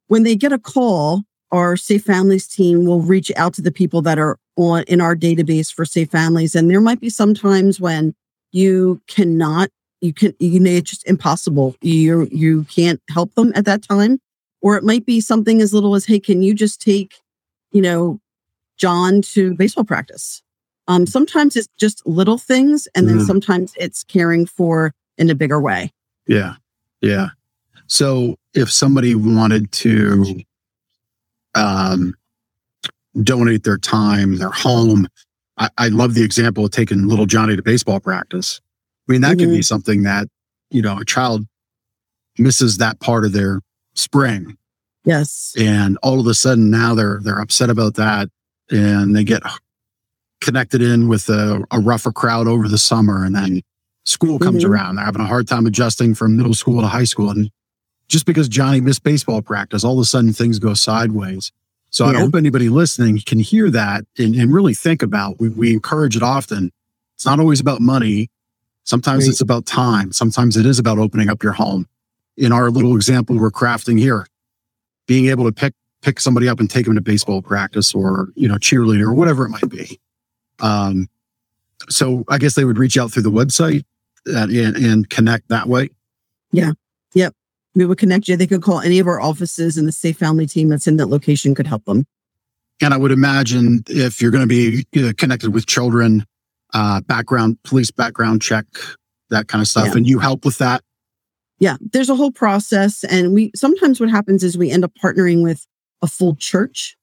when 0.08 0.24
they 0.24 0.36
get 0.36 0.52
a 0.52 0.60
call, 0.60 1.24
our 1.52 1.78
Safe 1.78 2.04
Families 2.04 2.48
team 2.48 2.86
will 2.86 3.02
reach 3.02 3.32
out 3.36 3.54
to 3.56 3.62
the 3.62 3.72
people 3.72 4.02
that 4.02 4.20
are 4.20 4.38
on 4.58 4.84
in 4.84 5.00
our 5.02 5.16
database 5.16 5.74
for 5.74 5.86
Safe 5.86 6.10
Families, 6.12 6.54
and 6.56 6.70
there 6.70 6.82
might 6.82 7.00
be 7.00 7.10
some 7.10 7.34
times 7.34 7.80
when 7.80 8.14
you 8.52 9.02
cannot, 9.08 9.70
you 10.04 10.14
can, 10.14 10.34
you 10.40 10.60
know, 10.60 10.70
it's 10.70 10.90
just 10.92 11.08
impossible. 11.08 11.76
You 11.82 12.28
you 12.30 12.66
can't 12.66 13.02
help 13.10 13.34
them 13.36 13.54
at 13.56 13.64
that 13.66 13.82
time, 13.82 14.20
or 14.62 14.76
it 14.76 14.84
might 14.84 15.06
be 15.06 15.22
something 15.22 15.62
as 15.62 15.74
little 15.74 15.96
as, 15.96 16.06
hey, 16.06 16.20
can 16.20 16.44
you 16.44 16.54
just 16.54 16.82
take, 16.82 17.14
you 17.72 17.82
know, 17.82 18.20
John 18.78 19.22
to 19.34 19.56
baseball 19.56 19.86
practice? 19.86 20.44
Um, 20.90 21.06
sometimes 21.08 21.56
it's 21.56 21.70
just 21.80 22.06
little 22.06 22.38
things, 22.38 22.86
and 22.94 23.08
then 23.08 23.20
Mhm. 23.20 23.26
sometimes 23.26 23.74
it's 23.78 24.04
caring 24.04 24.46
for 24.46 24.94
in 25.18 25.30
a 25.30 25.36
bigger 25.36 25.62
way. 25.62 25.94
Yeah. 26.28 26.56
Yeah. 27.00 27.30
So 27.88 28.36
if 28.54 28.70
somebody 28.70 29.16
wanted 29.16 29.72
to 29.72 30.42
um, 31.56 32.14
donate 33.22 33.64
their 33.64 33.78
time, 33.78 34.38
their 34.38 34.50
home, 34.50 35.08
I, 35.58 35.70
I 35.78 35.88
love 35.90 36.14
the 36.14 36.24
example 36.24 36.66
of 36.66 36.72
taking 36.72 37.08
little 37.08 37.26
Johnny 37.26 37.56
to 37.56 37.62
baseball 37.62 38.02
practice. 38.02 38.60
I 39.08 39.12
mean, 39.12 39.22
that 39.22 39.38
could 39.38 39.50
be 39.50 39.62
something 39.62 40.04
that, 40.04 40.28
you 40.70 40.82
know, 40.82 40.98
a 41.00 41.06
child 41.06 41.46
misses 42.38 42.78
that 42.78 43.00
part 43.00 43.26
of 43.26 43.34
their 43.34 43.62
spring. 43.96 44.58
Yes. 45.06 45.54
and 45.60 45.98
all 46.02 46.22
of 46.22 46.28
a 46.28 46.34
sudden 46.34 46.72
now 46.72 46.96
they're 46.96 47.20
they're 47.22 47.40
upset 47.42 47.70
about 47.70 47.96
that 47.96 48.30
and 48.72 49.14
they 49.14 49.26
get 49.26 49.44
connected 50.40 50.82
in 50.82 51.10
with 51.10 51.28
a, 51.28 51.62
a 51.72 51.80
rougher 51.80 52.12
crowd 52.14 52.48
over 52.48 52.70
the 52.70 52.78
summer 52.78 53.26
and 53.26 53.36
then 53.36 53.62
school 54.06 54.40
comes 54.40 54.64
Mhm. 54.64 54.70
around. 54.70 54.96
They're 54.96 55.04
having 55.06 55.22
a 55.22 55.26
hard 55.28 55.48
time 55.48 55.66
adjusting 55.66 56.16
from 56.16 56.38
middle 56.38 56.54
school 56.54 56.80
to 56.82 56.88
high 56.88 57.04
school. 57.04 57.30
And 57.30 57.50
just 58.08 58.26
because 58.26 58.48
johnny 58.48 58.80
missed 58.80 59.04
baseball 59.04 59.42
practice 59.42 59.84
all 59.84 60.00
of 60.00 60.04
a 60.04 60.06
sudden 60.06 60.32
things 60.32 60.58
go 60.60 60.74
sideways. 60.74 61.52
So 61.90 62.06
i 62.06 62.14
hope 62.14 62.34
anybody 62.36 62.70
listening 62.70 63.20
can 63.26 63.40
hear 63.40 63.70
that 63.72 64.06
and, 64.18 64.34
and 64.36 64.54
really 64.54 64.74
think 64.74 65.02
about 65.04 65.38
we, 65.40 65.50
we 65.50 65.74
encourage 65.74 66.16
it 66.16 66.24
often. 66.24 66.72
It's 67.16 67.26
not 67.26 67.40
always 67.42 67.60
about 67.60 67.82
money 67.82 68.30
sometimes 68.84 69.24
Right. 69.24 69.30
it's 69.32 69.42
about 69.42 69.66
time 69.66 70.12
sometimes 70.12 70.58
it 70.58 70.66
is 70.66 70.80
about 70.80 70.98
opening 71.00 71.30
up 71.30 71.42
your 71.44 71.54
home 71.54 71.88
in 72.38 72.52
our 72.52 72.70
little 72.70 72.96
example 72.96 73.38
we're 73.38 73.52
crafting 73.52 74.00
here 74.00 74.26
being 75.08 75.28
able 75.28 75.46
to 75.46 75.52
pick 75.52 75.74
pick 76.02 76.20
somebody 76.20 76.50
up 76.50 76.60
and 76.60 76.70
take 76.70 76.86
them 76.86 76.96
to 76.96 77.02
baseball 77.02 77.42
practice 77.42 77.94
or 77.94 78.30
you 78.36 78.48
know 78.48 78.56
cheerleader 78.56 79.04
or 79.04 79.14
whatever 79.14 79.46
it 79.46 79.50
might 79.50 79.70
be 79.70 80.00
um 80.60 81.08
so 81.90 82.24
i 82.30 82.38
guess 82.38 82.56
they 82.56 82.66
would 82.66 82.78
reach 82.78 82.98
out 82.98 83.12
through 83.12 83.24
the 83.24 83.32
website 83.32 83.84
uh, 84.34 84.44
and, 84.50 84.76
and 84.78 85.10
connect 85.10 85.48
that 85.50 85.68
way 85.68 85.90
Yeah. 86.52 86.72
Yep. 87.14 87.34
We 87.76 87.86
would 87.86 87.98
connect 87.98 88.28
you. 88.28 88.38
They 88.38 88.46
could 88.48 88.62
call 88.62 88.80
any 88.82 89.00
of 89.00 89.08
our 89.08 89.20
offices 89.20 89.78
and 89.78 89.88
the 89.88 89.92
Safe 89.92 90.16
Family 90.18 90.46
team 90.46 90.70
that's 90.70 90.86
in 90.88 90.98
that 90.98 91.08
location 91.08 91.56
could 91.56 91.66
help 91.68 91.86
them. 91.86 92.06
and 92.82 92.94
i 92.94 92.98
would 92.98 93.12
imagine 93.12 93.84
if 93.88 94.22
you're 94.22 94.32
going 94.32 94.48
to 94.48 94.48
be 94.48 94.86
connected 95.14 95.54
with 95.54 95.66
children 95.66 96.26
uh 96.74 97.02
background 97.02 97.58
police 97.64 97.92
background 97.92 98.42
check 98.42 98.66
that 99.30 99.48
kind 99.48 99.62
of 99.62 99.68
stuff 99.68 99.88
Yeah. 99.88 99.98
and 99.98 100.08
you 100.08 100.20
help 100.20 100.46
with 100.46 100.58
that 100.60 100.82
Yeah, 101.60 101.78
there's 101.94 102.10
a 102.10 102.16
whole 102.16 102.32
process. 102.32 103.04
And 103.06 103.34
we 103.34 103.52
sometimes 103.56 104.00
what 104.00 104.10
happens 104.10 104.44
is 104.44 104.58
we 104.58 104.70
end 104.72 104.84
up 104.84 104.92
partnering 105.02 105.44
with 105.44 105.66
a 106.02 106.08
full 106.08 106.36
church. 106.36 106.98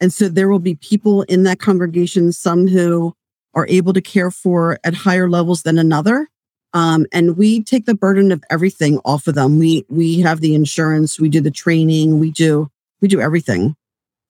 And 0.00 0.12
so 0.12 0.28
there 0.28 0.48
will 0.48 0.58
be 0.58 0.74
people 0.76 1.22
in 1.22 1.42
that 1.44 1.58
congregation, 1.58 2.32
some 2.32 2.66
who 2.68 3.12
are 3.54 3.66
able 3.68 3.92
to 3.92 4.00
care 4.00 4.30
for 4.30 4.78
at 4.84 4.94
higher 4.94 5.28
levels 5.28 5.62
than 5.62 5.78
another. 5.78 6.28
Um, 6.72 7.06
and 7.12 7.36
we 7.36 7.62
take 7.62 7.86
the 7.86 7.94
burden 7.94 8.32
of 8.32 8.42
everything 8.50 8.98
off 9.04 9.26
of 9.26 9.34
them. 9.34 9.58
We 9.58 9.84
we 9.88 10.20
have 10.20 10.40
the 10.40 10.54
insurance, 10.54 11.18
we 11.20 11.28
do 11.28 11.40
the 11.40 11.50
training, 11.50 12.18
we 12.18 12.30
do 12.30 12.68
we 13.00 13.08
do 13.08 13.20
everything. 13.20 13.74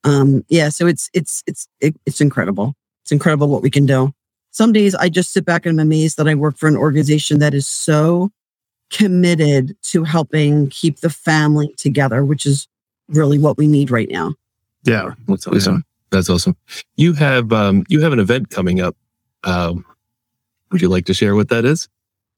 Um, 0.05 0.45
yeah, 0.49 0.69
so 0.71 0.87
it's 0.87 1.09
it's 1.13 1.43
it's 1.47 1.69
it, 1.81 1.95
it's 2.07 2.21
incredible. 2.21 2.75
It's 3.05 3.13
incredible 3.13 3.49
what 3.49 3.63
we 3.63 3.71
can 3.71 3.87
do. 3.87 4.13
Some 4.57 4.73
days 4.73 4.95
I 4.95 5.11
just 5.11 5.35
sit 5.35 5.45
back 5.45 5.67
and 5.67 5.79
I'm 5.79 5.87
amazed 5.87 6.17
that 6.17 6.27
I 6.27 6.35
work 6.35 6.57
for 6.57 6.67
an 6.67 6.79
organization 6.79 7.41
that 7.41 7.53
is 7.53 7.69
so 7.69 8.31
committed 8.89 9.77
to 9.83 10.03
helping 10.03 10.71
keep 10.71 11.01
the 11.01 11.11
family 11.11 11.75
together, 11.77 12.25
which 12.25 12.47
is 12.47 12.67
really 13.09 13.39
what 13.39 13.59
we 13.59 13.67
need 13.67 13.91
right 13.91 14.09
now. 14.11 14.33
yeah 14.85 15.11
That's 15.29 15.47
awesome. 15.47 15.85
That's 16.09 16.31
awesome. 16.31 16.57
You 16.97 17.13
have 17.13 17.53
um, 17.53 17.85
you 17.91 18.01
have 18.01 18.15
an 18.15 18.19
event 18.19 18.49
coming 18.49 18.81
up. 18.81 18.97
Um, 19.45 19.85
would 20.73 20.81
you 20.81 20.89
like 20.89 21.05
to 21.05 21.13
share 21.13 21.35
what 21.35 21.51
that 21.51 21.67
is? 21.67 21.87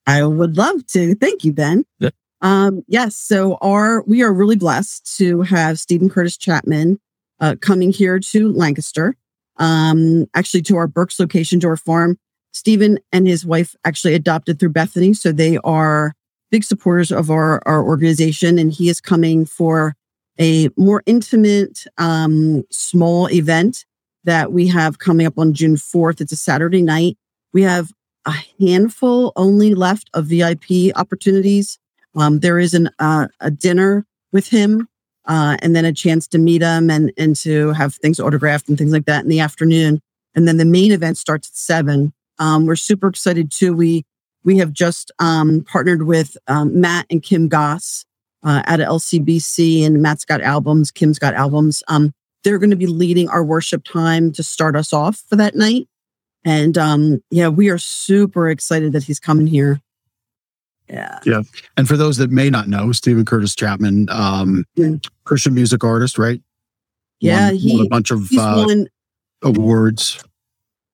I 0.09 0.25
would 0.25 0.57
love 0.57 0.85
to. 0.89 1.15
Thank 1.15 1.45
you, 1.45 1.53
Ben. 1.53 1.85
Yeah. 2.01 2.11
Um, 2.41 2.83
yes. 2.89 3.15
So 3.15 3.59
our 3.61 4.03
we 4.09 4.25
are 4.25 4.33
really 4.33 4.57
blessed 4.57 5.17
to 5.19 5.43
have 5.43 5.79
Steven 5.79 6.11
Curtis 6.11 6.37
Chapman 6.37 6.99
uh, 7.39 7.55
coming 7.61 7.93
here 7.93 8.19
to 8.19 8.53
Lancaster. 8.53 9.15
Um, 9.59 10.27
actually 10.35 10.63
to 10.63 10.77
our 10.77 10.87
Berks 10.87 11.19
location, 11.19 11.61
to 11.61 11.69
our 11.69 11.77
farm. 11.77 12.19
Steven 12.53 12.99
and 13.13 13.27
his 13.27 13.45
wife 13.45 13.75
actually 13.85 14.15
adopted 14.15 14.59
through 14.59 14.71
Bethany, 14.71 15.15
so 15.15 15.33
they 15.33 15.59
are 15.59 16.15
big 16.51 16.65
supporters 16.65 17.13
of 17.13 17.31
our 17.31 17.63
our 17.67 17.83
organization, 17.85 18.59
and 18.59 18.73
he 18.73 18.89
is 18.89 19.01
coming 19.01 19.45
for 19.45 19.95
a 20.41 20.69
more 20.77 21.03
intimate, 21.07 21.85
um, 21.99 22.65
small 22.71 23.29
event 23.31 23.85
that 24.25 24.53
we 24.53 24.69
have 24.69 24.99
coming 24.99 25.27
up 25.27 25.39
on 25.39 25.53
June 25.53 25.77
fourth. 25.77 26.21
It's 26.21 26.33
a 26.33 26.37
Saturday 26.37 26.83
night. 26.83 27.17
We 27.53 27.63
have 27.63 27.93
a 28.27 28.35
handful 28.61 29.33
only 29.37 29.75
left 29.75 30.11
of 30.15 30.27
VIP 30.27 30.95
opportunities. 30.97 31.79
Um, 32.15 32.41
there 32.41 32.59
is 32.59 32.75
an 32.75 32.91
uh, 32.99 33.29
a 33.41 33.51
dinner 33.51 34.07
with 34.33 34.49
him, 34.49 34.89
uh, 35.29 35.57
and 35.61 35.77
then 35.77 35.85
a 35.85 35.93
chance 35.93 36.27
to 36.27 36.39
meet 36.39 36.59
them 36.59 36.91
and 36.91 37.13
and 37.17 37.37
to 37.37 37.73
have 37.73 37.95
things 37.95 38.19
autographed 38.19 38.69
and 38.69 38.77
things 38.79 38.93
like 38.93 39.05
that 39.05 39.23
in 39.23 39.29
the 39.29 39.41
afternoon. 39.41 40.01
And 40.35 40.49
then 40.49 40.57
the 40.57 40.65
main 40.65 40.93
event 40.93 41.19
starts 41.19 41.49
at 41.49 41.57
seven. 41.57 42.13
Um, 42.39 42.67
we're 42.67 42.77
super 42.77 43.09
excited 43.09 43.53
too. 43.53 43.75
We 43.75 44.05
we 44.45 44.59
have 44.59 44.73
just 44.73 45.13
um, 45.19 45.65
partnered 45.71 46.05
with 46.05 46.37
um, 46.47 46.81
Matt 46.81 47.07
and 47.11 47.23
Kim 47.23 47.49
Goss 47.49 48.05
uh, 48.43 48.63
at 48.67 48.81
LCBC, 48.81 49.85
and 49.85 50.01
Matt's 50.01 50.25
got 50.25 50.41
albums, 50.41 50.91
Kim's 50.91 51.19
got 51.19 51.35
albums. 51.35 51.83
Um, 51.89 52.13
they're 52.45 52.59
going 52.59 52.71
to 52.71 52.77
be 52.77 52.87
leading 52.87 53.29
our 53.29 53.45
worship 53.45 53.85
time 53.85 54.33
to 54.33 54.43
start 54.43 54.77
us 54.77 54.93
off 54.93 55.23
for 55.29 55.37
that 55.37 55.55
night. 55.55 55.89
And 56.45 56.79
um, 56.79 57.23
yeah, 57.31 57.49
we 57.49 57.69
are 57.69 57.79
super 57.79 58.49
excited 58.49 58.93
that 58.93 59.03
he's 59.03 59.21
coming 59.21 59.47
here. 59.47 59.81
Yeah. 60.91 61.19
Yeah. 61.27 61.43
And 61.77 61.87
for 61.87 61.97
those 61.97 62.17
that 62.17 62.31
may 62.31 62.49
not 62.51 62.69
know 62.69 62.93
steven 62.93 63.25
curtis 63.25 63.55
chapman 63.55 64.09
um 64.11 64.65
Yeah. 64.75 64.93
christian 65.25 65.55
music 65.55 65.85
artist 65.85 66.19
right 66.19 66.41
Yeah, 67.21 67.49
won, 67.49 67.57
he- 67.57 67.77
won 67.77 67.87
a 67.87 67.89
bunch 67.89 68.11
of 68.11 68.31
uh, 68.33 68.65
won. 68.67 68.87
awards 69.43 70.23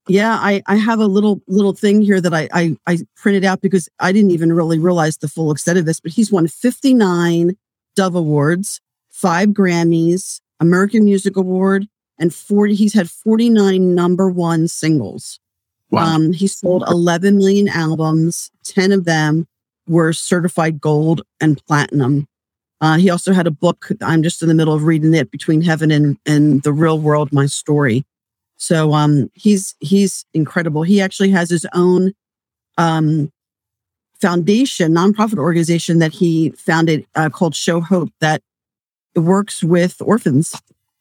Yeah, 0.08 0.34
I, 0.40 0.62
I 0.66 0.76
have 0.76 0.98
a 1.00 1.06
little 1.06 1.40
little 1.48 1.72
thing 1.72 2.02
here 2.02 2.20
that 2.20 2.34
I, 2.34 2.48
I 2.52 2.76
I 2.86 2.98
printed 3.16 3.44
out 3.44 3.60
because 3.62 3.88
I 4.00 4.12
didn't 4.12 4.32
even 4.32 4.52
really 4.52 4.78
realize 4.78 5.16
the 5.18 5.28
full 5.28 5.50
extent 5.50 5.78
of 5.78 5.86
this, 5.86 5.98
but 6.00 6.12
he's 6.12 6.30
won 6.30 6.46
59 6.48 7.56
Dove 7.96 8.14
Awards, 8.14 8.80
five 9.10 9.50
Grammys, 9.50 10.40
American 10.60 11.04
Music 11.04 11.36
Award, 11.36 11.86
and 12.18 12.34
40 12.34 12.74
he's 12.74 12.92
had 12.94 13.08
49 13.08 13.94
number 13.94 14.28
one 14.28 14.68
singles. 14.68 15.38
wow 15.90 16.04
Um, 16.16 16.32
he 16.34 16.48
sold 16.48 16.82
11 16.88 17.38
million 17.38 17.68
albums. 17.68 18.50
10 18.64 18.92
of 18.92 19.04
them 19.06 19.46
were 19.86 20.12
certified 20.12 20.80
gold 20.80 21.22
and 21.40 21.64
platinum. 21.66 22.26
Uh, 22.80 22.96
he 22.96 23.10
also 23.10 23.32
had 23.32 23.46
a 23.46 23.50
book. 23.50 23.88
I'm 24.02 24.22
just 24.22 24.42
in 24.42 24.48
the 24.48 24.54
middle 24.54 24.74
of 24.74 24.84
reading 24.84 25.14
it 25.14 25.30
between 25.30 25.62
heaven 25.62 25.90
and, 25.90 26.18
and 26.26 26.62
the 26.62 26.72
real 26.72 26.98
world, 26.98 27.32
my 27.32 27.46
story. 27.46 28.04
So, 28.56 28.92
um, 28.92 29.30
he's, 29.34 29.74
he's 29.80 30.24
incredible. 30.34 30.82
He 30.82 31.00
actually 31.00 31.30
has 31.30 31.50
his 31.50 31.66
own, 31.72 32.12
um, 32.78 33.30
foundation, 34.20 34.92
nonprofit 34.92 35.38
organization 35.38 35.98
that 35.98 36.12
he 36.12 36.50
founded, 36.50 37.06
uh, 37.14 37.30
called 37.30 37.54
Show 37.54 37.80
Hope 37.80 38.10
that 38.20 38.42
works 39.16 39.62
with 39.62 40.00
orphans. 40.00 40.54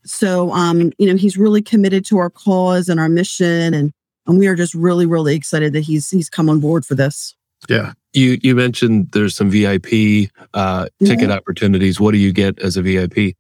So, 0.06 0.52
um, 0.52 0.92
you 0.98 1.08
know, 1.08 1.16
he's 1.16 1.38
really 1.38 1.62
committed 1.62 2.06
to 2.06 2.18
our 2.18 2.30
cause 2.30 2.90
and 2.90 3.00
our 3.00 3.10
mission 3.10 3.74
and, 3.74 3.92
and 4.26 4.40
we 4.40 4.48
are 4.48 4.56
just 4.56 4.74
really, 4.74 5.06
really 5.06 5.36
excited 5.36 5.74
that 5.74 5.82
he's 5.82 6.10
he's 6.10 6.30
come 6.30 6.50
on 6.50 6.60
board 6.60 6.86
for 6.86 6.96
this. 6.96 7.36
yeah 7.70 7.94
You 8.14 8.39
you 8.41 8.55
mentioned 8.55 9.11
there's 9.11 9.36
some 9.36 9.49
VIP 9.49 10.30
uh, 10.53 10.88
ticket 11.03 11.32
opportunities. 11.32 11.99
What 11.99 12.11
do 12.11 12.18
you 12.18 12.32
get 12.32 12.59
as 12.59 12.78
a 12.78 12.82
VIP? 12.82 13.36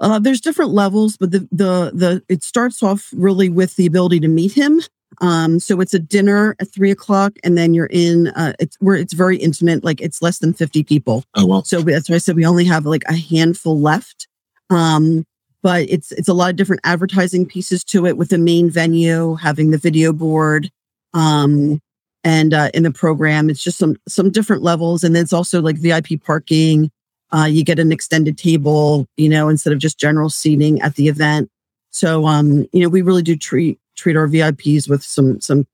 Uh, 0.00 0.18
there's 0.18 0.40
different 0.40 0.72
levels, 0.72 1.16
but 1.16 1.30
the 1.30 1.40
the 1.52 1.92
the 1.94 2.22
it 2.28 2.42
starts 2.42 2.82
off 2.82 3.10
really 3.14 3.48
with 3.48 3.76
the 3.76 3.86
ability 3.86 4.20
to 4.20 4.28
meet 4.28 4.52
him. 4.52 4.80
Um, 5.20 5.60
so 5.60 5.80
it's 5.80 5.92
a 5.92 5.98
dinner 5.98 6.56
at 6.58 6.72
three 6.72 6.90
o'clock, 6.90 7.32
and 7.44 7.56
then 7.58 7.74
you're 7.74 7.88
in. 7.90 8.28
Uh, 8.28 8.54
it's 8.58 8.76
where 8.80 8.96
it's 8.96 9.12
very 9.12 9.36
intimate, 9.36 9.84
like 9.84 10.00
it's 10.00 10.22
less 10.22 10.38
than 10.38 10.52
fifty 10.54 10.82
people. 10.82 11.24
Oh 11.34 11.46
well, 11.46 11.64
So 11.64 11.82
that's 11.82 12.08
why 12.08 12.16
I 12.16 12.18
said 12.18 12.36
we 12.36 12.46
only 12.46 12.64
have 12.64 12.86
like 12.86 13.04
a 13.08 13.14
handful 13.14 13.78
left. 13.78 14.26
Um, 14.70 15.26
but 15.62 15.88
it's 15.90 16.12
it's 16.12 16.28
a 16.28 16.34
lot 16.34 16.50
of 16.50 16.56
different 16.56 16.80
advertising 16.84 17.44
pieces 17.44 17.84
to 17.84 18.06
it 18.06 18.16
with 18.16 18.30
the 18.30 18.38
main 18.38 18.70
venue 18.70 19.34
having 19.34 19.70
the 19.70 19.78
video 19.78 20.12
board. 20.12 20.70
Um, 21.12 21.80
and 22.24 22.52
uh, 22.52 22.70
in 22.74 22.82
the 22.82 22.90
program, 22.90 23.48
it's 23.48 23.62
just 23.62 23.78
some 23.78 23.96
some 24.08 24.30
different 24.30 24.62
levels, 24.62 25.04
and 25.04 25.14
then 25.14 25.22
it's 25.22 25.32
also 25.32 25.60
like 25.60 25.76
VIP 25.76 26.22
parking. 26.24 26.90
Uh, 27.32 27.44
you 27.44 27.64
get 27.64 27.78
an 27.78 27.92
extended 27.92 28.36
table, 28.36 29.06
you 29.16 29.28
know, 29.28 29.48
instead 29.48 29.72
of 29.72 29.78
just 29.78 29.98
general 29.98 30.28
seating 30.28 30.80
at 30.82 30.96
the 30.96 31.06
event. 31.06 31.48
So, 31.90 32.26
um, 32.26 32.66
you 32.72 32.82
know, 32.82 32.88
we 32.88 33.02
really 33.02 33.22
do 33.22 33.36
treat 33.36 33.78
treat 33.96 34.16
our 34.16 34.26
VIPs 34.26 34.88
with 34.88 35.02
some 35.02 35.40
some 35.40 35.66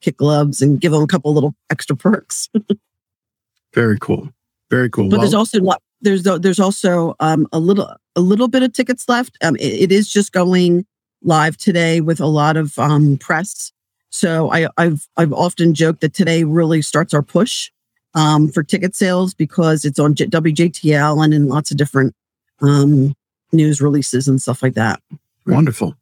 kick 0.00 0.16
gloves 0.16 0.60
and 0.60 0.80
give 0.80 0.92
them 0.92 1.02
a 1.02 1.06
couple 1.06 1.32
little 1.32 1.54
extra 1.70 1.96
perks. 1.96 2.48
very 3.74 3.98
cool 3.98 4.28
very 4.70 4.90
cool 4.90 5.08
But 5.08 5.18
Well, 5.18 5.20
there's 5.20 5.34
also 5.34 5.58
there's 6.00 6.22
there's 6.22 6.60
also 6.60 7.14
um, 7.20 7.46
a 7.52 7.58
little 7.58 7.94
a 8.16 8.20
little 8.20 8.48
bit 8.48 8.62
of 8.62 8.72
tickets 8.72 9.08
left. 9.08 9.36
Um, 9.42 9.56
it, 9.56 9.82
it 9.82 9.92
is 9.92 10.10
just 10.10 10.32
going 10.32 10.86
live 11.22 11.56
today 11.56 12.00
with 12.00 12.20
a 12.20 12.26
lot 12.26 12.56
of 12.56 12.78
um, 12.78 13.16
press. 13.16 13.72
So 14.14 14.52
I, 14.52 14.68
I've 14.76 15.08
I've 15.16 15.32
often 15.32 15.74
joked 15.74 16.00
that 16.02 16.14
today 16.14 16.44
really 16.44 16.82
starts 16.82 17.12
our 17.12 17.22
push, 17.22 17.72
um, 18.14 18.46
for 18.46 18.62
ticket 18.62 18.94
sales 18.94 19.34
because 19.34 19.84
it's 19.84 19.98
on 19.98 20.14
WJTL 20.14 21.24
and 21.24 21.34
in 21.34 21.48
lots 21.48 21.72
of 21.72 21.76
different 21.76 22.14
um, 22.60 23.16
news 23.50 23.80
releases 23.80 24.28
and 24.28 24.40
stuff 24.40 24.62
like 24.62 24.74
that. 24.74 25.02
Wonderful. 25.48 25.96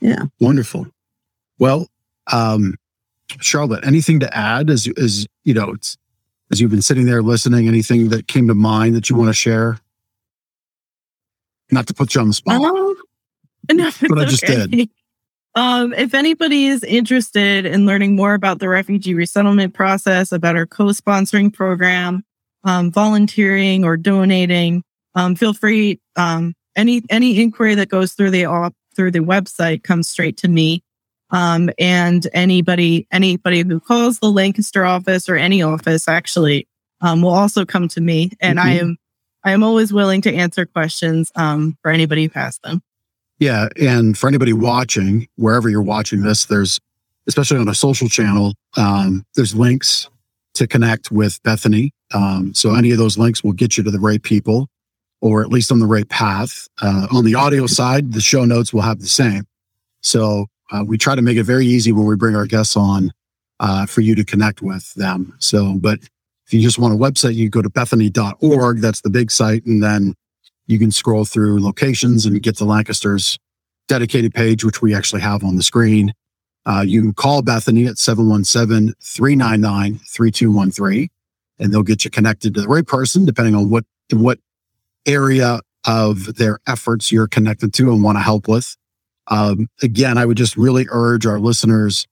Yeah. 0.00 0.24
Wonderful. 0.38 0.88
Well, 1.58 1.88
um, 2.30 2.74
Charlotte, 3.40 3.86
anything 3.86 4.20
to 4.20 4.36
add 4.36 4.68
as, 4.68 4.86
as, 4.98 5.26
you 5.44 5.54
know, 5.54 5.70
it's, 5.70 5.96
as 6.50 6.60
you've 6.60 6.70
been 6.70 6.82
sitting 6.82 7.06
there 7.06 7.22
listening, 7.22 7.68
anything 7.68 8.10
that 8.10 8.28
came 8.28 8.48
to 8.48 8.54
mind 8.54 8.96
that 8.96 9.08
you 9.08 9.16
want 9.16 9.30
to 9.30 9.34
share? 9.34 9.78
Not 11.70 11.86
to 11.86 11.94
put 11.94 12.14
you 12.14 12.20
on 12.20 12.28
the 12.28 12.34
spot. 12.34 12.56
Um, 12.62 12.96
no, 13.72 13.90
But 14.08 14.18
I 14.18 14.24
just 14.26 14.44
okay. 14.44 14.88
Um, 15.54 15.92
if 15.94 16.14
anybody 16.14 16.66
is 16.66 16.84
interested 16.84 17.66
in 17.66 17.84
learning 17.86 18.14
more 18.14 18.34
about 18.34 18.60
the 18.60 18.68
refugee 18.68 19.14
resettlement 19.14 19.74
process, 19.74 20.30
about 20.32 20.56
our 20.56 20.66
co-sponsoring 20.66 21.52
program, 21.52 22.22
um, 22.64 22.92
volunteering 22.92 23.84
or 23.84 23.96
donating, 23.96 24.82
um, 25.14 25.34
feel 25.34 25.52
free. 25.52 26.00
Um, 26.16 26.54
any 26.76 27.02
any 27.10 27.40
inquiry 27.42 27.74
that 27.74 27.88
goes 27.88 28.12
through 28.12 28.30
the 28.30 28.44
op- 28.44 28.76
through 28.94 29.10
the 29.10 29.18
website 29.20 29.82
comes 29.82 30.08
straight 30.08 30.36
to 30.38 30.48
me. 30.48 30.82
Um, 31.30 31.70
and 31.78 32.26
anybody 32.32 33.06
anybody 33.10 33.62
who 33.62 33.80
calls 33.80 34.18
the 34.20 34.30
Lancaster 34.30 34.84
office 34.84 35.28
or 35.28 35.36
any 35.36 35.62
office 35.62 36.06
actually 36.06 36.68
um, 37.00 37.22
will 37.22 37.30
also 37.34 37.64
come 37.64 37.88
to 37.88 38.00
me, 38.00 38.30
and 38.40 38.60
I 38.60 38.76
Mhm. 38.76 38.80
am 38.80 38.96
I 39.42 39.50
am 39.52 39.62
always 39.64 39.92
willing 39.92 40.20
to 40.22 40.34
answer 40.34 40.64
questions 40.66 41.32
um, 41.34 41.76
for 41.82 41.90
anybody 41.90 42.24
who 42.26 42.38
has 42.38 42.58
them. 42.62 42.82
Yeah. 43.40 43.68
And 43.80 44.16
for 44.16 44.28
anybody 44.28 44.52
watching, 44.52 45.26
wherever 45.36 45.68
you're 45.68 45.82
watching 45.82 46.22
this, 46.22 46.44
there's, 46.44 46.78
especially 47.26 47.58
on 47.58 47.68
a 47.68 47.74
social 47.74 48.08
channel, 48.08 48.54
um, 48.76 49.24
there's 49.34 49.54
links 49.54 50.08
to 50.54 50.66
connect 50.66 51.10
with 51.10 51.42
Bethany. 51.42 51.92
Um, 52.12 52.54
so 52.54 52.74
any 52.74 52.90
of 52.90 52.98
those 52.98 53.16
links 53.16 53.42
will 53.42 53.52
get 53.52 53.76
you 53.76 53.84
to 53.84 53.90
the 53.90 53.98
right 53.98 54.22
people 54.22 54.68
or 55.22 55.42
at 55.42 55.48
least 55.48 55.72
on 55.72 55.78
the 55.78 55.86
right 55.86 56.08
path. 56.08 56.68
Uh, 56.80 57.06
on 57.10 57.24
the 57.24 57.34
audio 57.34 57.66
side, 57.66 58.12
the 58.12 58.20
show 58.20 58.44
notes 58.44 58.72
will 58.72 58.80
have 58.82 59.00
the 59.00 59.06
same. 59.06 59.44
So 60.02 60.46
uh, 60.70 60.84
we 60.86 60.98
try 60.98 61.14
to 61.14 61.22
make 61.22 61.36
it 61.36 61.44
very 61.44 61.66
easy 61.66 61.92
when 61.92 62.06
we 62.06 62.16
bring 62.16 62.36
our 62.36 62.46
guests 62.46 62.76
on 62.76 63.12
uh, 63.58 63.86
for 63.86 64.00
you 64.00 64.14
to 64.14 64.24
connect 64.24 64.62
with 64.62 64.92
them. 64.94 65.34
So, 65.38 65.74
but 65.78 65.98
if 66.46 66.54
you 66.54 66.60
just 66.60 66.78
want 66.78 66.94
a 66.94 66.96
website, 66.96 67.34
you 67.34 67.48
go 67.48 67.62
to 67.62 67.70
bethany.org. 67.70 68.80
That's 68.80 69.02
the 69.02 69.10
big 69.10 69.30
site. 69.30 69.64
And 69.66 69.82
then 69.82 70.14
you 70.70 70.78
can 70.78 70.92
scroll 70.92 71.24
through 71.24 71.60
locations 71.60 72.24
and 72.24 72.40
get 72.42 72.56
to 72.58 72.64
Lancaster's 72.64 73.38
dedicated 73.88 74.32
page, 74.32 74.64
which 74.64 74.80
we 74.80 74.94
actually 74.94 75.20
have 75.20 75.42
on 75.42 75.56
the 75.56 75.64
screen. 75.64 76.14
Uh, 76.64 76.84
you 76.86 77.00
can 77.00 77.12
call 77.12 77.42
Bethany 77.42 77.86
at 77.86 77.98
717 77.98 78.94
399 79.02 79.98
3213, 79.98 81.08
and 81.58 81.72
they'll 81.72 81.82
get 81.82 82.04
you 82.04 82.10
connected 82.10 82.54
to 82.54 82.60
the 82.60 82.68
right 82.68 82.86
person, 82.86 83.24
depending 83.24 83.56
on 83.56 83.68
what, 83.68 83.84
what 84.12 84.38
area 85.06 85.58
of 85.86 86.36
their 86.36 86.60
efforts 86.68 87.10
you're 87.10 87.26
connected 87.26 87.74
to 87.74 87.90
and 87.90 88.04
want 88.04 88.16
to 88.16 88.22
help 88.22 88.46
with. 88.46 88.76
Um, 89.26 89.68
again, 89.82 90.18
I 90.18 90.26
would 90.26 90.36
just 90.36 90.56
really 90.56 90.86
urge 90.90 91.26
our 91.26 91.40
listeners 91.40 92.06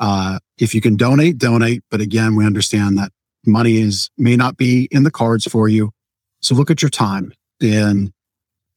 uh, 0.00 0.40
if 0.58 0.74
you 0.74 0.80
can 0.80 0.96
donate, 0.96 1.38
donate. 1.38 1.82
But 1.90 2.00
again, 2.00 2.34
we 2.34 2.44
understand 2.44 2.98
that 2.98 3.12
money 3.46 3.76
is 3.76 4.10
may 4.18 4.34
not 4.34 4.56
be 4.56 4.88
in 4.90 5.04
the 5.04 5.10
cards 5.12 5.44
for 5.44 5.68
you. 5.68 5.90
So 6.40 6.56
look 6.56 6.70
at 6.70 6.82
your 6.82 6.90
time. 6.90 7.32
And 7.60 8.12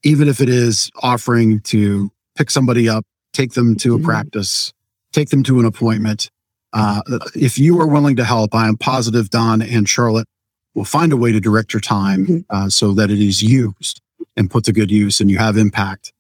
even 0.04 0.28
if 0.28 0.42
it 0.42 0.50
is 0.50 0.92
offering 1.02 1.60
to 1.62 2.12
pick 2.36 2.50
somebody 2.52 2.90
up, 2.90 3.06
take 3.32 3.54
them 3.54 3.76
to 3.78 3.96
a 3.96 4.00
Mhm. 4.00 4.04
practice, 4.04 4.74
take 5.12 5.30
them 5.30 5.44
to 5.44 5.60
an 5.60 5.66
appointment. 5.66 6.30
Uh, 6.74 7.02
if 7.36 7.58
you 7.58 7.80
are 7.80 7.88
willing 7.88 8.16
to 8.16 8.24
help, 8.26 8.54
I 8.56 8.68
am 8.68 8.78
positive 8.78 9.30
Dawn 9.30 9.62
and 9.62 9.88
Charlotte 9.88 10.28
will 10.74 10.86
find 10.86 11.14
a 11.14 11.18
way 11.18 11.32
to 11.32 11.40
direct 11.40 11.72
your 11.74 11.80
time 11.82 12.26
Mhm. 12.26 12.46
uh, 12.50 12.70
so 12.70 12.94
that 12.94 13.12
it 13.12 13.20
is 13.20 13.42
used 13.44 14.02
and 14.36 14.50
put 14.50 14.64
to 14.66 14.74
good 14.74 14.90
use 14.92 15.22
and 15.22 15.30
you 15.30 15.38
have 15.38 15.56
impact. 15.58 16.12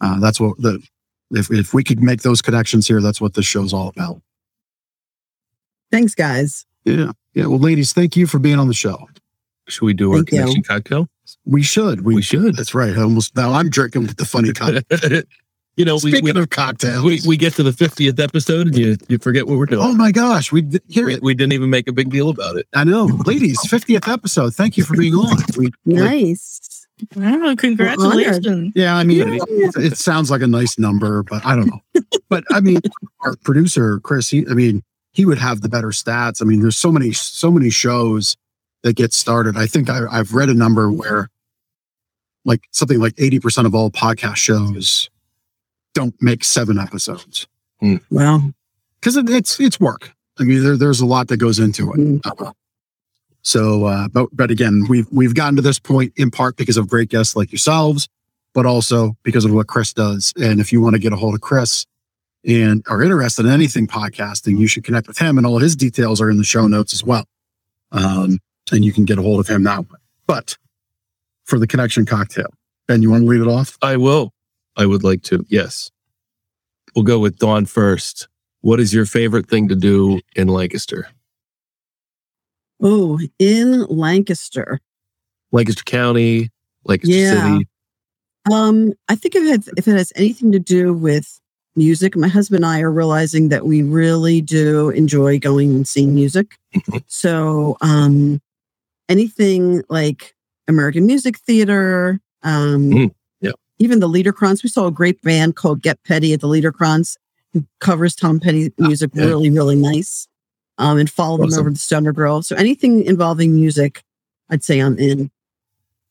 Uh, 0.00 0.20
that's 0.20 0.38
what 0.38 0.56
the, 0.60 0.82
if, 1.30 1.50
if 1.50 1.72
we 1.72 1.82
could 1.82 2.02
make 2.02 2.20
those 2.22 2.42
connections 2.42 2.86
here, 2.86 3.00
that's 3.00 3.20
what 3.20 3.32
this 3.34 3.46
show's 3.46 3.72
all 3.72 3.88
about. 3.88 4.20
Thanks, 5.90 6.14
guys. 6.14 6.66
Yeah. 6.84 7.12
Yeah. 7.34 7.46
Well, 7.46 7.58
ladies, 7.58 7.92
thank 7.92 8.16
you 8.16 8.26
for 8.26 8.38
being 8.38 8.58
on 8.58 8.68
the 8.68 8.74
show. 8.74 9.08
Should 9.68 9.84
we 9.86 9.94
do 9.94 10.12
our 10.12 10.22
Thank 10.24 10.56
you. 10.56 10.62
cocktail? 10.62 11.08
We 11.44 11.62
should. 11.62 12.02
We, 12.02 12.14
We 12.16 12.22
should. 12.22 12.56
That's 12.56 12.74
right. 12.74 12.96
I 12.96 13.02
almost 13.02 13.34
now 13.36 13.52
I'm 13.52 13.68
drinking 13.68 14.02
with 14.02 14.16
the 14.16 14.24
funny 14.24 14.52
cocktail. 14.54 15.22
you 15.76 15.84
know, 15.84 15.94
we, 15.96 16.10
Speaking 16.12 16.34
we, 16.34 16.40
of 16.40 16.50
cocktails, 16.50 17.02
we 17.04 17.20
we 17.26 17.36
get 17.36 17.54
to 17.54 17.62
the 17.62 17.70
50th 17.72 18.20
episode 18.20 18.68
and 18.68 18.76
you 18.78 18.96
you 19.08 19.18
forget 19.18 19.46
what 19.46 19.58
we're 19.58 19.66
doing. 19.66 19.82
oh 19.84 19.94
my 19.94 20.12
gosh, 20.12 20.52
we 20.52 20.62
did- 20.62 20.82
here 20.88 21.06
we, 21.06 21.18
we 21.20 21.34
didn't 21.34 21.52
even 21.54 21.70
make 21.70 21.88
a 21.88 21.92
big 21.92 22.10
deal 22.10 22.28
about 22.28 22.56
it. 22.56 22.66
I 22.74 22.84
know, 22.84 23.06
ladies, 23.26 23.58
50th 23.66 24.10
episode. 24.12 24.54
Thank 24.54 24.76
you 24.76 24.84
for 24.84 24.96
being 24.96 25.14
on. 25.14 25.36
We, 25.56 25.70
Nice. 25.84 26.86
Wow, 27.16 27.54
congratulations. 27.56 28.72
yeah, 28.76 28.94
I 28.96 29.02
mean, 29.02 29.18
Yeah. 29.32 29.38
it, 29.48 29.76
it 29.92 29.98
sounds 29.98 30.30
like 30.30 30.42
a 30.42 30.46
nice 30.46 30.78
number, 30.78 31.22
but 31.24 31.44
I 31.44 31.56
don't 31.56 31.66
know. 31.66 31.80
But 32.28 32.44
I 32.50 32.60
mean, 32.60 32.80
our 33.22 33.34
producer 33.44 33.98
Chris, 34.00 34.30
he, 34.30 34.46
I 34.48 34.54
mean, 34.54 34.82
he 35.12 35.26
would 35.26 35.38
have 35.38 35.60
the 35.60 35.68
better 35.68 35.88
stats. 35.88 36.40
I 36.40 36.46
mean, 36.46 36.60
there's 36.62 36.78
so 36.78 36.90
many, 36.90 37.12
so 37.12 37.50
many 37.50 37.68
shows 37.68 38.36
that 38.84 38.94
get 38.96 39.12
started. 39.12 39.56
I 39.58 39.66
think 39.66 39.90
I, 39.90 40.06
I've 40.10 40.32
read 40.32 40.48
a 40.48 40.54
number 40.54 40.90
where, 40.90 41.28
like, 42.44 42.68
something 42.70 42.98
like 42.98 43.14
80% 43.16 43.66
of 43.66 43.74
all 43.74 43.90
podcast 43.90 44.36
shows 44.36 45.10
don't 45.94 46.14
make 46.20 46.44
seven 46.44 46.78
episodes 46.78 47.46
Well, 48.10 48.52
because 49.00 49.16
it, 49.16 49.28
it's 49.28 49.58
it's 49.60 49.80
work. 49.80 50.12
I 50.38 50.44
mean, 50.44 50.62
there, 50.62 50.76
there's 50.76 51.00
a 51.00 51.06
lot 51.06 51.28
that 51.28 51.36
goes 51.36 51.58
into 51.58 51.92
it. 51.92 51.98
Mm. 51.98 52.54
So, 53.42 53.84
uh, 53.84 54.08
but 54.08 54.28
but 54.32 54.50
again, 54.50 54.84
we've 54.88 55.06
we've 55.10 55.34
gotten 55.34 55.56
to 55.56 55.62
this 55.62 55.78
point 55.78 56.12
in 56.16 56.30
part 56.30 56.56
because 56.56 56.76
of 56.76 56.88
great 56.88 57.08
guests 57.08 57.34
like 57.34 57.50
yourselves, 57.50 58.08
but 58.54 58.66
also 58.66 59.16
because 59.24 59.44
of 59.44 59.52
what 59.52 59.66
Chris 59.66 59.92
does. 59.92 60.32
And 60.40 60.60
if 60.60 60.72
you 60.72 60.80
want 60.80 60.94
to 60.94 61.00
get 61.00 61.12
a 61.12 61.16
hold 61.16 61.34
of 61.34 61.40
Chris 61.40 61.86
and 62.46 62.84
are 62.88 63.02
interested 63.02 63.46
in 63.46 63.52
anything 63.52 63.86
podcasting, 63.86 64.58
you 64.58 64.66
should 64.68 64.84
connect 64.84 65.08
with 65.08 65.18
him. 65.18 65.38
And 65.38 65.46
all 65.46 65.56
of 65.56 65.62
his 65.62 65.76
details 65.76 66.20
are 66.20 66.30
in 66.30 66.38
the 66.38 66.44
show 66.44 66.66
notes 66.66 66.94
as 66.94 67.04
well. 67.04 67.24
Um, 67.90 68.38
and 68.70 68.84
you 68.84 68.92
can 68.92 69.04
get 69.04 69.18
a 69.18 69.22
hold 69.22 69.40
of 69.40 69.48
him 69.48 69.64
that 69.64 69.80
way. 69.80 69.98
But 70.26 70.56
for 71.44 71.58
the 71.58 71.66
connection 71.66 72.06
cocktail, 72.06 72.48
Ben, 72.88 73.02
you 73.02 73.10
want 73.10 73.22
to 73.22 73.28
lead 73.28 73.40
it 73.40 73.48
off? 73.48 73.76
I 73.82 73.96
will. 73.96 74.32
I 74.76 74.86
would 74.86 75.04
like 75.04 75.22
to. 75.24 75.44
Yes. 75.48 75.90
We'll 76.94 77.04
go 77.04 77.18
with 77.18 77.38
Dawn 77.38 77.66
first. 77.66 78.28
What 78.60 78.80
is 78.80 78.94
your 78.94 79.06
favorite 79.06 79.48
thing 79.48 79.68
to 79.68 79.74
do 79.76 80.20
in 80.36 80.48
Lancaster? 80.48 81.08
Oh, 82.80 83.18
in 83.38 83.84
Lancaster. 83.86 84.80
Lancaster 85.52 85.84
County, 85.84 86.50
Lancaster 86.84 87.14
Yeah. 87.14 87.52
City. 87.54 87.68
Um, 88.52 88.92
I 89.08 89.14
think 89.14 89.36
if 89.36 89.44
it, 89.44 89.72
if 89.76 89.86
it 89.86 89.96
has 89.96 90.12
anything 90.16 90.50
to 90.52 90.58
do 90.58 90.92
with 90.92 91.40
music, 91.76 92.16
my 92.16 92.28
husband 92.28 92.64
and 92.64 92.66
I 92.66 92.80
are 92.80 92.90
realizing 92.90 93.50
that 93.50 93.64
we 93.66 93.82
really 93.82 94.40
do 94.40 94.90
enjoy 94.90 95.38
going 95.38 95.70
and 95.70 95.86
seeing 95.86 96.14
music. 96.14 96.56
so, 97.06 97.76
um, 97.80 98.40
anything 99.08 99.82
like 99.88 100.34
American 100.68 101.06
Music 101.06 101.38
Theater, 101.38 102.20
um, 102.42 102.90
Mm, 102.90 103.14
yeah. 103.40 103.52
even 103.78 104.00
the 104.00 104.08
Liederkranz. 104.08 104.62
We 104.62 104.68
saw 104.68 104.86
a 104.86 104.90
great 104.92 105.20
band 105.22 105.56
called 105.56 105.82
Get 105.82 106.02
Petty 106.04 106.32
at 106.32 106.40
the 106.40 106.48
Liederkranz 106.48 107.16
who 107.52 107.66
covers 107.80 108.14
Tom 108.14 108.40
Petty 108.40 108.72
music 108.78 109.10
yeah. 109.14 109.24
really, 109.24 109.50
really 109.50 109.76
nice. 109.76 110.26
Um, 110.78 110.98
and 110.98 111.08
follow 111.08 111.36
them 111.36 111.52
over 111.58 111.70
to 111.70 111.76
Stoner 111.76 112.12
Girl. 112.12 112.42
So 112.42 112.56
anything 112.56 113.04
involving 113.04 113.54
music, 113.54 114.02
I'd 114.48 114.64
say 114.64 114.78
I'm 114.80 114.98
in. 114.98 115.30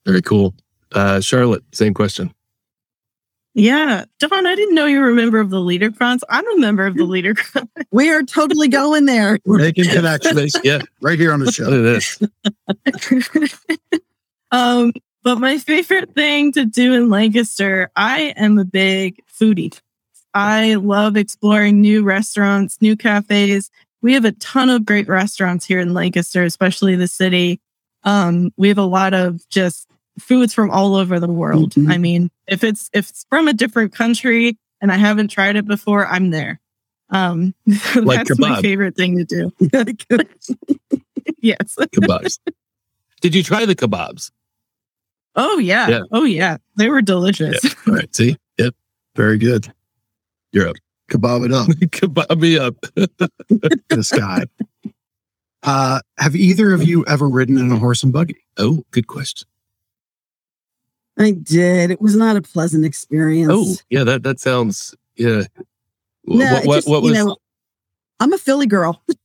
Very 0.06 0.22
cool. 0.22 0.54
Uh, 0.92 1.20
Charlotte, 1.20 1.64
same 1.74 1.94
question. 1.94 2.32
Yeah. 3.54 4.06
Dawn, 4.20 4.46
I 4.46 4.56
didn't 4.56 4.76
know 4.76 4.86
you 4.86 5.00
were 5.00 5.10
a 5.10 5.16
member 5.16 5.40
of 5.40 5.50
the 5.50 5.58
Liederkranz. 5.58 6.20
I'm 6.30 6.48
a 6.48 6.58
member 6.60 6.86
of 6.86 6.96
the 6.96 7.04
Liederkranz. 7.04 7.68
We 7.92 8.10
are 8.12 8.24
totally 8.24 8.68
going 8.68 9.06
there. 9.06 9.40
We're 9.46 9.58
making 9.58 9.86
connections 9.90 10.56
yeah. 10.64 10.82
right 11.02 11.20
here 11.20 11.34
on 11.34 11.40
the 11.40 11.48
Look 11.48 11.56
show. 11.56 11.74
at 11.74 11.82
this. 11.82 12.20
um, 14.52 14.94
but 15.24 15.38
my 15.38 15.58
favorite 15.58 16.14
thing 16.16 16.52
to 16.54 16.66
do 16.66 16.94
in 16.94 17.10
Lancaster, 17.10 17.92
I 17.96 18.34
am 18.36 18.58
a 18.58 18.66
big 18.66 19.20
foodie. 19.28 19.80
I 20.34 20.76
love 20.76 21.18
exploring 21.18 21.82
new 21.82 22.04
restaurants, 22.04 22.82
new 22.82 22.96
cafes. 22.96 23.70
We 24.02 24.14
have 24.14 24.26
a 24.26 24.32
ton 24.34 24.70
of 24.70 24.86
great 24.86 25.08
restaurants 25.08 25.66
here 25.66 25.80
in 25.80 25.94
Lancaster, 25.94 26.44
especially 26.44 26.96
the 26.96 27.08
city. 27.08 27.60
Um, 28.04 28.52
we 28.58 28.70
have 28.70 28.78
a 28.80 28.84
lot 28.84 29.14
of 29.14 29.48
just 29.50 29.88
foods 30.18 30.54
from 30.54 30.72
all 30.72 30.96
over 30.96 31.20
the 31.20 31.28
world. 31.28 31.74
Mhm. 31.74 31.92
I 31.92 31.98
mean, 31.98 32.32
if 32.48 32.64
it's 32.64 32.90
if 32.94 33.10
it's 33.10 33.26
from 33.30 33.48
a 33.48 33.54
different 33.54 33.94
country 33.94 34.58
and 34.82 34.92
I 34.92 34.98
haven't 34.98 35.28
tried 35.28 35.56
it 35.56 35.68
before, 35.68 36.08
I'm 36.08 36.32
there. 36.32 36.60
Um, 37.10 37.54
Like 37.96 38.26
that's 38.26 38.40
my 38.40 38.62
favorite 38.62 38.96
thing 38.96 39.18
to 39.18 39.26
do. 39.26 39.52
yes. 41.42 41.76
Kebabs. 41.78 42.40
Did 43.22 43.36
you 43.36 43.44
try 43.44 43.66
the 43.66 43.76
kebabs? 43.76 44.32
Oh 45.36 45.58
yeah. 45.58 45.88
Yeah. 45.88 46.02
Oh 46.12 46.24
yeah. 46.24 46.58
They 46.76 46.90
were 46.90 47.02
delicious. 47.02 47.64
All 47.88 47.96
right. 47.96 48.14
See? 48.16 48.38
Yep. 48.58 48.76
Very 49.16 49.38
good. 49.38 49.72
You're 50.52 50.70
up. 50.70 50.76
Kebab 51.10 51.46
it 51.46 51.54
up. 51.54 51.68
Kebab 51.92 52.40
me 52.40 52.58
up. 52.58 52.76
this 53.90 54.12
guy. 54.12 54.46
Uh, 55.64 56.00
have 56.18 56.36
either 56.36 56.74
of 56.74 56.84
you 56.84 57.06
ever 57.06 57.30
ridden 57.30 57.58
in 57.58 57.72
a 57.72 57.78
horse 57.78 58.04
and 58.04 58.12
buggy? 58.12 58.44
Oh, 58.58 58.84
good 58.92 59.08
question. 59.08 59.48
I 61.18 61.32
did. 61.32 61.92
It 61.92 62.02
was 62.02 62.16
not 62.16 62.36
a 62.36 62.42
pleasant 62.42 62.86
experience. 62.86 63.52
Oh, 63.54 63.76
yeah, 63.90 64.04
that 64.06 64.24
that 64.24 64.40
sounds 64.40 64.96
yeah. 65.16 65.44
no, 66.26 66.46
what 66.46 66.66
what, 66.66 66.76
just, 66.78 66.90
what 66.90 67.02
was 67.04 67.12
you 67.12 67.26
know, 67.26 67.38
I'm 68.20 68.34
a 68.34 68.38
Philly 68.38 68.66
girl. 68.66 69.04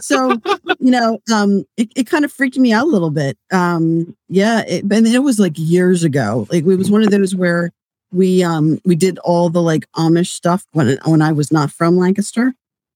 so 0.00 0.40
you 0.78 0.90
know 0.90 1.18
um 1.32 1.64
it, 1.76 1.92
it 1.94 2.06
kind 2.06 2.24
of 2.24 2.32
freaked 2.32 2.58
me 2.58 2.72
out 2.72 2.84
a 2.84 2.90
little 2.90 3.10
bit. 3.10 3.36
Um 3.52 4.16
yeah 4.28 4.62
it, 4.66 4.84
and 4.84 5.06
it 5.06 5.20
was 5.20 5.38
like 5.38 5.54
years 5.56 6.04
ago. 6.04 6.46
Like 6.50 6.64
it 6.64 6.76
was 6.76 6.90
one 6.90 7.02
of 7.02 7.10
those 7.10 7.34
where 7.34 7.70
we 8.12 8.42
um 8.42 8.80
we 8.84 8.94
did 8.94 9.18
all 9.20 9.48
the 9.48 9.62
like 9.62 9.90
amish 9.92 10.28
stuff 10.28 10.66
when 10.72 10.98
when 11.04 11.22
i 11.22 11.32
was 11.32 11.50
not 11.50 11.70
from 11.70 11.96
lancaster. 11.96 12.54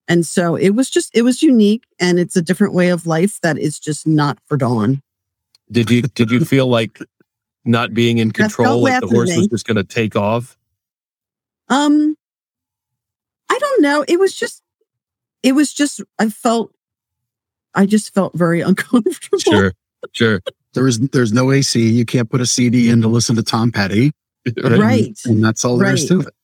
And 0.09 0.25
so 0.25 0.55
it 0.55 0.71
was 0.71 0.89
just 0.89 1.11
it 1.17 1.23
was 1.23 1.43
unique 1.43 1.83
and 1.99 2.19
it's 2.19 2.37
a 2.37 2.43
different 2.43 2.75
way 2.75 2.91
of 2.91 3.07
life 3.07 3.41
that 3.43 3.59
is 3.59 3.79
just 3.79 4.07
not 4.07 4.39
for 4.47 4.57
dawn. 4.57 5.03
Did 5.71 5.91
you 5.91 6.03
did 6.03 6.31
you 6.31 6.45
feel 6.45 6.69
like 6.69 7.01
not 7.65 7.93
being 7.93 8.19
in 8.19 8.31
control 8.31 8.83
like 8.83 9.01
the 9.01 9.09
horse 9.09 9.37
was 9.37 9.49
just 9.49 9.67
going 9.67 9.77
to 9.77 9.85
take 9.85 10.15
off? 10.15 10.57
Um 11.69 12.17
i 13.51 13.59
don't 13.59 13.83
know. 13.83 14.05
It 14.07 14.21
was 14.21 14.35
just 14.35 14.63
it 15.47 15.53
was 15.55 15.73
just 15.73 16.01
i 16.19 16.29
felt 16.29 16.73
i 17.75 17.87
just 17.87 18.13
felt 18.15 18.35
very 18.35 18.61
uncomfortable 18.71 19.39
sure 19.39 19.73
sure 20.13 20.41
There 20.75 20.87
is 20.87 20.99
there's 21.11 21.33
no 21.33 21.53
AC. 21.53 21.81
You 21.81 22.05
can't 22.05 22.29
put 22.31 22.41
a 22.43 22.47
CD 22.47 22.91
in 22.91 23.01
to 23.03 23.09
listen 23.09 23.35
to 23.37 23.43
Tom 23.43 23.73
Petty. 23.73 24.13
Right. 24.63 25.19
And 25.25 25.43
that's 25.43 25.65
all 25.65 25.79
there 25.79 25.93
is 25.95 26.03
Right. 26.11 26.21
to 26.23 26.29
it. 26.29 26.35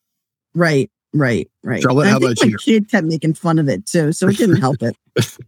Right, 0.55 0.91
right, 1.13 1.49
right. 1.63 1.83
Charlotte, 1.83 2.09
how 2.09 2.17
I 2.17 2.19
think 2.21 2.33
about 2.33 2.45
my 2.47 2.49
you? 2.49 2.57
kid 2.59 2.91
kept 2.91 3.07
making 3.07 3.35
fun 3.35 3.59
of 3.59 3.69
it 3.69 3.85
too, 3.87 4.13
so 4.13 4.27
it 4.29 4.37
didn't 4.39 4.57
help 4.61 4.83
it. 4.83 4.97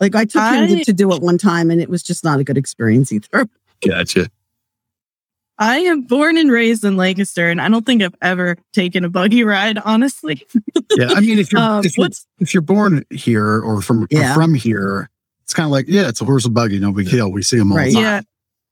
Like 0.00 0.16
I 0.16 0.24
took 0.24 0.42
him 0.42 0.64
I- 0.64 0.66
to, 0.66 0.84
to 0.86 0.92
do 0.92 1.12
it 1.12 1.22
one 1.22 1.38
time, 1.38 1.70
and 1.70 1.80
it 1.80 1.88
was 1.88 2.02
just 2.02 2.24
not 2.24 2.40
a 2.40 2.44
good 2.44 2.58
experience 2.58 3.12
either. 3.12 3.46
gotcha 3.86 4.26
I 5.58 5.78
am 5.80 6.02
born 6.02 6.36
and 6.38 6.50
raised 6.50 6.84
in 6.84 6.96
Lancaster, 6.96 7.48
and 7.48 7.60
I 7.60 7.68
don't 7.68 7.84
think 7.86 8.02
I've 8.02 8.14
ever 8.22 8.56
taken 8.72 9.04
a 9.04 9.08
buggy 9.08 9.44
ride, 9.44 9.78
honestly. 9.78 10.46
Yeah. 10.96 11.08
I 11.10 11.20
mean, 11.20 11.38
if 11.38 11.52
you're 11.52 11.60
Um, 11.62 11.84
if 11.84 11.96
you're, 11.96 12.08
if 12.38 12.52
you're 12.54 12.62
born 12.62 13.04
here 13.10 13.60
or 13.62 13.80
from 13.82 14.06
or 14.14 14.34
from 14.34 14.54
here, 14.54 15.08
it's 15.44 15.54
kind 15.54 15.66
of 15.66 15.70
like 15.70 15.86
yeah, 15.88 16.08
it's 16.08 16.20
a 16.20 16.24
horse 16.24 16.44
and 16.44 16.54
buggy, 16.54 16.78
no 16.80 16.92
big 16.92 17.08
deal. 17.10 17.30
We 17.30 17.42
see 17.42 17.58
them 17.58 17.70
all 17.72 17.78
Right. 17.78 17.88
the 17.88 17.94
time. 17.94 18.02
yeah, 18.02 18.20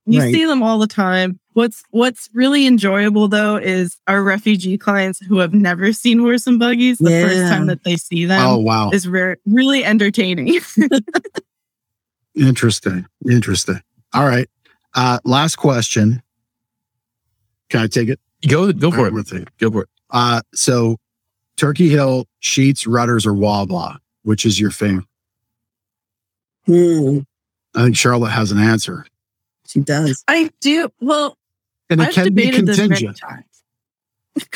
you 0.07 0.21
Right. 0.21 0.33
see 0.35 0.45
them 0.45 0.63
all 0.63 0.79
the 0.79 0.87
time. 0.87 1.39
What's 1.53 1.83
What's 1.91 2.29
really 2.33 2.67
enjoyable 2.67 3.29
though 3.29 3.57
is 3.57 3.99
our 4.07 4.23
refugee 4.23 4.79
clients 4.79 5.19
who 5.21 5.39
have 5.39 5.53
never 5.53 5.93
seen 5.93 6.19
horse 6.19 6.47
and 6.47 6.59
buggies. 6.59 6.99
The 6.99 7.11
first 7.11 7.53
time 7.53 7.67
that 7.67 7.85
they 7.85 7.97
see 7.97 8.25
them 8.25 8.41
Oh 8.41 8.57
wow, 8.59 8.91
is 8.91 9.07
re- 9.09 9.37
really 9.47 9.85
entertaining. 9.85 10.61
interesting, 12.35 13.07
interesting. 13.29 13.81
All 14.15 14.25
right. 14.27 14.49
Uh, 14.95 15.19
last 15.25 15.57
question. 15.57 16.23
Can 17.71 17.81
I 17.81 17.87
take 17.87 18.09
it? 18.09 18.21
go 18.49 18.73
go 18.73 18.91
for 18.91 18.99
right, 18.99 19.07
it 19.09 19.13
we'll 19.13 19.43
it. 19.43 19.49
go 19.59 19.71
for 19.71 19.83
it 19.83 19.89
Uh, 20.11 20.43
so 20.55 20.97
Turkey 21.57 21.89
Hill, 21.89 22.27
Sheetz, 22.43 22.87
Rutter's, 22.89 23.27
or 23.27 23.35
Wawa, 23.35 23.99
which 24.23 24.45
is 24.47 24.59
your 24.61 24.71
favorite? 24.71 25.05
Hmm, 26.67 27.19
I 27.75 27.85
think 27.85 27.97
Charlotte 27.97 28.31
has 28.31 28.51
an 28.53 28.59
answer, 28.59 29.07
she 29.67 29.81
does. 29.81 30.25
I 30.29 30.51
do. 30.61 30.89
Well, 31.01 31.37
and 31.89 32.01
it 32.01 32.09
I've 32.09 32.15
can 32.15 32.35
be 32.35 32.47
debated 32.47 32.67
this 32.67 32.77
contingent. 32.79 33.21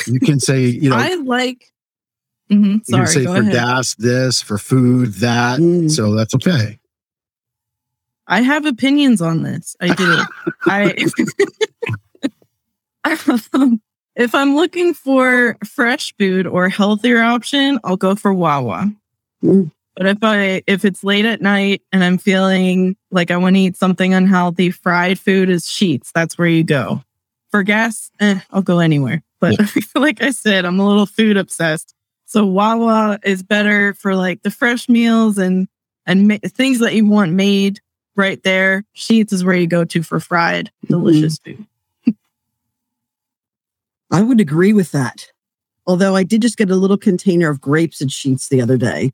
You 0.06 0.20
can 0.20 0.40
say, 0.40 0.64
you 0.66 0.90
know, 0.90 0.96
I 0.98 1.14
like. 1.14 1.72
Mhm, 2.50 2.74
you 2.74 2.80
sorry, 2.84 3.04
can 3.06 3.12
say 3.14 3.24
go 3.24 3.34
for 3.34 3.40
ahead. 3.40 3.52
gas 3.52 3.94
this, 3.96 4.42
for 4.42 4.58
food 4.58 5.14
that. 5.14 5.60
Mm. 5.60 5.90
So 5.90 6.14
that's 6.14 6.34
okay. 6.34 6.78
I 8.26 8.40
have 8.42 8.64
opinions 8.66 9.20
on 9.20 9.42
this. 9.42 9.76
I 9.80 9.94
do. 9.94 10.18
I 10.66 10.94
if 14.16 14.34
I'm 14.34 14.56
looking 14.56 14.94
for 14.94 15.56
fresh 15.64 16.14
food 16.18 16.46
or 16.46 16.68
healthier 16.68 17.22
option, 17.22 17.78
I'll 17.84 17.96
go 17.96 18.14
for 18.14 18.32
Wawa. 18.32 18.90
Mm. 19.42 19.70
But 19.96 20.06
if 20.06 20.18
I 20.22 20.62
if 20.66 20.84
it's 20.84 21.04
late 21.04 21.24
at 21.24 21.40
night 21.40 21.82
and 21.92 22.02
I'm 22.02 22.18
feeling 22.18 22.96
like 23.10 23.30
I 23.30 23.36
want 23.36 23.56
to 23.56 23.60
eat 23.60 23.76
something 23.76 24.12
unhealthy, 24.12 24.70
fried 24.70 25.18
food 25.18 25.48
is 25.48 25.64
Sheetz. 25.64 26.10
That's 26.12 26.36
where 26.36 26.48
you 26.48 26.64
go. 26.64 27.02
For 27.50 27.62
gas, 27.62 28.10
eh, 28.18 28.40
I'll 28.50 28.62
go 28.62 28.80
anywhere. 28.80 29.22
But 29.38 29.56
like 29.94 30.22
I 30.22 30.30
said, 30.30 30.64
I'm 30.64 30.80
a 30.80 30.88
little 30.88 31.06
food 31.06 31.36
obsessed. 31.36 31.94
So 32.26 32.44
Wawa 32.44 33.20
is 33.22 33.42
better 33.44 33.94
for 33.94 34.16
like 34.16 34.42
the 34.42 34.50
fresh 34.50 34.88
meals 34.88 35.38
and 35.38 35.68
and 36.06 36.28
ma- 36.28 36.38
things 36.44 36.80
that 36.80 36.94
you 36.94 37.06
want 37.06 37.32
made 37.32 37.80
right 38.16 38.42
there. 38.42 38.84
Sheetz 38.96 39.32
is 39.32 39.44
where 39.44 39.54
you 39.54 39.68
go 39.68 39.84
to 39.84 40.02
for 40.02 40.18
fried, 40.18 40.72
delicious 40.88 41.38
food. 41.38 41.64
I 44.10 44.22
would 44.22 44.40
agree 44.40 44.72
with 44.72 44.92
that. 44.92 45.26
Although 45.86 46.16
I 46.16 46.22
did 46.22 46.42
just 46.42 46.56
get 46.56 46.70
a 46.70 46.76
little 46.76 46.96
container 46.96 47.50
of 47.50 47.60
grapes 47.60 48.00
and 48.00 48.10
Sheetz 48.10 48.48
the 48.48 48.62
other 48.62 48.76
day. 48.78 49.12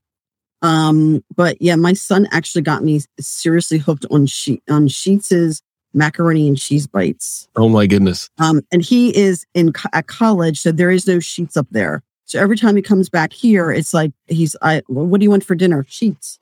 Um, 0.62 1.24
but 1.34 1.57
yeah, 1.61 1.76
my 1.76 1.95
son 1.95 2.28
actually 2.32 2.62
got 2.62 2.84
me 2.84 3.01
seriously 3.18 3.78
hooked 3.78 4.05
on 4.11 4.26
sheet 4.26 4.62
on 4.68 4.88
Sheetz's 4.88 5.62
macaroni 5.95 6.47
and 6.47 6.57
cheese 6.59 6.86
bites. 6.86 7.49
oh 7.57 7.68
my 7.68 7.84
goodness 7.86 8.30
Um, 8.38 8.61
and 8.70 8.80
he 8.82 9.16
is 9.16 9.45
in 9.55 9.72
co- 9.72 9.88
at 9.93 10.07
college, 10.07 10.61
so 10.61 10.70
there 10.70 10.91
is 10.91 11.07
no 11.07 11.16
Sheetz 11.16 11.57
up 11.57 11.66
there. 11.70 12.03
So 12.26 12.38
every 12.38 12.57
time 12.57 12.76
he 12.76 12.82
comes 12.82 13.09
back 13.09 13.32
here, 13.32 13.72
it's 13.72 13.93
like 13.93 14.12
he's 14.28 14.55
I. 14.62 14.82
well, 14.88 15.07
What 15.07 15.18
do 15.18 15.24
you 15.24 15.30
want 15.30 15.43
for 15.45 15.57
dinner? 15.57 15.84
Sheets. 15.88 16.38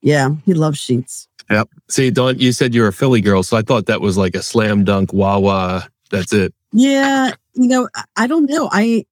Yeah, 0.00 0.30
he 0.46 0.54
loves 0.54 0.80
Sheetz. 0.80 1.26
Yep. 1.50 1.68
See 1.90 2.10
Dawn 2.10 2.38
you 2.38 2.52
said 2.52 2.74
you're 2.74 2.88
a 2.88 2.92
Philly 2.92 3.20
girl 3.20 3.42
so 3.42 3.56
I 3.56 3.62
thought 3.62 3.86
that 3.86 4.00
was 4.00 4.16
like 4.16 4.34
a 4.36 4.42
slam 4.42 4.84
dunk 4.84 5.12
Wawa 5.12 5.88
that's 6.10 6.32
it 6.32 6.54
Yeah, 6.72 7.32
you 7.54 7.66
know, 7.68 7.88
I- 7.94 8.04
I 8.16 8.26
don't 8.26 8.48
know. 8.48 8.68
I, 8.72 9.04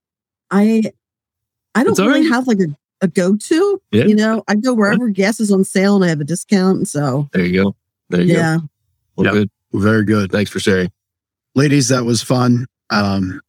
I, 0.51 0.83
I 1.75 1.83
don't 1.85 1.93
It's 1.93 2.01
really 2.01 2.21
right. 2.23 2.31
have 2.33 2.47
like 2.47 2.61
a, 2.61 2.69
a 3.03 3.09
go 3.09 3.37
to. 3.37 3.83
Yeah. 3.93 4.05
You 4.05 4.15
know, 4.15 4.43
I 4.49 4.55
go 4.57 4.75
wherever 4.75 5.09
gas 5.09 5.41
is 5.41 5.51
on 5.53 5.65
sale 5.65 5.97
and 5.97 6.05
I 6.05 6.09
have 6.09 6.21
a 6.21 6.25
discount. 6.25 6.89
So 6.89 7.29
there 7.33 7.45
you 7.45 7.63
go 7.65 7.77
there 8.11 8.21
you 8.23 8.35
go 8.35 8.41
yeah, 8.41 8.59
well, 9.17 9.25
Yep. 9.27 9.33
good 9.35 9.51
Very 9.73 10.05
good. 10.05 10.33
thanks 10.33 10.51
for 10.51 10.61
sharing 10.61 10.91
Ladies, 11.55 11.89
that 11.89 12.05
was 12.05 12.23
fun. 12.23 12.67
Um, 12.91 13.41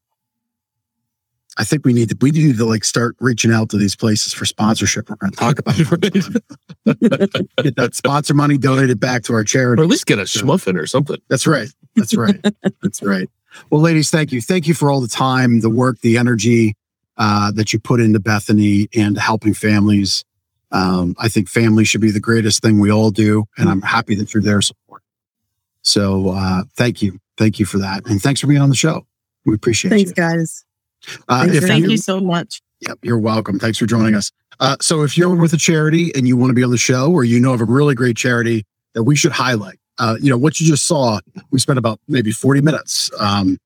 I 1.58 1.64
think 1.64 1.86
we 1.86 1.92
need 1.94 2.10
to 2.10 2.18
we 2.22 2.32
need 2.32 2.58
to 2.58 2.66
like 2.66 2.84
start 2.86 3.16
reaching 3.20 3.52
out 3.52 3.70
to 3.70 3.78
these 3.78 3.96
places 3.96 4.32
for 4.32 4.46
sponsorship. 4.46 5.10
We're 5.10 5.16
going 5.18 5.32
to 5.32 5.38
talk 5.38 5.60
about 5.60 5.76
it. 5.78 6.44
get 7.64 7.76
that 7.76 7.96
sponsor 7.96 8.34
money 8.34 8.58
donated 8.58 9.00
back 9.00 9.24
to 9.24 9.34
our 9.34 9.44
charity, 9.44 9.82
or 9.82 9.86
at 9.86 9.90
least 9.90 10.06
get 10.06 10.20
a 10.20 10.24
schmuffin 10.24 10.78
or 10.80 10.86
something 10.88 11.18
That's 11.30 11.48
right. 11.48 11.68
That's 11.96 12.16
right. 12.16 12.40
That's 12.84 13.02
right. 13.02 13.30
Well, 13.70 13.82
ladies, 13.82 14.10
thank 14.10 14.32
you. 14.32 14.42
Thank 14.42 14.68
you 14.68 14.74
for 14.74 14.90
all 14.92 15.02
the 15.02 15.08
time, 15.08 15.62
the 15.62 15.70
work, 15.70 16.00
the 16.02 16.18
energy 16.18 16.76
uh, 17.18 17.52
that 17.52 17.74
you 17.74 17.80
put 17.80 18.00
into 18.00 18.20
Bethany 18.20 18.88
and 18.96 19.18
helping 19.18 19.54
families. 19.54 20.24
Um, 20.72 21.16
I 21.18 21.30
think 21.30 21.48
family 21.50 21.86
should 21.86 22.02
be 22.02 22.12
the 22.12 22.20
greatest 22.20 22.62
thing 22.62 22.80
we 22.80 22.92
all 22.92 23.10
do, 23.12 23.46
and 23.58 23.70
I'm 23.70 23.82
happy 23.82 24.16
that 24.16 24.34
you're 24.34 24.44
there 24.44 24.62
support. 24.62 25.02
So, 25.82 26.30
uh, 26.30 26.64
thank 26.76 27.02
you, 27.02 27.20
thank 27.38 27.60
you 27.60 27.66
for 27.66 27.78
that, 27.80 28.06
and 28.08 28.22
thanks 28.22 28.42
for 28.42 28.48
being 28.48 28.62
on 28.62 28.70
the 28.70 28.76
show. 28.76 29.06
We 29.46 29.56
appreciate 29.56 29.92
it. 29.92 29.96
thanks, 29.96 30.10
you. 30.10 30.16
guys. 30.16 30.66
Uh, 31.30 31.42
Thanks 31.44 31.58
if 31.58 31.64
Thank 31.64 31.86
you- 31.86 31.92
you 31.92 31.98
so 31.98 32.20
much. 32.20 32.62
Yep, 32.82 33.00
you're 33.04 33.18
welcome. 33.20 33.60
Thanks 33.60 33.78
for 33.78 33.86
joining 33.86 34.14
us. 34.14 34.32
Uh, 34.60 34.76
so, 34.82 35.04
if 35.04 35.18
you're 35.18 35.34
with 35.36 35.54
a 35.54 35.58
charity 35.58 36.12
and 36.16 36.28
you 36.28 36.36
want 36.36 36.50
to 36.50 36.54
be 36.54 36.64
on 36.64 36.72
the 36.72 36.78
show, 36.78 37.12
or 37.12 37.24
you 37.24 37.40
know 37.40 37.54
of 37.54 37.62
a 37.62 37.66
really 37.66 37.96
great 37.96 38.18
charity 38.18 38.66
that 38.94 39.04
we 39.04 39.16
should 39.16 39.32
highlight, 39.32 39.80
uh, 40.00 40.16
you 40.22 40.30
know 40.30 40.38
what 40.38 40.60
you 40.60 40.68
just 40.68 40.86
saw, 40.86 41.20
we 41.52 41.60
spent 41.60 41.80
about 41.80 42.00
maybe 42.08 42.32
40 42.32 42.62
minutes 42.62 43.10
um, 43.20 43.58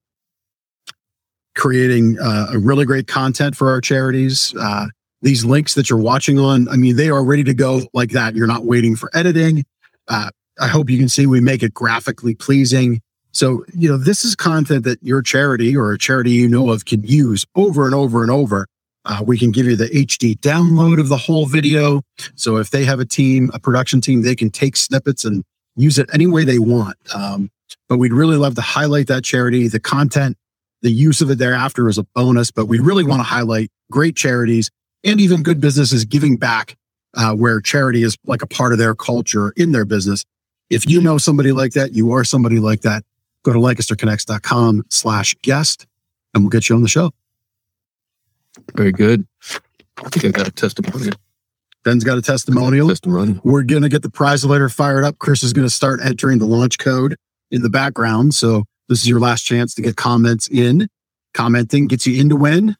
creating 1.55 2.17
uh, 2.19 2.47
a 2.51 2.59
really 2.59 2.85
great 2.85 3.07
content 3.07 3.55
for 3.55 3.69
our 3.69 3.81
charities. 3.81 4.53
Uh, 4.59 4.87
these 5.21 5.45
links 5.45 5.75
that 5.75 5.89
you're 5.89 5.99
watching 5.99 6.39
on, 6.39 6.67
I 6.69 6.77
mean, 6.77 6.95
they 6.95 7.09
are 7.09 7.23
ready 7.23 7.43
to 7.43 7.53
go 7.53 7.81
like 7.93 8.11
that. 8.11 8.35
You're 8.35 8.47
not 8.47 8.65
waiting 8.65 8.95
for 8.95 9.09
editing. 9.13 9.63
Uh, 10.07 10.29
I 10.59 10.67
hope 10.67 10.89
you 10.89 10.97
can 10.97 11.09
see 11.09 11.25
we 11.25 11.41
make 11.41 11.63
it 11.63 11.73
graphically 11.73 12.35
pleasing. 12.35 13.01
So, 13.31 13.63
you 13.73 13.89
know, 13.89 13.97
this 13.97 14.25
is 14.25 14.35
content 14.35 14.83
that 14.83 15.01
your 15.01 15.21
charity 15.21 15.75
or 15.75 15.91
a 15.93 15.97
charity 15.97 16.31
you 16.31 16.49
know 16.49 16.69
of 16.69 16.85
can 16.85 17.03
use 17.03 17.45
over 17.55 17.85
and 17.85 17.95
over 17.95 18.21
and 18.23 18.31
over. 18.31 18.67
Uh, 19.05 19.23
we 19.25 19.37
can 19.37 19.51
give 19.51 19.65
you 19.65 19.75
the 19.75 19.87
HD 19.87 20.37
download 20.39 20.99
of 20.99 21.09
the 21.09 21.17
whole 21.17 21.45
video. 21.45 22.01
So 22.35 22.57
if 22.57 22.69
they 22.69 22.85
have 22.85 22.99
a 22.99 23.05
team, 23.05 23.49
a 23.53 23.59
production 23.59 24.01
team, 24.01 24.21
they 24.21 24.35
can 24.35 24.51
take 24.51 24.75
snippets 24.75 25.25
and 25.25 25.43
use 25.75 25.97
it 25.97 26.09
any 26.13 26.27
way 26.27 26.43
they 26.43 26.59
want. 26.59 26.97
Um, 27.13 27.51
but 27.87 27.97
we'd 27.97 28.13
really 28.13 28.37
love 28.37 28.55
to 28.55 28.61
highlight 28.61 29.07
that 29.07 29.23
charity. 29.23 29.67
The 29.67 29.79
content, 29.79 30.37
the 30.81 30.91
use 30.91 31.21
of 31.21 31.29
it 31.29 31.37
thereafter 31.37 31.87
is 31.89 31.97
a 31.97 32.03
bonus, 32.03 32.51
but 32.51 32.65
we 32.65 32.79
really 32.79 33.03
want 33.03 33.19
to 33.19 33.23
highlight 33.23 33.71
great 33.91 34.15
charities 34.15 34.71
and 35.03 35.19
even 35.19 35.43
good 35.43 35.59
businesses 35.59 36.05
giving 36.05 36.37
back 36.37 36.77
uh, 37.15 37.33
where 37.33 37.59
charity 37.59 38.03
is 38.03 38.17
like 38.25 38.41
a 38.41 38.47
part 38.47 38.71
of 38.71 38.77
their 38.77 38.95
culture 38.95 39.51
in 39.57 39.71
their 39.71 39.85
business. 39.85 40.25
If 40.69 40.87
you 40.87 41.01
know 41.01 41.17
somebody 41.17 41.51
like 41.51 41.73
that, 41.73 41.93
you 41.93 42.11
are 42.13 42.23
somebody 42.23 42.59
like 42.59 42.81
that, 42.81 43.03
go 43.43 43.51
to 43.51 43.59
lancasterconnects.com 43.59 44.85
slash 44.89 45.35
guest 45.41 45.85
and 46.33 46.43
we'll 46.43 46.49
get 46.49 46.69
you 46.69 46.75
on 46.75 46.81
the 46.81 46.87
show. 46.87 47.11
very 48.75 48.91
good 48.91 49.25
I 49.97 50.09
think 50.09 50.25
I 50.25 50.29
got 50.29 50.47
a 50.47 50.51
testimonial 50.51 51.15
Ben's 51.83 52.03
got 52.03 52.17
a 52.17 52.21
testimonial. 52.21 52.87
Testimonial. 52.89 53.41
We're 53.43 53.63
going 53.63 53.81
to 53.83 53.89
get 53.89 54.01
the 54.03 54.09
prize 54.09 54.45
letter 54.45 54.69
fired 54.69 55.03
up. 55.03 55.17
Chris 55.19 55.43
is 55.43 55.53
going 55.53 55.65
to 55.65 55.73
start 55.73 55.99
entering 56.03 56.37
the 56.39 56.45
launch 56.45 56.77
code 56.77 57.15
in 57.49 57.61
the 57.63 57.69
background. 57.69 58.33
So 58.35 58.63
this 58.87 58.99
is 59.01 59.09
your 59.09 59.19
last 59.19 59.43
chance 59.43 59.73
to 59.75 59.81
get 59.81 59.95
comments 59.95 60.47
in. 60.47 60.87
Commenting 61.33 61.87
gets 61.87 62.05
you 62.05 62.19
in 62.21 62.29
to 62.29 62.35
win. 62.35 62.75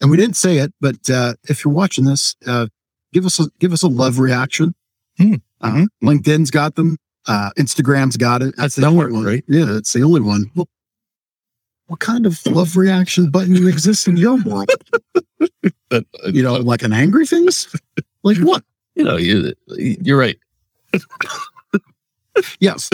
And 0.00 0.10
we 0.10 0.16
didn't 0.16 0.36
say 0.36 0.58
it, 0.58 0.72
but 0.80 1.08
uh, 1.10 1.34
if 1.48 1.64
you're 1.64 1.72
watching 1.74 2.04
this, 2.04 2.36
uh, 2.46 2.66
give 3.14 3.24
us 3.24 3.40
a 3.40 3.44
give 3.58 3.72
us 3.72 3.82
a 3.82 3.88
love 3.88 4.18
reaction. 4.18 4.74
Hmm. 5.18 5.34
Uh, 5.62 5.70
Mhm. 5.70 5.86
LinkedIn's 6.04 6.50
got 6.50 6.74
them. 6.74 6.98
Uh, 7.26 7.50
Instagram's 7.58 8.16
got 8.18 8.42
it. 8.42 8.54
That's 8.58 8.74
the 8.74 8.82
the 8.82 8.86
only 8.88 9.10
one, 9.10 9.24
right? 9.24 9.42
Yeah, 9.48 9.76
it's 9.78 9.94
the 9.94 10.02
only 10.02 10.20
one. 10.20 10.50
Well, 10.54 10.68
what 11.86 12.00
kind 12.00 12.26
of 12.26 12.44
love 12.46 12.76
reaction 12.76 13.30
button 13.30 13.56
exists 13.66 14.06
in 14.06 14.16
your 14.18 14.36
world? 14.42 14.68
Uh, 15.92 16.00
You 16.32 16.42
know, 16.42 16.54
like 16.56 16.82
an 16.82 16.92
angry 16.92 17.24
face? 17.26 17.72
Like 18.26 18.38
what? 18.38 18.64
you 18.96 19.04
know, 19.04 19.16
you, 19.16 19.54
you're 19.68 20.18
right. 20.18 20.38
Yes. 22.60 22.90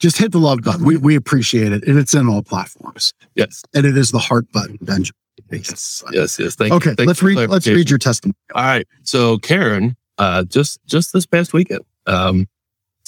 Just 0.00 0.18
hit 0.18 0.32
the 0.32 0.38
love 0.38 0.62
button. 0.62 0.84
We, 0.84 0.96
we 0.96 1.14
appreciate 1.14 1.72
it. 1.72 1.86
And 1.86 1.96
it's 1.98 2.14
in 2.14 2.26
all 2.26 2.42
platforms. 2.42 3.14
Yes. 3.36 3.62
And 3.74 3.86
it 3.86 3.96
is 3.96 4.10
the 4.10 4.18
heart 4.18 4.50
button, 4.50 4.76
Benjamin. 4.80 5.14
Yes. 5.52 6.02
Yes. 6.10 6.36
Yes. 6.36 6.56
Thank 6.56 6.70
you. 6.70 6.76
Okay, 6.76 6.94
Thank 6.94 7.06
let's 7.06 7.22
read 7.22 7.48
let's 7.48 7.68
read 7.68 7.88
your 7.88 7.98
testimony. 8.00 8.34
All 8.54 8.64
right. 8.64 8.86
So 9.04 9.38
Karen, 9.38 9.96
uh, 10.18 10.42
just 10.44 10.80
just 10.86 11.12
this 11.12 11.26
past 11.26 11.52
weekend, 11.52 11.82
um, 12.06 12.48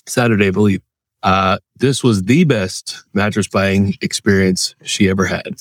Saturday, 0.07 0.47
I 0.47 0.51
believe, 0.51 0.80
uh, 1.24 1.59
this 1.76 2.05
was 2.05 2.22
the 2.22 2.45
best 2.45 3.03
mattress 3.14 3.49
buying 3.49 3.95
experience 4.01 4.76
she 4.85 5.09
ever 5.09 5.26
had. 5.26 5.57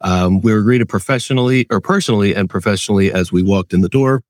Um, 0.00 0.40
we 0.40 0.52
were 0.52 0.62
greeted 0.62 0.88
professionally 0.88 1.66
or 1.70 1.80
personally 1.80 2.34
and 2.34 2.48
professionally 2.48 3.12
as 3.12 3.30
we 3.30 3.42
walked 3.42 3.74
in 3.74 3.82
the 3.82 3.88
door. 3.90 4.22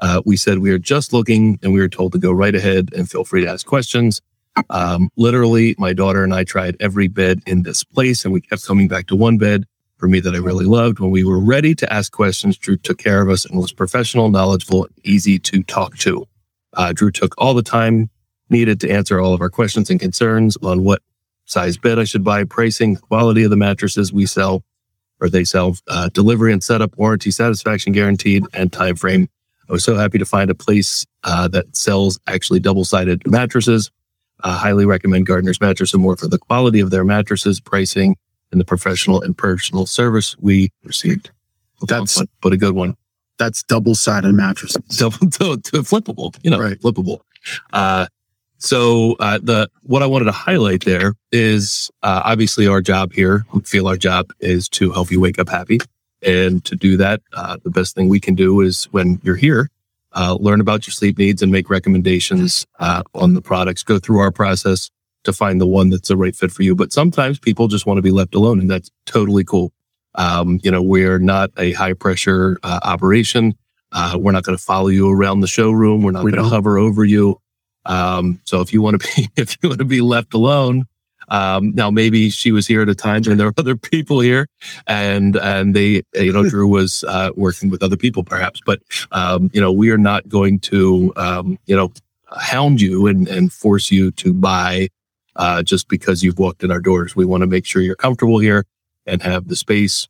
Uh, 0.00 0.22
we 0.24 0.36
said 0.36 0.58
we 0.58 0.70
are 0.70 0.78
just 0.78 1.12
looking 1.12 1.58
and 1.62 1.72
we 1.72 1.80
were 1.80 1.88
told 1.88 2.12
to 2.12 2.18
go 2.18 2.32
right 2.32 2.54
ahead 2.54 2.90
and 2.94 3.10
feel 3.10 3.24
free 3.24 3.42
to 3.42 3.50
ask 3.50 3.66
questions. 3.66 4.20
Um, 4.70 5.10
literally, 5.16 5.74
my 5.78 5.92
daughter 5.92 6.22
and 6.22 6.34
I 6.34 6.44
tried 6.44 6.76
every 6.80 7.08
bed 7.08 7.40
in 7.46 7.62
this 7.62 7.84
place 7.84 8.24
and 8.24 8.32
we 8.32 8.40
kept 8.40 8.64
coming 8.64 8.88
back 8.88 9.06
to 9.08 9.16
one 9.16 9.38
bed 9.38 9.64
for 9.96 10.08
me 10.08 10.20
that 10.20 10.34
I 10.34 10.38
really 10.38 10.64
loved. 10.64 10.98
When 10.98 11.10
we 11.10 11.24
were 11.24 11.40
ready 11.40 11.74
to 11.76 11.92
ask 11.92 12.12
questions, 12.12 12.56
Drew 12.56 12.76
took 12.76 12.98
care 12.98 13.22
of 13.22 13.30
us 13.30 13.44
and 13.44 13.58
was 13.58 13.72
professional, 13.72 14.30
knowledgeable, 14.30 14.88
easy 15.02 15.38
to 15.40 15.62
talk 15.62 15.96
to. 15.98 16.26
Uh, 16.72 16.92
Drew 16.92 17.10
took 17.10 17.34
all 17.38 17.54
the 17.54 17.62
time 17.62 18.10
needed 18.50 18.80
to 18.80 18.90
answer 18.90 19.20
all 19.20 19.32
of 19.32 19.40
our 19.40 19.50
questions 19.50 19.90
and 19.90 19.98
concerns 19.98 20.56
on 20.58 20.84
what 20.84 21.02
size 21.46 21.76
bed 21.76 21.98
I 21.98 22.04
should 22.04 22.24
buy, 22.24 22.44
pricing, 22.44 22.96
quality 22.96 23.44
of 23.44 23.50
the 23.50 23.56
mattresses 23.56 24.12
we 24.12 24.26
sell 24.26 24.62
or 25.20 25.28
they 25.28 25.44
sell, 25.44 25.76
uh, 25.88 26.08
delivery 26.10 26.52
and 26.52 26.62
setup, 26.62 26.96
warranty, 26.98 27.30
satisfaction 27.30 27.92
guaranteed, 27.92 28.44
and 28.52 28.72
time 28.72 28.96
frame. 28.96 29.28
I 29.68 29.72
was 29.72 29.84
so 29.84 29.96
happy 29.96 30.18
to 30.18 30.24
find 30.24 30.50
a 30.50 30.54
place 30.54 31.06
uh, 31.24 31.48
that 31.48 31.74
sells 31.76 32.18
actually 32.26 32.60
double-sided 32.60 33.22
mattresses. 33.30 33.90
Uh, 34.42 34.58
highly 34.58 34.84
recommend 34.84 35.26
Gardner's 35.26 35.60
Mattress 35.60 35.94
and 35.94 36.02
More 36.02 36.16
for 36.16 36.26
the 36.28 36.38
quality 36.38 36.80
of 36.80 36.90
their 36.90 37.04
mattresses, 37.04 37.60
pricing, 37.60 38.16
and 38.52 38.60
the 38.60 38.64
professional 38.64 39.22
and 39.22 39.36
personal 39.36 39.86
service 39.86 40.36
we 40.38 40.70
received. 40.84 41.30
That's- 41.86 42.18
but, 42.18 42.28
but 42.40 42.52
a 42.52 42.56
good 42.56 42.74
one. 42.74 42.96
That's 43.38 43.62
double 43.74 43.94
sided 43.94 44.32
mattresses. 44.34 44.82
Double 44.96 45.18
to, 45.30 45.56
to 45.56 45.82
flippable, 45.82 46.36
you 46.42 46.50
know, 46.50 46.58
Right. 46.60 46.78
flippable. 46.80 47.20
Uh, 47.72 48.06
so 48.58 49.16
uh, 49.20 49.38
the 49.42 49.68
what 49.82 50.02
I 50.02 50.06
wanted 50.06 50.26
to 50.26 50.32
highlight 50.32 50.84
there 50.84 51.14
is 51.32 51.90
uh, 52.02 52.22
obviously 52.24 52.66
our 52.66 52.80
job 52.80 53.12
here. 53.12 53.44
We 53.52 53.60
feel 53.62 53.86
our 53.88 53.96
job 53.96 54.32
is 54.40 54.68
to 54.70 54.92
help 54.92 55.10
you 55.10 55.20
wake 55.20 55.38
up 55.38 55.48
happy, 55.48 55.80
and 56.24 56.64
to 56.64 56.76
do 56.76 56.96
that, 56.96 57.22
uh, 57.32 57.58
the 57.62 57.70
best 57.70 57.94
thing 57.94 58.08
we 58.08 58.20
can 58.20 58.34
do 58.34 58.60
is 58.60 58.84
when 58.86 59.20
you're 59.22 59.36
here, 59.36 59.70
uh, 60.12 60.36
learn 60.40 60.60
about 60.60 60.86
your 60.86 60.92
sleep 60.92 61.18
needs 61.18 61.42
and 61.42 61.50
make 61.50 61.68
recommendations 61.68 62.66
uh, 62.78 63.02
on 63.14 63.34
the 63.34 63.42
products. 63.42 63.82
Go 63.82 63.98
through 63.98 64.18
our 64.18 64.30
process 64.30 64.90
to 65.24 65.32
find 65.32 65.60
the 65.60 65.66
one 65.66 65.90
that's 65.90 66.08
the 66.08 66.16
right 66.16 66.36
fit 66.36 66.52
for 66.52 66.62
you. 66.62 66.74
But 66.74 66.92
sometimes 66.92 67.38
people 67.38 67.68
just 67.68 67.86
want 67.86 67.98
to 67.98 68.02
be 68.02 68.10
left 68.10 68.34
alone, 68.34 68.60
and 68.60 68.70
that's 68.70 68.90
totally 69.06 69.44
cool. 69.44 69.72
Um, 70.14 70.60
you 70.62 70.70
know, 70.70 70.82
we're 70.82 71.18
not 71.18 71.50
a 71.58 71.72
high 71.72 71.94
pressure 71.94 72.58
uh, 72.62 72.80
operation. 72.84 73.54
Uh, 73.90 74.16
we're 74.18 74.32
not 74.32 74.44
going 74.44 74.56
to 74.56 74.62
follow 74.62 74.88
you 74.88 75.10
around 75.10 75.40
the 75.40 75.46
showroom. 75.46 76.02
We're 76.02 76.12
not 76.12 76.22
going 76.22 76.34
to 76.34 76.44
hover 76.44 76.78
over 76.78 77.04
you. 77.04 77.40
Um, 77.86 78.40
so 78.44 78.60
if 78.60 78.72
you 78.72 78.80
want 78.80 79.00
to 79.00 79.08
be, 79.16 79.28
if 79.36 79.56
you 79.62 79.68
want 79.68 79.80
to 79.80 79.84
be 79.84 80.00
left 80.00 80.34
alone, 80.34 80.86
um, 81.28 81.72
now 81.74 81.90
maybe 81.90 82.30
she 82.30 82.52
was 82.52 82.66
here 82.66 82.82
at 82.82 82.88
a 82.88 82.94
time 82.94 83.22
and 83.26 83.38
there 83.38 83.46
were 83.46 83.54
other 83.58 83.76
people 83.76 84.20
here 84.20 84.48
and, 84.86 85.36
and 85.36 85.74
they, 85.74 86.02
you 86.14 86.32
know, 86.32 86.48
Drew 86.48 86.68
was, 86.68 87.04
uh, 87.08 87.30
working 87.36 87.70
with 87.70 87.82
other 87.82 87.96
people 87.96 88.24
perhaps, 88.24 88.60
but, 88.64 88.80
um, 89.12 89.50
you 89.52 89.60
know, 89.60 89.72
we 89.72 89.90
are 89.90 89.98
not 89.98 90.28
going 90.28 90.58
to, 90.60 91.12
um, 91.16 91.58
you 91.66 91.76
know, 91.76 91.92
hound 92.36 92.80
you 92.80 93.06
and, 93.06 93.28
and 93.28 93.52
force 93.52 93.90
you 93.90 94.10
to 94.12 94.32
buy, 94.32 94.88
uh, 95.36 95.62
just 95.62 95.88
because 95.88 96.22
you've 96.22 96.38
walked 96.38 96.62
in 96.62 96.70
our 96.70 96.80
doors. 96.80 97.14
We 97.16 97.24
want 97.24 97.42
to 97.42 97.46
make 97.46 97.66
sure 97.66 97.82
you're 97.82 97.96
comfortable 97.96 98.38
here 98.38 98.64
and 99.06 99.22
have 99.22 99.48
the 99.48 99.56
space 99.56 100.08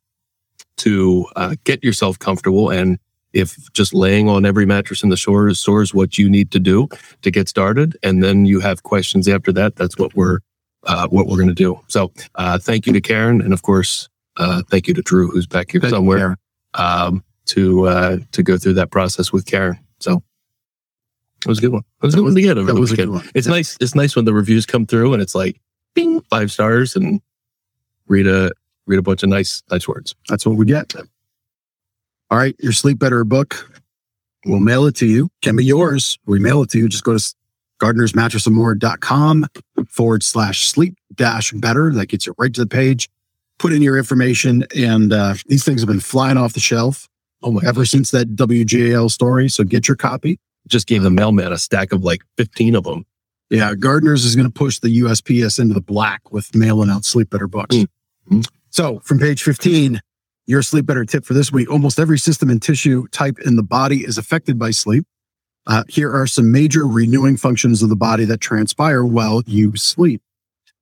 to, 0.78 1.26
uh, 1.36 1.56
get 1.64 1.84
yourself 1.84 2.18
comfortable 2.18 2.70
and, 2.70 2.98
if 3.34 3.70
just 3.72 3.92
laying 3.92 4.28
on 4.28 4.46
every 4.46 4.64
mattress 4.64 5.02
in 5.02 5.10
the 5.10 5.16
store 5.16 5.52
store 5.54 5.82
is 5.82 5.92
what 5.92 6.16
you 6.16 6.30
need 6.30 6.50
to 6.52 6.60
do 6.60 6.88
to 7.22 7.30
get 7.30 7.48
started, 7.48 7.98
and 8.02 8.22
then 8.22 8.46
you 8.46 8.60
have 8.60 8.84
questions 8.84 9.28
after 9.28 9.52
that, 9.52 9.76
that's 9.76 9.98
what 9.98 10.14
we're 10.14 10.38
uh, 10.86 11.08
what 11.08 11.26
we're 11.26 11.36
going 11.36 11.48
to 11.48 11.54
do. 11.54 11.80
So, 11.88 12.12
uh, 12.34 12.58
thank 12.58 12.86
you 12.86 12.92
to 12.92 13.00
Karen, 13.00 13.40
and 13.40 13.52
of 13.52 13.62
course, 13.62 14.08
uh, 14.36 14.62
thank 14.68 14.88
you 14.88 14.94
to 14.94 15.02
Drew, 15.02 15.28
who's 15.28 15.46
back 15.46 15.70
here 15.70 15.80
Thank 15.80 15.92
somewhere, 15.92 16.36
um, 16.74 17.22
to 17.46 17.86
uh, 17.86 18.18
to 18.32 18.42
go 18.42 18.56
through 18.58 18.74
that 18.74 18.90
process 18.90 19.32
with 19.32 19.46
Karen. 19.46 19.78
So, 20.00 20.22
it 21.44 21.48
was 21.48 21.58
a 21.58 21.60
good 21.60 21.72
one. 21.72 21.82
It 22.02 22.06
was 22.06 22.14
a 22.14 22.16
good 22.18 22.24
one 22.24 22.34
to 22.34 22.40
get. 22.40 22.58
over 22.58 22.72
That 22.72 22.80
was 22.80 22.92
a 22.92 22.96
good 22.96 23.10
one. 23.10 23.28
It's 23.34 23.46
nice. 23.46 23.76
It's 23.80 23.94
nice 23.94 24.16
when 24.16 24.24
the 24.24 24.34
reviews 24.34 24.66
come 24.66 24.86
through 24.86 25.12
and 25.12 25.22
it's 25.22 25.34
like, 25.34 25.60
bing, 25.94 26.20
five 26.22 26.50
stars, 26.50 26.96
and 26.96 27.20
read 28.08 28.26
a 28.26 28.50
read 28.86 28.98
a 28.98 29.02
bunch 29.02 29.22
of 29.22 29.28
nice 29.28 29.62
nice 29.70 29.88
words. 29.88 30.14
That's 30.28 30.46
what 30.46 30.56
we 30.56 30.66
get. 30.66 30.94
All 32.30 32.38
right, 32.38 32.56
your 32.58 32.72
sleep 32.72 32.98
better 32.98 33.24
book. 33.24 33.70
We'll 34.46 34.60
mail 34.60 34.86
it 34.86 34.96
to 34.96 35.06
you. 35.06 35.30
Can 35.42 35.56
be 35.56 35.64
yours. 35.64 36.18
We 36.26 36.38
mail 36.38 36.62
it 36.62 36.70
to 36.70 36.78
you. 36.78 36.88
Just 36.88 37.04
go 37.04 37.16
to 37.16 37.34
gardnersmattressandmore.com 37.84 39.46
forward 39.88 40.22
slash 40.22 40.66
sleep 40.66 40.96
dash 41.14 41.52
better. 41.52 41.92
That 41.92 42.06
gets 42.06 42.26
you 42.26 42.34
right 42.38 42.52
to 42.54 42.60
the 42.60 42.66
page. 42.66 43.08
Put 43.58 43.72
in 43.72 43.82
your 43.82 43.96
information, 43.96 44.64
and 44.76 45.12
uh, 45.12 45.34
these 45.46 45.64
things 45.64 45.80
have 45.80 45.88
been 45.88 46.00
flying 46.00 46.36
off 46.36 46.54
the 46.54 46.60
shelf 46.60 47.08
Oh 47.42 47.52
my! 47.52 47.60
ever 47.64 47.84
since 47.84 48.10
that 48.10 48.34
WGAL 48.34 49.10
story. 49.10 49.48
So 49.48 49.62
get 49.64 49.86
your 49.86 49.96
copy. 49.96 50.38
Just 50.66 50.86
gave 50.88 51.02
the 51.02 51.10
mailman 51.10 51.52
a 51.52 51.58
stack 51.58 51.92
of 51.92 52.02
like 52.02 52.22
fifteen 52.36 52.74
of 52.74 52.84
them. 52.84 53.04
Yeah, 53.50 53.74
Gardner's 53.74 54.24
is 54.24 54.34
going 54.34 54.46
to 54.46 54.52
push 54.52 54.80
the 54.80 55.00
USPS 55.02 55.60
into 55.60 55.74
the 55.74 55.80
black 55.80 56.32
with 56.32 56.54
mailing 56.54 56.90
out 56.90 57.04
Sleep 57.04 57.30
Better 57.30 57.46
books. 57.46 57.76
Mhm. 58.28 58.48
So 58.70 58.98
from 59.04 59.18
page 59.20 59.42
15, 59.42 60.00
your 60.46 60.62
Sleep 60.62 60.86
Better 60.86 61.04
tip 61.04 61.24
for 61.24 61.34
this 61.34 61.52
week. 61.52 61.70
Almost 61.70 62.00
every 62.00 62.18
system 62.18 62.50
and 62.50 62.60
tissue 62.60 63.06
type 63.12 63.38
in 63.44 63.54
the 63.56 63.62
body 63.62 63.98
is 64.04 64.18
affected 64.18 64.58
by 64.58 64.70
sleep. 64.72 65.04
Uh, 65.66 65.84
here 65.88 66.12
are 66.14 66.26
some 66.26 66.52
major 66.52 66.86
renewing 66.86 67.36
functions 67.36 67.82
of 67.82 67.88
the 67.88 67.96
body 67.96 68.24
that 68.24 68.40
transpire 68.40 69.04
while 69.04 69.42
you 69.46 69.76
sleep. 69.76 70.20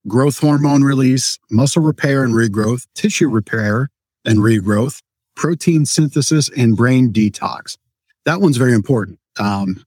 Growth 0.09 0.41
hormone 0.41 0.83
release, 0.83 1.39
muscle 1.51 1.83
repair 1.83 2.24
and 2.24 2.35
regrowth, 2.35 2.87
tissue 2.95 3.28
repair 3.28 3.89
and 4.24 4.39
regrowth, 4.39 5.01
protein 5.37 5.87
synthesis, 5.87 6.51
and 6.57 6.76
brain 6.76 7.12
detox. 7.12 7.76
That 8.24 8.41
one's 8.41 8.57
very 8.57 8.72
important 8.72 9.18
um, 9.39 9.85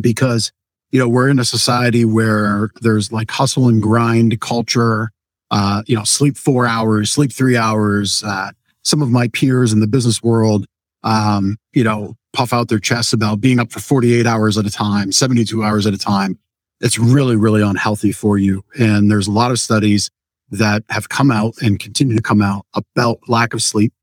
because 0.00 0.52
you 0.94 1.00
know, 1.00 1.08
we're 1.08 1.28
in 1.28 1.40
a 1.40 1.44
society 1.44 2.04
where 2.04 2.70
there's 2.80 3.10
like 3.10 3.28
hustle 3.28 3.66
and 3.66 3.82
grind 3.82 4.40
culture, 4.40 5.10
uh, 5.50 5.82
you 5.88 5.96
know, 5.96 6.04
sleep 6.04 6.36
four 6.36 6.68
hours, 6.68 7.10
sleep 7.10 7.32
three 7.32 7.56
hours. 7.56 8.22
Uh, 8.22 8.52
some 8.84 9.02
of 9.02 9.10
my 9.10 9.26
peers 9.26 9.72
in 9.72 9.80
the 9.80 9.88
business 9.88 10.22
world, 10.22 10.66
um, 11.02 11.56
you 11.72 11.82
know, 11.82 12.14
puff 12.34 12.52
out 12.52 12.68
their 12.68 12.78
chests 12.78 13.12
about 13.12 13.40
being 13.40 13.58
up 13.58 13.72
for 13.72 13.80
48 13.80 14.26
hours 14.26 14.58
at 14.58 14.66
a 14.66 14.70
time, 14.70 15.12
72 15.12 15.64
hours 15.64 15.86
at 15.86 15.94
a 15.94 15.98
time. 15.98 16.38
It's 16.80 16.98
really, 16.98 17.36
really 17.36 17.62
unhealthy 17.62 18.12
for 18.12 18.36
you. 18.36 18.64
And 18.78 19.10
there's 19.10 19.28
a 19.28 19.32
lot 19.32 19.50
of 19.50 19.58
studies 19.58 20.10
that 20.50 20.82
have 20.90 21.08
come 21.08 21.30
out 21.30 21.54
and 21.62 21.80
continue 21.80 22.16
to 22.16 22.22
come 22.22 22.42
out 22.42 22.66
about 22.74 23.20
lack 23.28 23.54
of 23.54 23.62
sleep, 23.62 23.94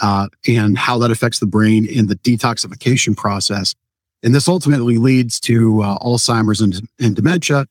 uh, 0.00 0.28
and 0.46 0.78
how 0.78 0.98
that 0.98 1.10
affects 1.10 1.40
the 1.40 1.46
brain 1.46 1.84
in 1.84 2.06
the 2.06 2.14
detoxification 2.16 3.16
process. 3.16 3.74
And 4.22 4.34
this 4.34 4.48
ultimately 4.48 4.98
leads 4.98 5.40
to 5.40 5.82
uh, 5.82 5.98
Alzheimer's 5.98 6.60
and, 6.60 6.88
and 7.00 7.16
dementia 7.16 7.66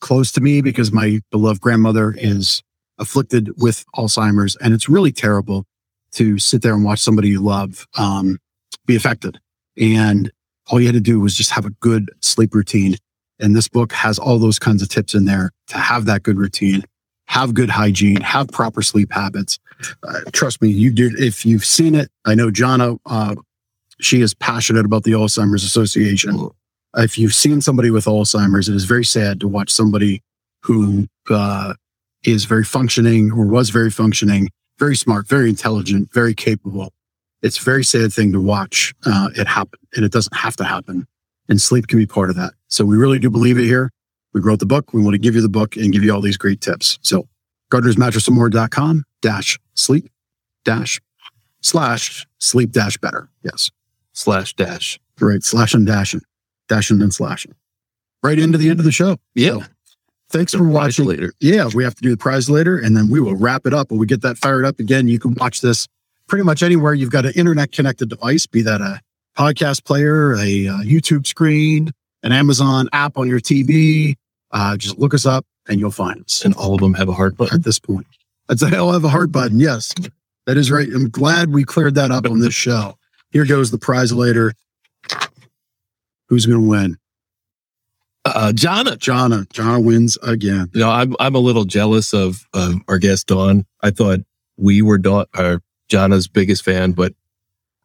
close 0.00 0.30
to 0.32 0.40
me 0.40 0.60
because 0.60 0.92
my 0.92 1.20
beloved 1.30 1.60
grandmother 1.60 2.14
is 2.16 2.62
afflicted 2.98 3.50
with 3.56 3.84
Alzheimer's. 3.96 4.56
And 4.56 4.74
it's 4.74 4.88
really 4.88 5.12
terrible 5.12 5.64
to 6.12 6.38
sit 6.38 6.62
there 6.62 6.74
and 6.74 6.84
watch 6.84 7.00
somebody 7.00 7.28
you 7.28 7.40
love 7.40 7.86
um, 7.96 8.38
be 8.86 8.96
affected. 8.96 9.38
And 9.78 10.30
all 10.68 10.80
you 10.80 10.86
had 10.86 10.94
to 10.94 11.00
do 11.00 11.20
was 11.20 11.34
just 11.34 11.50
have 11.52 11.66
a 11.66 11.70
good 11.70 12.10
sleep 12.20 12.54
routine. 12.54 12.96
And 13.38 13.54
this 13.54 13.68
book 13.68 13.92
has 13.92 14.18
all 14.18 14.38
those 14.38 14.58
kinds 14.58 14.82
of 14.82 14.88
tips 14.88 15.14
in 15.14 15.26
there 15.26 15.50
to 15.68 15.78
have 15.78 16.06
that 16.06 16.22
good 16.22 16.38
routine, 16.38 16.82
have 17.26 17.54
good 17.54 17.70
hygiene, 17.70 18.20
have 18.20 18.48
proper 18.48 18.82
sleep 18.82 19.12
habits. 19.12 19.58
Uh, 20.02 20.20
trust 20.32 20.62
me, 20.62 20.70
you 20.70 20.90
did. 20.90 21.20
If 21.20 21.44
you've 21.44 21.64
seen 21.64 21.94
it, 21.94 22.10
I 22.24 22.34
know 22.34 22.50
John 22.50 22.98
uh, 23.04 23.34
She 24.00 24.22
is 24.22 24.34
passionate 24.34 24.86
about 24.86 25.04
the 25.04 25.12
Alzheimer's 25.12 25.64
Association. 25.64 26.48
If 26.96 27.18
you've 27.18 27.34
seen 27.34 27.60
somebody 27.60 27.90
with 27.90 28.06
Alzheimer's, 28.06 28.68
it 28.70 28.74
is 28.74 28.86
very 28.86 29.04
sad 29.04 29.40
to 29.40 29.48
watch 29.48 29.70
somebody 29.70 30.22
who 30.62 31.06
uh, 31.28 31.74
is 32.24 32.46
very 32.46 32.64
functioning 32.64 33.30
or 33.32 33.46
was 33.46 33.68
very 33.68 33.90
functioning, 33.90 34.48
very 34.78 34.96
smart, 34.96 35.28
very 35.28 35.50
intelligent, 35.50 36.12
very 36.12 36.34
capable. 36.34 36.92
It's 37.42 37.58
a 37.60 37.62
very 37.62 37.84
sad 37.84 38.12
thing 38.12 38.32
to 38.32 38.40
watch 38.40 38.94
uh, 39.04 39.28
it 39.36 39.46
happen, 39.46 39.78
and 39.94 40.04
it 40.04 40.12
doesn't 40.12 40.36
have 40.36 40.56
to 40.56 40.64
happen. 40.64 41.06
And 41.48 41.60
sleep 41.60 41.86
can 41.86 41.98
be 41.98 42.06
part 42.06 42.30
of 42.30 42.36
that. 42.36 42.54
So 42.68 42.84
we 42.84 42.96
really 42.96 43.18
do 43.18 43.30
believe 43.30 43.58
it 43.58 43.64
here. 43.64 43.90
We 44.32 44.40
wrote 44.40 44.58
the 44.58 44.66
book. 44.66 44.92
We 44.92 45.02
want 45.02 45.14
to 45.14 45.18
give 45.18 45.34
you 45.34 45.40
the 45.40 45.48
book 45.48 45.76
and 45.76 45.92
give 45.92 46.02
you 46.02 46.12
all 46.12 46.20
these 46.20 46.36
great 46.36 46.60
tips. 46.60 46.98
So 47.02 47.28
gardnersmattressandmore.com 47.72 49.04
dash 49.22 49.58
sleep 49.74 50.10
dash 50.64 51.00
slash 51.62 52.26
sleep 52.38 52.72
dash 52.72 52.98
better. 52.98 53.30
Yes. 53.42 53.70
Slash 54.12 54.54
dash. 54.54 54.98
Right. 55.20 55.42
Slash 55.42 55.72
and 55.72 55.86
dashing, 55.86 56.20
dashing 56.68 57.00
and 57.00 57.14
slashing. 57.14 57.54
Right 58.22 58.38
into 58.38 58.58
the 58.58 58.68
end 58.68 58.80
of 58.80 58.84
the 58.84 58.92
show. 58.92 59.16
Yeah. 59.34 59.60
So, 59.60 59.62
thanks 60.30 60.52
for 60.52 60.64
watching. 60.64 61.06
later. 61.06 61.32
Yeah, 61.40 61.68
we 61.74 61.84
have 61.84 61.94
to 61.94 62.02
do 62.02 62.10
the 62.10 62.16
prize 62.16 62.50
later 62.50 62.76
and 62.76 62.96
then 62.96 63.08
we 63.08 63.20
will 63.20 63.36
wrap 63.36 63.66
it 63.66 63.72
up. 63.72 63.90
When 63.90 64.00
we 64.00 64.06
get 64.06 64.22
that 64.22 64.36
fired 64.36 64.64
up 64.64 64.80
again, 64.80 65.08
you 65.08 65.18
can 65.18 65.34
watch 65.34 65.60
this 65.60 65.86
pretty 66.28 66.44
much 66.44 66.62
anywhere 66.62 66.94
you've 66.94 67.10
got 67.10 67.26
an 67.26 67.32
internet 67.34 67.72
connected 67.72 68.08
device, 68.08 68.46
be 68.46 68.62
that 68.62 68.80
a 68.80 69.00
podcast 69.36 69.84
player, 69.84 70.34
a, 70.34 70.68
uh 70.68 70.78
YouTube 70.78 71.26
screen, 71.26 71.90
an 72.22 72.32
Amazon 72.32 72.88
app 72.92 73.16
on 73.18 73.28
your 73.28 73.40
TV. 73.40 74.14
Uh, 74.50 74.76
just 74.76 74.98
look 74.98 75.12
us 75.14 75.26
up 75.26 75.44
and 75.68 75.80
you'll 75.80 75.90
find 75.90 76.24
us 76.24 76.44
And 76.44 76.54
all 76.54 76.74
of 76.74 76.80
them 76.80 76.94
have 76.94 77.08
a 77.08 77.12
heart 77.12 77.36
button. 77.36 77.56
at 77.56 77.64
this 77.64 77.78
point. 77.78 78.06
I'd 78.48 78.58
say 78.60 78.74
I'll 78.74 78.92
have 78.92 79.04
a 79.04 79.08
heart 79.08 79.32
button. 79.32 79.58
Yes, 79.60 79.92
that 80.46 80.56
is 80.56 80.70
right. 80.70 80.88
I'm 80.88 81.10
glad 81.10 81.52
we 81.52 81.64
cleared 81.64 81.96
that 81.96 82.10
up 82.10 82.26
on 82.26 82.38
this 82.40 82.54
show. 82.54 82.96
Here 83.30 83.44
goes 83.44 83.70
the 83.70 83.78
prize 83.78 84.12
later. 84.12 84.54
Who's 86.28 86.46
going 86.46 86.60
to 86.62 86.68
win? 86.68 86.96
Uh, 88.24 88.52
Jonna. 88.54 88.96
Jonna. 88.96 89.46
Jonna 89.48 89.84
wins 89.84 90.16
again. 90.22 90.68
You 90.72 90.80
know, 90.80 90.90
I'm 90.90 91.14
I'm 91.20 91.34
a 91.34 91.40
little 91.40 91.64
jealous 91.64 92.12
of 92.12 92.44
um, 92.54 92.82
our 92.88 92.98
guest 92.98 93.28
Dawn. 93.28 93.64
I 93.82 93.90
thought 93.90 94.20
we 94.56 94.82
were 94.82 94.98
Dawn, 94.98 95.26
our 95.34 95.60
Jonna's 95.90 96.28
biggest 96.28 96.64
fan, 96.64 96.92
but 96.92 97.14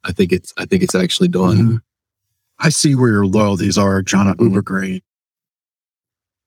I 0.04 0.12
think 0.12 0.32
it's 0.32 0.54
I 0.58 0.66
think 0.66 0.84
it's 0.84 0.96
actually 0.96 1.28
Dawn. 1.28 1.58
Mhm. 1.58 1.80
I 2.60 2.70
see 2.70 2.96
where 2.96 3.10
your 3.12 3.26
loyalties 3.26 3.78
are, 3.78 4.02
Jonna 4.04 4.40
Uber 4.40 4.62
great. 4.62 5.04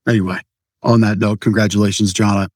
Anyway, 0.09 0.39
on 0.83 1.01
that 1.01 1.19
note, 1.19 1.41
congratulations, 1.41 2.13
Jonna. 2.13 2.49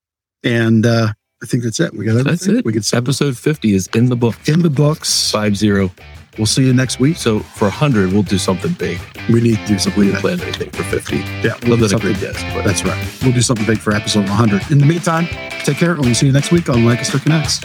And 0.43 0.85
uh, 0.85 1.13
I 1.41 1.45
think 1.45 1.63
that's 1.63 1.79
it. 1.79 1.93
We 1.93 2.05
got 2.05 2.11
everything. 2.11 2.31
That's 2.31 2.47
it. 2.47 2.65
We 2.65 2.71
can 2.73 2.83
Episode 2.93 3.37
50 3.37 3.73
is 3.73 3.87
in 3.93 4.07
the 4.09 4.15
book. 4.15 4.35
in 4.47 4.61
the 4.61 4.69
books. 4.69 5.31
Five 5.31 5.57
zero. 5.57 5.91
We'll 6.37 6.45
see 6.45 6.65
you 6.65 6.73
next 6.73 6.99
week. 7.01 7.17
So 7.17 7.39
for 7.39 7.65
100, 7.65 8.13
we'll 8.13 8.23
do 8.23 8.37
something 8.37 8.71
big. 8.73 8.99
We 9.29 9.41
need 9.41 9.57
to 9.57 9.65
do 9.67 9.79
something. 9.79 9.99
We 9.99 10.05
didn't 10.07 10.21
plan 10.21 10.39
anything 10.39 10.69
for 10.69 10.83
50. 10.83 11.17
Yeah, 11.17 11.57
we'll 11.63 11.73
Other 11.73 11.87
do 11.87 11.87
something. 11.89 12.13
but 12.53 12.63
That's 12.63 12.85
right. 12.85 13.19
We'll 13.23 13.33
do 13.33 13.41
something 13.41 13.65
big 13.65 13.79
for 13.79 13.93
episode 13.93 14.29
100. 14.29 14.71
In 14.71 14.77
the 14.77 14.85
meantime, 14.85 15.25
take 15.65 15.77
care 15.77 15.93
and 15.93 16.05
we'll 16.05 16.15
see 16.15 16.27
you 16.27 16.31
next 16.31 16.51
week 16.51 16.69
on 16.69 16.85
Lancaster 16.85 17.19
Connects. 17.19 17.59